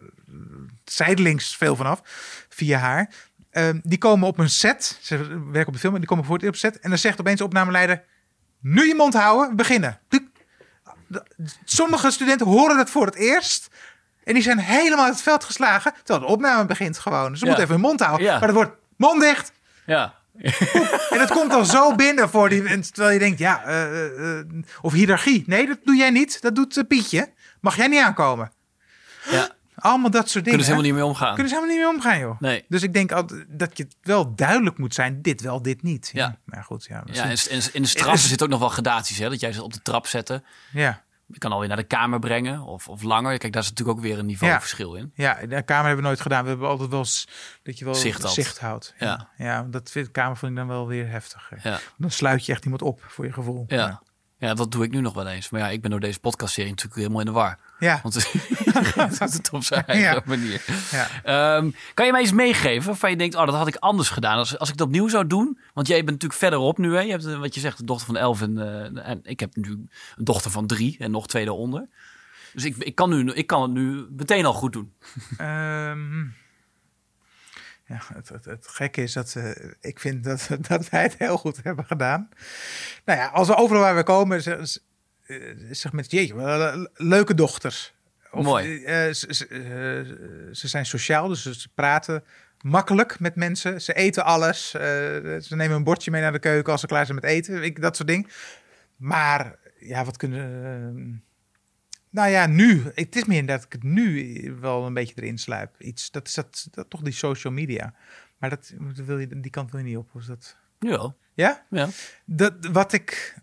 zijdelings 0.84 1.56
veel 1.56 1.76
vanaf. 1.76 2.00
Via 2.48 2.78
haar. 2.78 3.10
Ehm, 3.56 3.78
die 3.82 3.98
komen 3.98 4.28
op 4.28 4.38
een 4.38 4.50
set. 4.50 4.98
Ze 5.02 5.16
werken 5.50 5.66
op 5.66 5.72
de 5.72 5.78
film. 5.78 5.92
En 5.94 6.00
die 6.00 6.08
komen 6.08 6.24
voor 6.24 6.34
het 6.34 6.42
eerst 6.44 6.64
op 6.64 6.72
set. 6.72 6.82
En 6.82 6.88
dan 6.90 6.98
zegt 6.98 7.20
opeens 7.20 7.38
de 7.38 7.44
opnameleider... 7.44 8.04
Nu 8.60 8.86
je 8.86 8.94
mond 8.94 9.14
houden, 9.14 9.56
beginnen. 9.56 10.00
Sommige 11.64 12.10
studenten 12.10 12.46
horen 12.46 12.76
dat 12.76 12.90
voor 12.90 13.06
het 13.06 13.14
eerst. 13.14 13.68
En 14.24 14.34
die 14.34 14.42
zijn 14.42 14.58
helemaal 14.58 15.04
uit 15.04 15.14
het 15.14 15.22
veld 15.22 15.44
geslagen. 15.44 15.92
Terwijl 16.04 16.26
de 16.26 16.32
opname 16.32 16.66
begint 16.66 16.98
gewoon. 16.98 17.30
Dus 17.30 17.38
ze 17.38 17.44
Ja. 17.44 17.50
moeten 17.50 17.68
even 17.68 17.80
hun 17.80 17.90
mond 17.90 18.00
houden. 18.00 18.26
Ja. 18.26 18.32
Maar 18.32 18.48
het 18.48 18.56
wordt 18.56 18.72
mond 18.96 19.20
dicht. 19.20 19.52
Ja, 19.86 20.14
En 21.10 21.20
het 21.20 21.30
komt 21.30 21.50
dan 21.50 21.66
zo 21.66 21.94
binnen 21.94 22.28
voor 22.30 22.48
die. 22.48 22.64
en 22.64 22.80
Terwijl 22.82 23.12
je 23.12 23.18
denkt, 23.18 23.38
ja, 23.38 23.64
eh, 23.64 24.38
of 24.82 24.92
hiërarchie. 24.92 25.42
Nee, 25.46 25.66
dat 25.66 25.78
doe 25.84 25.94
jij 25.96 26.10
niet. 26.10 26.40
Dat 26.42 26.54
doet 26.54 26.84
Pietje. 26.88 27.32
Mag 27.60 27.76
jij 27.76 27.86
niet 27.88 28.00
aankomen. 28.02 28.52
ja. 29.30 29.48
Allemaal 29.76 30.10
dat 30.10 30.28
soort 30.30 30.44
dingen. 30.44 30.58
kunnen 30.58 30.66
ze 30.66 30.70
helemaal 30.72 30.90
niet 30.90 30.94
mee 31.00 31.04
omgaan. 31.04 31.34
Kunnen 31.34 31.48
ze 31.52 31.54
helemaal 31.54 31.76
niet 31.76 31.84
mee 31.86 31.94
omgaan, 31.96 32.18
joh. 32.18 32.40
Nee. 32.40 32.64
Dus 32.68 32.82
ik 32.82 32.92
denk 32.92 33.12
altijd 33.12 33.44
dat 33.48 33.76
je 33.76 33.82
het 33.82 33.96
wel 34.02 34.34
duidelijk 34.34 34.78
moet 34.78 34.94
zijn. 34.94 35.22
Dit 35.22 35.40
wel, 35.40 35.62
dit 35.62 35.82
niet. 35.82 36.10
Ja. 36.12 36.38
Maar 36.44 36.64
goed, 36.64 36.84
ja. 36.84 37.02
Ja, 37.12 37.24
misschien- 37.26 37.52
en, 37.56 37.62
en 37.62 37.68
in 37.72 37.82
de 37.82 37.88
straffen 37.88 38.28
zitten 38.28 38.46
ook 38.46 38.52
nog 38.52 38.60
wel 38.60 38.68
gradaties, 38.70 39.18
hè. 39.18 39.28
Dat 39.28 39.40
jij 39.40 39.52
ze 39.52 39.62
op 39.62 39.72
de 39.72 39.82
trap 39.82 40.06
zetten. 40.06 40.44
ja. 40.72 41.04
Je 41.28 41.38
kan 41.38 41.52
alweer 41.52 41.68
naar 41.68 41.76
de 41.76 41.82
kamer 41.82 42.18
brengen 42.18 42.60
of, 42.60 42.88
of 42.88 43.02
langer. 43.02 43.38
Kijk, 43.38 43.52
daar 43.52 43.62
is 43.62 43.68
natuurlijk 43.68 43.98
ook 43.98 44.04
weer 44.04 44.18
een 44.18 44.26
niveauverschil 44.26 44.94
in. 44.94 45.12
Ja, 45.14 45.34
de 45.46 45.62
kamer 45.62 45.84
hebben 45.86 45.96
we 45.96 46.08
nooit 46.08 46.20
gedaan. 46.20 46.42
We 46.42 46.48
hebben 46.48 46.68
altijd 46.68 46.90
wel 46.90 47.04
dat 47.62 47.78
je 47.78 47.84
wel 47.84 47.94
Zicht 47.94 48.30
zicht, 48.30 48.58
houdt. 48.58 48.94
Ja. 48.98 49.06
Ja. 49.36 49.44
ja, 49.44 49.62
dat 49.62 49.90
vind, 49.90 50.10
kamer 50.10 50.36
vind 50.36 50.50
ik 50.50 50.56
dan 50.56 50.66
wel 50.66 50.86
weer 50.86 51.08
heftig. 51.10 51.50
Ja. 51.62 51.78
Dan 51.96 52.10
sluit 52.10 52.46
je 52.46 52.52
echt 52.52 52.64
iemand 52.64 52.82
op 52.82 53.04
voor 53.08 53.24
je 53.24 53.32
gevoel. 53.32 53.64
Ja. 53.68 54.02
Ja, 54.38 54.54
dat 54.54 54.72
doe 54.72 54.84
ik 54.84 54.90
nu 54.90 55.00
nog 55.00 55.14
wel 55.14 55.26
eens. 55.26 55.50
Maar 55.50 55.60
ja, 55.60 55.68
ik 55.68 55.80
ben 55.80 55.90
door 55.90 56.00
deze 56.00 56.20
podcastserie 56.20 56.70
natuurlijk 56.70 56.96
helemaal 56.96 57.20
in 57.20 57.26
de 57.26 57.32
war. 57.32 57.58
ja. 57.78 58.00
Want 58.02 58.14
doet 58.14 58.32
het 59.18 59.50
op 59.52 59.62
zijn 59.64 59.86
eigen 59.86 60.14
Ja. 60.14 60.22
manier. 60.24 60.64
ja. 60.90 61.08
Ehm, 61.22 61.70
kan 61.94 62.06
je 62.06 62.12
mij 62.12 62.20
eens 62.20 62.32
meegeven 62.32 62.86
waarvan 62.86 63.10
je 63.10 63.16
denkt, 63.16 63.34
oh, 63.34 63.46
dat 63.46 63.54
had 63.54 63.66
ik 63.66 63.76
anders 63.76 64.08
gedaan 64.08 64.38
als, 64.38 64.58
als 64.58 64.68
ik 64.68 64.76
dat 64.76 64.86
opnieuw 64.86 65.08
zou 65.08 65.26
doen? 65.26 65.58
Want 65.74 65.86
jij 65.86 65.96
bent 65.96 66.10
natuurlijk 66.10 66.40
verderop 66.40 66.78
nu. 66.78 66.94
Hè? 66.94 67.00
Je 67.00 67.10
hebt, 67.10 67.26
eh, 67.26 67.38
wat 67.38 67.54
je 67.54 67.60
zegt, 67.60 67.78
een 67.80 67.86
dochter 67.86 68.06
van 68.06 68.16
elf 68.16 68.42
en, 68.42 68.58
eh, 68.58 69.08
en 69.08 69.20
ik 69.22 69.40
heb 69.40 69.56
nu 69.56 69.70
een 69.70 69.90
dochter 70.24 70.50
van 70.50 70.66
drie 70.66 70.96
en 70.98 71.10
nog 71.10 71.26
twee 71.26 71.44
daaronder. 71.44 71.88
Dus 72.52 72.64
ik, 72.64 72.76
ik, 72.76 72.94
kan 72.94 73.10
nu, 73.10 73.32
ik 73.32 73.46
kan 73.46 73.62
het 73.62 73.70
nu 73.70 74.06
meteen 74.16 74.44
al 74.46 74.52
goed 74.52 74.72
doen. 74.72 74.92
Ehm, 75.36 76.24
ja, 77.86 78.00
het, 78.14 78.28
het, 78.28 78.44
het 78.44 78.68
gekke 78.68 79.02
is 79.02 79.12
dat 79.12 79.34
eh, 79.34 79.50
ik 79.80 80.00
vind 80.00 80.24
dat, 80.24 80.48
dat 80.68 80.88
wij 80.88 81.02
het 81.02 81.18
heel 81.18 81.36
goed 81.36 81.62
hebben 81.62 81.84
gedaan. 81.84 82.28
Nou 83.04 83.18
ja, 83.18 83.26
als 83.26 83.48
we 83.48 83.56
overal 83.56 83.82
waar 83.82 83.96
we 83.96 84.02
komen, 84.02 84.44
eh, 84.44 84.64
zeg 85.70 85.92
met 85.92 86.10
jeetje, 86.10 86.34
eh, 86.34 86.84
leuke 86.94 87.34
dochters. 87.34 87.94
Of, 88.30 88.44
Mooi. 88.44 88.80
ze, 89.14 89.26
ze, 89.28 90.50
ze 90.52 90.68
zijn 90.68 90.86
sociaal, 90.86 91.28
dus 91.28 91.42
ze 91.42 91.68
praten 91.74 92.24
makkelijk 92.60 93.20
met 93.20 93.34
mensen. 93.34 93.82
Ze 93.82 93.92
eten 93.92 94.24
alles. 94.24 94.70
ze 94.70 95.46
nemen 95.48 95.76
een 95.76 95.84
bordje 95.84 96.10
mee 96.10 96.22
naar 96.22 96.32
de 96.32 96.38
keuken 96.38 96.72
als 96.72 96.80
ze 96.80 96.86
klaar 96.86 97.04
zijn 97.04 97.18
met 97.20 97.30
eten. 97.30 97.62
Ik, 97.62 97.80
dat 97.80 97.96
soort 97.96 98.08
dingen. 98.08 98.28
Maar 98.96 99.58
ja, 99.78 100.04
wat 100.04 100.16
kunnen. 100.16 101.24
Nou 102.16 102.30
ja, 102.30 102.46
nu. 102.46 102.82
Het 102.94 103.16
is 103.16 103.24
meer 103.24 103.46
dat 103.46 103.64
ik 103.64 103.72
het 103.72 103.82
nu 103.82 104.56
wel 104.60 104.86
een 104.86 104.94
beetje 104.94 105.14
erin 105.16 105.38
sluip. 105.38 105.80
Iets, 105.80 106.10
dat 106.10 106.26
is 106.28 106.34
dat, 106.34 106.68
dat 106.70 106.90
toch 106.90 107.00
die 107.00 107.12
social 107.12 107.52
media. 107.52 107.94
Maar 108.38 108.50
dat 108.50 108.72
wil 108.94 109.18
je, 109.18 109.40
die 109.40 109.50
kant 109.50 109.70
wil 109.70 109.80
je 109.80 109.86
niet 109.86 109.96
op. 109.96 110.10
Is 110.18 110.26
dat... 110.26 110.56
Ja, 110.78 111.14
Ja? 111.34 111.66
ja. 111.70 111.88
Dat, 112.24 112.52
wat 112.72 112.92
ik. 112.92 113.36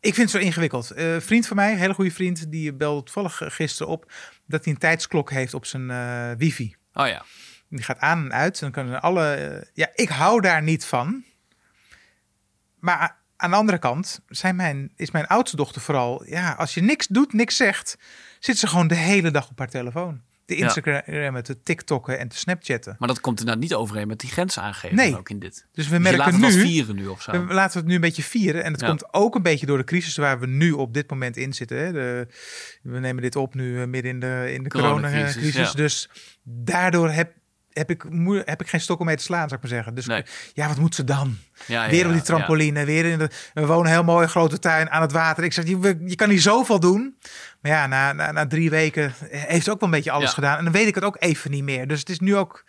Ik 0.00 0.14
vind 0.14 0.32
het 0.32 0.40
zo 0.40 0.46
ingewikkeld. 0.46 0.90
Eh, 0.90 1.20
vriend 1.20 1.46
van 1.46 1.56
mij, 1.56 1.72
een 1.72 1.78
hele 1.78 1.94
goede 1.94 2.10
vriend, 2.10 2.50
die 2.50 2.72
belde 2.74 3.02
toevallig 3.02 3.54
gisteren 3.54 3.92
op 3.92 4.12
dat 4.46 4.64
hij 4.64 4.72
een 4.72 4.78
tijdsklok 4.78 5.30
heeft 5.30 5.54
op 5.54 5.66
zijn 5.66 5.90
eh, 5.90 6.30
wifi. 6.38 6.76
Oh 6.92 7.06
ja. 7.06 7.24
Die 7.68 7.82
gaat 7.82 7.98
aan 7.98 8.24
en 8.24 8.32
uit. 8.32 8.54
En 8.54 8.60
dan 8.60 8.70
kunnen 8.84 9.02
alle. 9.02 9.34
eh, 9.34 9.68
ja, 9.74 9.88
ik 9.94 10.08
hou 10.08 10.40
daar 10.40 10.62
niet 10.62 10.84
van. 10.84 11.24
Maar 12.78 13.22
aan 13.44 13.50
de 13.50 13.56
andere 13.56 13.78
kant 13.78 14.20
zijn 14.28 14.56
mijn, 14.56 14.92
is 14.96 15.10
mijn 15.10 15.26
oudste 15.26 15.56
dochter 15.56 15.80
vooral. 15.80 16.24
Ja, 16.26 16.52
als 16.52 16.74
je 16.74 16.80
niks 16.82 17.06
doet, 17.06 17.32
niks 17.32 17.56
zegt, 17.56 17.96
zit 18.40 18.58
ze 18.58 18.66
gewoon 18.66 18.86
de 18.88 18.94
hele 18.94 19.30
dag 19.30 19.48
op 19.50 19.58
haar 19.58 19.68
telefoon. 19.68 20.20
Te 20.46 20.56
Ja. 20.56 20.64
Instagrammen, 20.64 21.42
te 21.44 21.62
TikTokken 21.62 22.18
en 22.18 22.28
te 22.28 22.36
Snapchatten. 22.36 22.96
Maar 22.98 23.08
dat 23.08 23.20
komt 23.20 23.38
inderdaad 23.38 23.62
niet 23.62 23.74
overeen 23.74 24.06
met 24.08 24.20
die 24.20 24.30
grenzen 24.30 24.62
aangeven 24.62 24.96
Nee. 24.96 25.18
ook 25.18 25.28
in 25.30 25.38
dit. 25.38 25.66
Dus 25.72 25.88
we 25.88 25.98
Dus 26.00 26.10
merken 26.10 26.24
het 26.40 26.54
nu. 26.54 26.60
vieren 26.60 26.96
nu 26.96 27.06
of 27.06 27.22
zo. 27.22 27.46
We 27.46 27.54
laten 27.54 27.78
het 27.78 27.88
nu 27.88 27.94
een 27.94 28.00
beetje 28.00 28.22
vieren. 28.22 28.64
En 28.64 28.72
het 28.72 28.80
Ja. 28.80 28.86
komt 28.86 29.14
ook 29.14 29.34
een 29.34 29.42
beetje 29.42 29.66
door 29.66 29.78
de 29.78 29.84
crisis 29.84 30.16
waar 30.16 30.40
we 30.40 30.46
nu 30.46 30.72
op 30.72 30.94
dit 30.94 31.10
moment 31.10 31.36
in 31.36 31.52
zitten. 31.52 31.78
Hè. 31.78 31.92
De, 31.92 32.26
we 32.82 32.98
nemen 32.98 33.22
dit 33.22 33.36
op 33.36 33.54
nu 33.54 33.80
eh, 33.80 33.86
midden 33.86 34.10
in 34.12 34.20
de, 34.20 34.50
in 34.52 34.62
de 34.62 34.68
Coronacrisis, 34.68 35.32
coronacrisis. 35.34 35.70
ja. 35.70 35.76
Dus 35.76 36.08
daardoor 36.42 37.10
heb, 37.10 37.32
heb, 37.74 37.90
ik, 37.90 38.04
heb 38.44 38.60
ik 38.60 38.68
geen 38.68 38.80
stok 38.80 39.00
om 39.00 39.06
mee 39.06 39.16
te 39.16 39.22
slaan, 39.22 39.48
zou 39.48 39.54
ik 39.54 39.60
maar 39.60 39.70
zeggen. 39.70 39.94
Dus 39.94 40.06
Nee. 40.06 40.24
ja, 40.52 40.68
wat 40.68 40.78
moet 40.78 40.94
ze 40.94 41.04
dan? 41.04 41.38
Ja, 41.66 41.84
ja, 41.84 41.90
weer 41.90 42.06
op 42.06 42.12
die 42.12 42.22
trampoline, 42.22 42.84
weer 42.84 43.04
in 43.04 43.18
de... 43.18 43.30
We 43.54 43.66
wonen 43.66 43.86
een 43.86 43.92
heel 43.92 44.04
mooie 44.04 44.28
grote 44.28 44.58
tuin 44.58 44.90
aan 44.90 45.02
het 45.02 45.12
water. 45.12 45.44
Ik 45.44 45.52
zeg, 45.52 45.66
je, 45.66 46.02
je 46.06 46.14
kan 46.14 46.28
niet 46.28 46.42
zoveel 46.42 46.80
doen. 46.80 47.18
Maar 47.60 47.72
ja, 47.72 47.86
na, 47.86 48.12
na, 48.12 48.32
na 48.32 48.46
drie 48.46 48.70
weken 48.70 49.14
heeft 49.28 49.64
ze 49.64 49.70
ook 49.70 49.80
wel 49.80 49.88
een 49.88 49.94
beetje 49.94 50.10
alles 50.10 50.32
gedaan. 50.32 50.58
En 50.58 50.64
dan 50.64 50.72
weet 50.72 50.86
ik 50.86 50.94
het 50.94 51.04
ook 51.04 51.16
even 51.18 51.50
niet 51.50 51.64
meer. 51.64 51.88
Dus 51.88 51.98
het 51.98 52.08
is 52.08 52.18
nu 52.20 52.36
ook... 52.36 52.64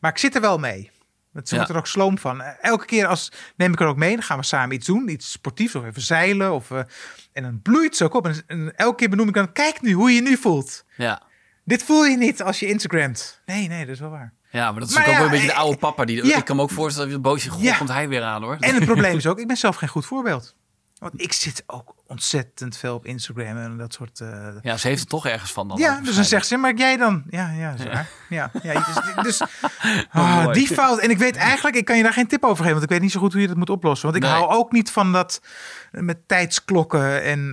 Maar 0.00 0.10
ik 0.10 0.18
zit 0.18 0.34
er 0.34 0.40
wel 0.40 0.58
mee. 0.58 0.90
Want 1.32 1.48
Ze 1.48 1.54
wordt 1.54 1.70
er 1.70 1.76
ook 1.76 1.86
sloom 1.86 2.18
van. 2.18 2.42
Elke 2.42 2.84
keer 2.84 3.06
als 3.06 3.32
neem 3.56 3.72
ik 3.72 3.80
er 3.80 3.86
ook 3.86 3.96
mee, 3.96 4.12
dan 4.14 4.22
gaan 4.22 4.38
we 4.38 4.44
samen 4.44 4.74
iets 4.76 4.86
doen. 4.86 5.08
Iets 5.08 5.30
sportiefs 5.30 5.74
of 5.74 5.84
even 5.84 6.02
zeilen. 6.02 6.52
Of, 6.52 6.70
eh, 6.70 6.80
en 7.32 7.42
dan 7.42 7.62
bloeit 7.62 7.96
ze 7.96 8.04
ook 8.04 8.14
op. 8.14 8.26
En, 8.26 8.42
en 8.46 8.72
elke 8.76 8.96
keer 8.96 9.08
benoem 9.08 9.28
ik 9.28 9.34
dan, 9.34 9.52
kijk 9.52 9.80
nu 9.80 9.92
hoe 9.92 10.08
je 10.10 10.14
je 10.16 10.22
nu 10.22 10.36
voelt. 10.36 10.84
Ja. 10.96 11.22
Dit 11.64 11.82
voel 11.82 12.04
je 12.04 12.16
niet 12.16 12.42
als 12.42 12.60
je 12.60 12.66
Instagramt. 12.66 13.42
Nee, 13.46 13.68
nee, 13.68 13.84
dat 13.84 13.94
is 13.94 14.00
wel 14.00 14.10
waar. 14.10 14.32
Ja, 14.50 14.70
maar 14.70 14.80
dat 14.80 14.88
is 14.88 14.94
Maar 14.94 15.08
ook 15.08 15.14
wel 15.14 15.24
een 15.24 15.30
beetje 15.30 15.46
de 15.46 15.52
eh, 15.52 15.58
oude 15.58 15.76
papa. 15.78 16.04
Die, 16.04 16.24
ja. 16.26 16.36
Ik 16.36 16.44
kan 16.44 16.56
me 16.56 16.62
ook 16.62 16.70
voorstellen 16.70 17.08
dat 17.08 17.16
je 17.18 17.22
boosje, 17.22 17.50
god, 17.50 17.60
Ja. 17.62 17.76
komt 17.76 17.88
hij 17.92 18.08
weer 18.08 18.22
aan 18.22 18.42
hoor. 18.42 18.56
En 18.60 18.74
het 18.74 18.84
probleem 18.84 19.16
is 19.16 19.26
ook, 19.30 19.38
ik 19.38 19.46
ben 19.46 19.56
zelf 19.56 19.76
geen 19.76 19.88
goed 19.88 20.06
voorbeeld. 20.06 20.54
Want 20.98 21.20
ik 21.22 21.32
zit 21.32 21.62
ook 21.66 21.94
ontzettend 22.06 22.76
veel 22.76 22.94
op 22.94 23.06
Instagram 23.06 23.56
en 23.56 23.76
dat 23.76 23.92
soort... 23.92 24.20
eh, 24.20 24.48
Ja, 24.62 24.76
ze 24.76 24.88
heeft 24.88 25.00
er 25.02 25.08
toch 25.08 25.26
ergens 25.26 25.52
van 25.52 25.68
dan. 25.68 25.76
ja, 25.78 26.00
dus 26.00 26.14
dan 26.14 26.24
zegt 26.24 26.46
ze, 26.46 26.56
maar 26.56 26.74
jij 26.74 26.96
dan? 26.96 27.22
Ja, 27.30 27.50
ja. 27.50 27.74
Ja, 28.28 28.50
ja, 28.62 28.84
dus, 28.84 29.14
dus 29.38 29.40
Oh, 29.42 30.46
ah, 30.46 30.52
die 30.52 30.66
fout. 30.66 30.98
En 30.98 31.10
ik 31.10 31.18
weet 31.18 31.36
eigenlijk, 31.36 31.76
ik 31.76 31.84
kan 31.84 31.96
je 31.96 32.02
daar 32.02 32.12
geen 32.12 32.26
tip 32.26 32.42
over 32.44 32.56
geven, 32.56 32.70
want 32.70 32.82
ik 32.82 32.88
weet 32.90 33.00
niet 33.00 33.12
zo 33.12 33.20
goed 33.20 33.32
hoe 33.32 33.40
je 33.40 33.48
dat 33.48 33.56
moet 33.56 33.70
oplossen. 33.70 34.10
Want 34.12 34.24
ik 34.24 34.30
Nee. 34.30 34.38
hou 34.40 34.52
ook 34.52 34.72
niet 34.72 34.90
van 34.90 35.12
dat 35.12 35.42
eh, 35.92 36.00
met 36.02 36.28
tijdsklokken 36.28 37.22
en 37.22 37.50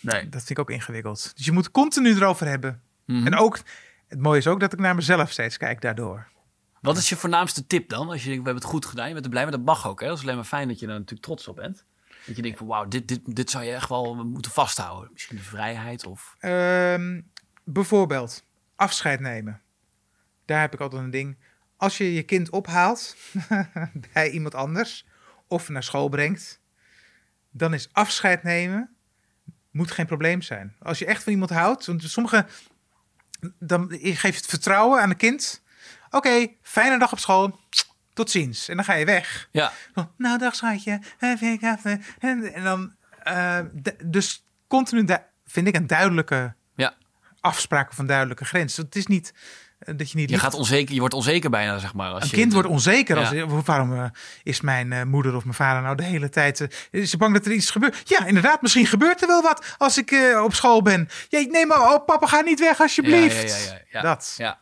Nee. 0.00 0.28
dat 0.28 0.30
vind 0.30 0.50
ik 0.50 0.58
ook 0.58 0.70
ingewikkeld. 0.70 1.32
Dus 1.36 1.44
je 1.44 1.52
moet 1.52 1.70
continu 1.70 2.14
erover 2.14 2.46
hebben. 2.46 2.80
Mhm. 3.06 3.26
En 3.26 3.36
ook, 3.36 3.58
het 4.08 4.20
mooie 4.20 4.38
is 4.38 4.46
ook 4.46 4.60
dat 4.60 4.72
ik 4.72 4.78
naar 4.78 4.94
mezelf 4.94 5.30
steeds 5.30 5.56
kijk 5.56 5.80
daardoor. 5.80 6.28
Wat 6.80 6.96
is 6.96 7.08
je 7.08 7.16
voornaamste 7.16 7.66
tip 7.66 7.88
dan? 7.88 8.08
Als 8.08 8.22
je 8.22 8.28
denkt, 8.28 8.42
we 8.42 8.50
hebben 8.50 8.62
het 8.62 8.72
goed 8.72 8.86
gedaan, 8.86 9.06
je 9.06 9.12
bent 9.12 9.24
er 9.24 9.30
blij 9.30 9.42
mee. 9.42 9.52
Dat 9.52 9.64
mag 9.64 9.88
ook. 9.88 10.00
Hè? 10.00 10.06
Dat 10.06 10.16
is 10.16 10.22
alleen 10.22 10.36
maar 10.36 10.44
fijn 10.44 10.68
dat 10.68 10.78
je 10.78 10.86
daar 10.86 10.94
natuurlijk 10.94 11.22
trots 11.22 11.48
op 11.48 11.56
bent. 11.56 11.84
Dat 12.26 12.36
je 12.36 12.42
denkt 12.42 12.58
van, 12.58 12.66
wauw, 12.66 12.88
dit, 12.88 13.08
dit, 13.08 13.36
dit 13.36 13.50
zou 13.50 13.64
je 13.64 13.72
echt 13.72 13.88
wel 13.88 14.24
moeten 14.24 14.50
vasthouden. 14.50 15.10
Misschien 15.12 15.36
de 15.36 15.42
vrijheid 15.42 16.06
of... 16.06 16.36
Ehm, 16.38 17.20
bijvoorbeeld 17.64 18.44
afscheid 18.76 19.20
nemen. 19.20 19.60
Daar 20.44 20.60
heb 20.60 20.74
ik 20.74 20.80
altijd 20.80 21.02
een 21.02 21.10
ding. 21.10 21.36
Als 21.76 21.98
je 21.98 22.14
je 22.14 22.22
kind 22.22 22.50
ophaalt 22.50 23.16
bij 24.12 24.30
iemand 24.30 24.54
anders 24.54 25.06
of 25.48 25.68
naar 25.68 25.82
school 25.82 26.08
brengt, 26.08 26.60
dan 27.50 27.74
is 27.74 27.88
afscheid 27.92 28.42
nemen 28.42 28.94
moet 29.74 29.90
geen 29.90 30.06
probleem 30.06 30.42
zijn. 30.42 30.76
Als 30.78 30.98
je 30.98 31.06
echt 31.06 31.22
van 31.22 31.32
iemand 31.32 31.50
houdt, 31.50 31.86
want 31.86 32.02
sommige 32.02 32.46
dan 33.58 33.98
je 34.00 34.16
geeft 34.16 34.36
het 34.36 34.46
vertrouwen 34.46 35.00
aan 35.00 35.10
een 35.10 35.16
kind. 35.16 35.62
Oké, 36.10 36.48
fijne 36.62 36.98
dag 36.98 37.12
op 37.12 37.18
school. 37.18 37.60
Tot 38.12 38.30
ziens. 38.30 38.68
En 38.68 38.76
dan 38.76 38.84
ga 38.84 38.94
je 38.94 39.04
weg. 39.04 39.48
Ja, 39.50 39.72
Van, 39.94 40.10
nou, 40.16 40.38
dag 40.38 40.54
schatje. 40.54 41.00
En 41.18 41.38
en 42.54 42.64
dan, 42.64 42.94
eh, 43.22 43.60
dus 44.04 44.46
continu, 44.66 45.06
vind 45.46 45.66
ik, 45.66 45.74
een 45.74 45.86
duidelijke 45.86 46.54
ja. 46.74 46.94
afspraak 47.40 47.90
of 47.90 47.98
een 47.98 48.06
duidelijke 48.06 48.44
grens. 48.44 48.76
Het 48.76 48.96
is 48.96 49.06
niet 49.06 49.34
dat 49.84 50.10
je 50.10 50.16
niet 50.16 50.28
Je, 50.28 50.34
lief- 50.34 50.40
gaat 50.40 50.54
onzeker, 50.54 50.94
je 50.94 51.00
wordt 51.00 51.14
onzeker 51.14 51.50
bijna, 51.50 51.78
zeg 51.78 51.94
maar. 51.94 52.10
Als 52.10 52.22
een 52.22 52.28
je 52.30 52.36
kind 52.36 52.52
wordt 52.52 52.68
onzeker. 52.68 53.16
Als, 53.16 53.30
Ja. 53.30 53.46
waarom 53.46 53.94
eh, 53.94 54.04
is 54.42 54.60
mijn 54.60 54.92
eh, 54.92 55.02
moeder 55.02 55.34
of 55.36 55.42
mijn 55.44 55.54
vader 55.56 55.82
nou 55.82 55.96
de 55.96 56.02
hele 56.04 56.28
tijd... 56.28 56.60
eh, 56.60 56.68
is 56.90 57.10
ze 57.10 57.16
bang 57.16 57.34
dat 57.34 57.46
er 57.46 57.52
iets 57.52 57.70
gebeurt? 57.70 58.00
Ja, 58.04 58.26
inderdaad. 58.26 58.62
Misschien 58.62 58.86
gebeurt 58.86 59.20
er 59.22 59.26
wel 59.28 59.42
wat 59.42 59.74
als 59.78 59.98
ik 59.98 60.10
eh, 60.10 60.42
op 60.42 60.54
school 60.54 60.82
ben. 60.82 61.08
Ja, 61.28 61.40
nee, 61.40 61.66
maar 61.66 61.80
oh, 61.80 62.04
papa, 62.04 62.26
ga 62.26 62.40
niet 62.40 62.60
weg 62.60 62.80
alsjeblieft. 62.80 63.74
Ja. 63.90 64.00
Dat. 64.02 64.34
Ja. 64.36 64.58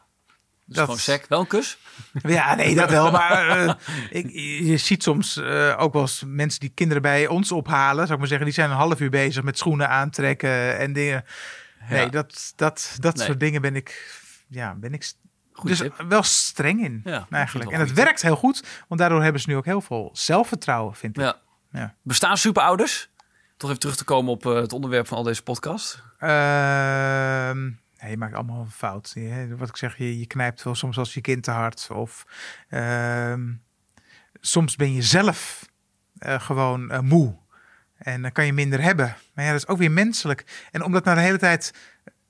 Dus 0.67 0.77
Dat- 0.77 0.85
gewoon 0.85 1.01
sec. 1.01 1.25
Wel 1.29 1.41
een 1.41 1.47
kus? 1.47 1.79
Ja, 2.23 2.55
nee, 2.55 2.75
dat 2.75 2.91
wel. 2.91 3.11
Maar 3.11 3.49
eh, 3.67 3.75
ik, 4.11 4.31
je 4.67 4.77
ziet 4.77 5.03
soms 5.03 5.37
eh, 5.37 5.75
ook 5.79 5.93
wel 5.93 6.03
eens 6.03 6.23
mensen 6.27 6.61
die 6.61 6.73
kinderen 6.75 7.03
bij 7.03 7.27
ons 7.27 7.53
ophalen. 7.53 8.01
Zou 8.03 8.13
ik 8.13 8.19
maar 8.19 8.27
zeggen, 8.27 8.47
die 8.47 8.55
zijn 8.55 8.71
een 8.71 8.77
half 8.77 9.01
uur 9.01 9.11
bezig 9.11 9.43
met 9.43 9.59
schoenen 9.59 9.89
aantrekken 9.89 10.79
en 10.79 10.93
dingen. 10.93 11.25
Nee, 11.91 12.01
Ja. 12.05 12.09
dat, 12.11 12.53
dat, 12.57 12.97
dat 12.99 13.17
Nee. 13.17 13.27
soort 13.27 13.41
dingen 13.41 13.61
ben 13.63 13.77
ik, 13.77 14.21
ja, 14.53 14.75
ben 14.75 14.93
ik 14.93 15.13
Goeie 15.53 15.77
dus 15.77 15.79
tip. 15.97 16.05
wel 16.09 16.23
streng 16.23 16.85
in 16.85 17.01
Ja, 17.05 17.27
eigenlijk. 17.31 17.71
En 17.71 17.81
het 17.81 17.93
werkt 17.93 18.23
heel 18.23 18.37
goed, 18.37 18.65
want 18.89 19.01
daardoor 19.01 19.23
hebben 19.23 19.41
ze 19.41 19.49
nu 19.51 19.57
ook 19.57 19.65
heel 19.65 19.81
veel 19.81 20.11
zelfvertrouwen, 20.13 20.95
vind 20.95 21.17
ik. 21.17 21.23
Ja. 21.23 21.37
Ja. 21.73 21.95
Bestaan 22.03 22.37
superouders? 22.37 23.11
Toch 23.57 23.69
even 23.71 23.81
terug 23.83 23.97
te 23.97 24.05
komen 24.05 24.33
op 24.33 24.47
eh, 24.47 24.55
het 24.55 24.73
onderwerp 24.73 25.07
van 25.07 25.17
al 25.19 25.23
deze 25.23 25.43
podcast. 25.43 26.03
Nee, 28.01 28.11
je 28.11 28.17
maakt 28.17 28.35
allemaal 28.35 28.61
een 28.61 28.71
fout. 28.71 29.11
Je- 29.15 29.55
wat 29.59 29.69
ik 29.69 29.77
zeg, 29.77 29.97
je, 29.97 30.19
je 30.19 30.27
knijpt 30.27 30.63
wel 30.63 30.75
soms 30.75 30.99
als 30.99 31.15
je 31.15 31.21
kind 31.21 31.43
te 31.43 31.51
hard. 31.51 31.89
Of 31.93 32.25
ehm, 32.69 33.53
soms 34.41 34.77
ben 34.77 34.93
je 34.93 35.03
zelf 35.03 35.69
eh, 36.19 36.41
gewoon 36.41 36.91
eh, 36.91 36.99
moe. 37.01 37.37
En 37.97 38.23
dan 38.23 38.33
kan 38.33 38.47
je 38.47 38.53
minder 38.53 38.83
hebben. 38.83 39.17
Maar 39.35 39.45
ja, 39.45 39.51
dat 39.51 39.61
is 39.61 39.67
ook 39.69 39.79
weer 39.79 39.91
menselijk. 39.91 40.67
En 40.71 40.83
omdat 40.85 41.05
nou 41.05 41.17
de 41.17 41.23
hele 41.23 41.39
tijd... 41.39 41.75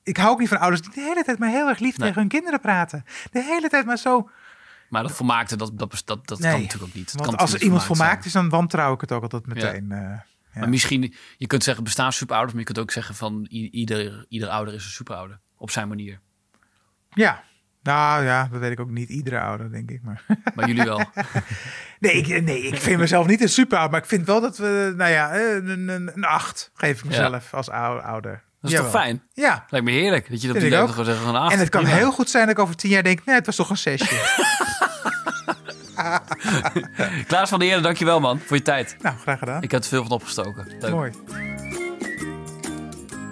Ik 0.02 0.16
hou 0.16 0.30
ook 0.30 0.38
niet 0.38 0.48
van 0.48 0.58
ouders 0.58 0.82
die 0.82 0.94
de 0.94 1.00
hele 1.00 1.24
tijd 1.24 1.38
maar 1.38 1.48
heel 1.50 1.68
erg 1.68 1.78
lief 1.78 1.96
Nee. 1.98 2.06
tegen 2.06 2.20
hun 2.20 2.30
kinderen 2.30 2.60
praten. 2.60 3.04
De 3.30 3.42
hele 3.42 3.68
tijd 3.68 3.86
maar 3.86 3.98
zo... 3.98 4.30
Maar 4.88 5.02
dat 5.02 5.12
volmaakte, 5.12 5.56
dat, 5.56 5.70
dat, 5.78 6.02
dat, 6.04 6.26
dat 6.26 6.38
Nee, 6.38 6.50
kan 6.50 6.60
natuurlijk 6.60 6.90
ook 6.90 6.94
niet. 6.96 7.12
Want 7.12 7.36
als 7.36 7.52
er 7.52 7.62
iemand 7.62 7.84
volmaakt 7.84 8.24
is, 8.24 8.32
dan 8.32 8.48
wantrouw 8.48 8.94
ik 8.94 9.00
het 9.00 9.12
ook 9.12 9.22
altijd 9.22 9.46
meteen. 9.46 9.92
eh. 9.92 9.98
ja. 9.98 10.24
Maar 10.54 10.68
misschien, 10.68 11.14
je 11.36 11.46
kunt 11.46 11.62
zeggen 11.64 11.84
bestaan 11.84 12.12
superouders, 12.12 12.52
maar 12.52 12.60
je 12.66 12.72
kunt 12.72 12.78
ook 12.78 12.90
zeggen 12.90 13.14
van 13.14 13.46
ieder, 13.50 14.26
ieder 14.28 14.48
ouder 14.48 14.74
is 14.74 14.84
een 14.84 14.90
superouder. 14.90 15.40
Op 15.56 15.70
zijn 15.70 15.88
manier. 15.88 16.20
ja. 17.10 17.42
Nou 17.82 18.24
ja, 18.24 18.48
dat 18.50 18.60
weet 18.60 18.72
ik 18.72 18.80
ook 18.80 18.90
niet. 18.90 19.08
Iedere 19.08 19.40
ouder, 19.40 19.70
denk 19.72 19.90
ik. 19.90 20.02
Maar... 20.02 20.24
Maar 20.54 20.66
jullie 20.68 20.84
wel. 20.84 21.04
Nee, 22.00 22.12
ik, 22.12 22.42
nee, 22.42 22.62
ik 22.62 22.76
vind 22.76 22.98
mezelf 23.00 23.26
niet 23.26 23.40
een 23.40 23.48
super 23.48 23.90
maar 23.90 24.00
ik 24.00 24.06
vind 24.06 24.26
wel 24.26 24.40
dat 24.40 24.58
we, 24.58 24.92
nou 24.96 25.10
ja, 25.10 25.30
eh, 25.32 25.54
een, 25.54 25.88
een, 25.88 26.10
een 26.16 26.24
acht 26.24 26.70
geef 26.74 26.98
ik 26.98 27.04
mezelf 27.04 27.54
als 27.54 27.70
ou- 27.70 28.00
ouder. 28.00 28.42
Dat 28.62 28.70
is 28.70 28.76
toch 28.76 28.90
fijn? 28.90 29.22
Ja. 29.34 29.64
Lijkt 29.68 29.86
me 29.86 29.92
heerlijk. 29.92 30.30
Dat 30.30 30.40
je 30.40 30.46
dat 30.46 30.56
op 30.56 30.62
Vind 30.62 30.74
die 30.74 30.88
gewoon 30.88 31.04
zegt 31.04 31.18
van 31.18 31.34
acht. 31.36 31.52
en 31.52 31.58
het 31.58 31.68
kan 31.68 31.82
prima. 31.82 31.96
heel 31.96 32.12
goed 32.12 32.30
zijn 32.30 32.46
dat 32.46 32.56
ik 32.56 32.62
over 32.62 32.76
tien 32.76 32.90
jaar 32.90 33.02
denk, 33.02 33.24
nee, 33.24 33.34
het 33.34 33.46
was 33.46 33.56
toch 33.56 33.70
een 33.70 33.76
zesje. 33.76 34.14
Klaas 37.26 37.48
van 37.48 37.58
der 37.58 37.68
Eerde, 37.68 37.82
dankjewel 37.82 38.20
man, 38.20 38.38
voor 38.46 38.56
je 38.56 38.62
tijd. 38.62 38.96
nou, 39.00 39.16
graag 39.18 39.38
gedaan. 39.38 39.62
Ik 39.62 39.70
heb 39.70 39.82
er 39.82 39.88
veel 39.88 40.02
van 40.02 40.12
opgestoken. 40.12 40.66
Leuk. 40.80 40.90
Mooi. 40.90 41.10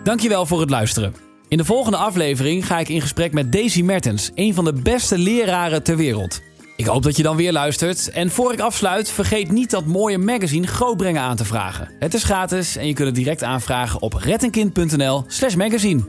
Dankjewel 0.05 0.47
voor 0.47 0.61
het 0.61 0.71
luisteren. 0.71 1.15
In 1.49 1.57
de 1.57 1.65
volgende 1.65 1.97
aflevering 1.97 2.67
ga 2.67 2.79
ik 2.79 2.89
in 2.89 3.01
gesprek 3.01 3.33
met 3.33 3.53
Daisy 3.53 3.83
Mertens, 3.83 4.31
een 4.35 4.55
van 4.55 4.65
de 4.65 4.73
beste 4.73 5.19
leraren 5.19 5.83
ter 5.83 5.97
wereld. 5.97 6.41
Ik 6.81 6.87
hoop 6.87 7.03
dat 7.03 7.17
je 7.17 7.23
dan 7.23 7.37
weer 7.37 7.53
luistert. 7.53 8.11
En 8.11 8.31
voor 8.31 8.53
ik 8.53 8.61
afsluit, 8.61 9.11
vergeet 9.11 9.51
niet 9.51 9.71
dat 9.71 9.85
mooie 9.85 10.19
magazine 10.19 10.67
Grootbrengen 10.67 11.23
aan 11.23 11.37
te 11.37 11.45
vragen. 11.45 11.89
Het 11.99 12.15
is 12.15 12.25
gratis 12.25 12.77
en 12.77 12.87
je 12.87 12.93
kunt 12.93 13.07
het 13.07 13.17
direct 13.17 13.43
aanvragen 13.43 14.03
op 14.03 14.13
rettenkind.nl/magazine. 14.13 16.03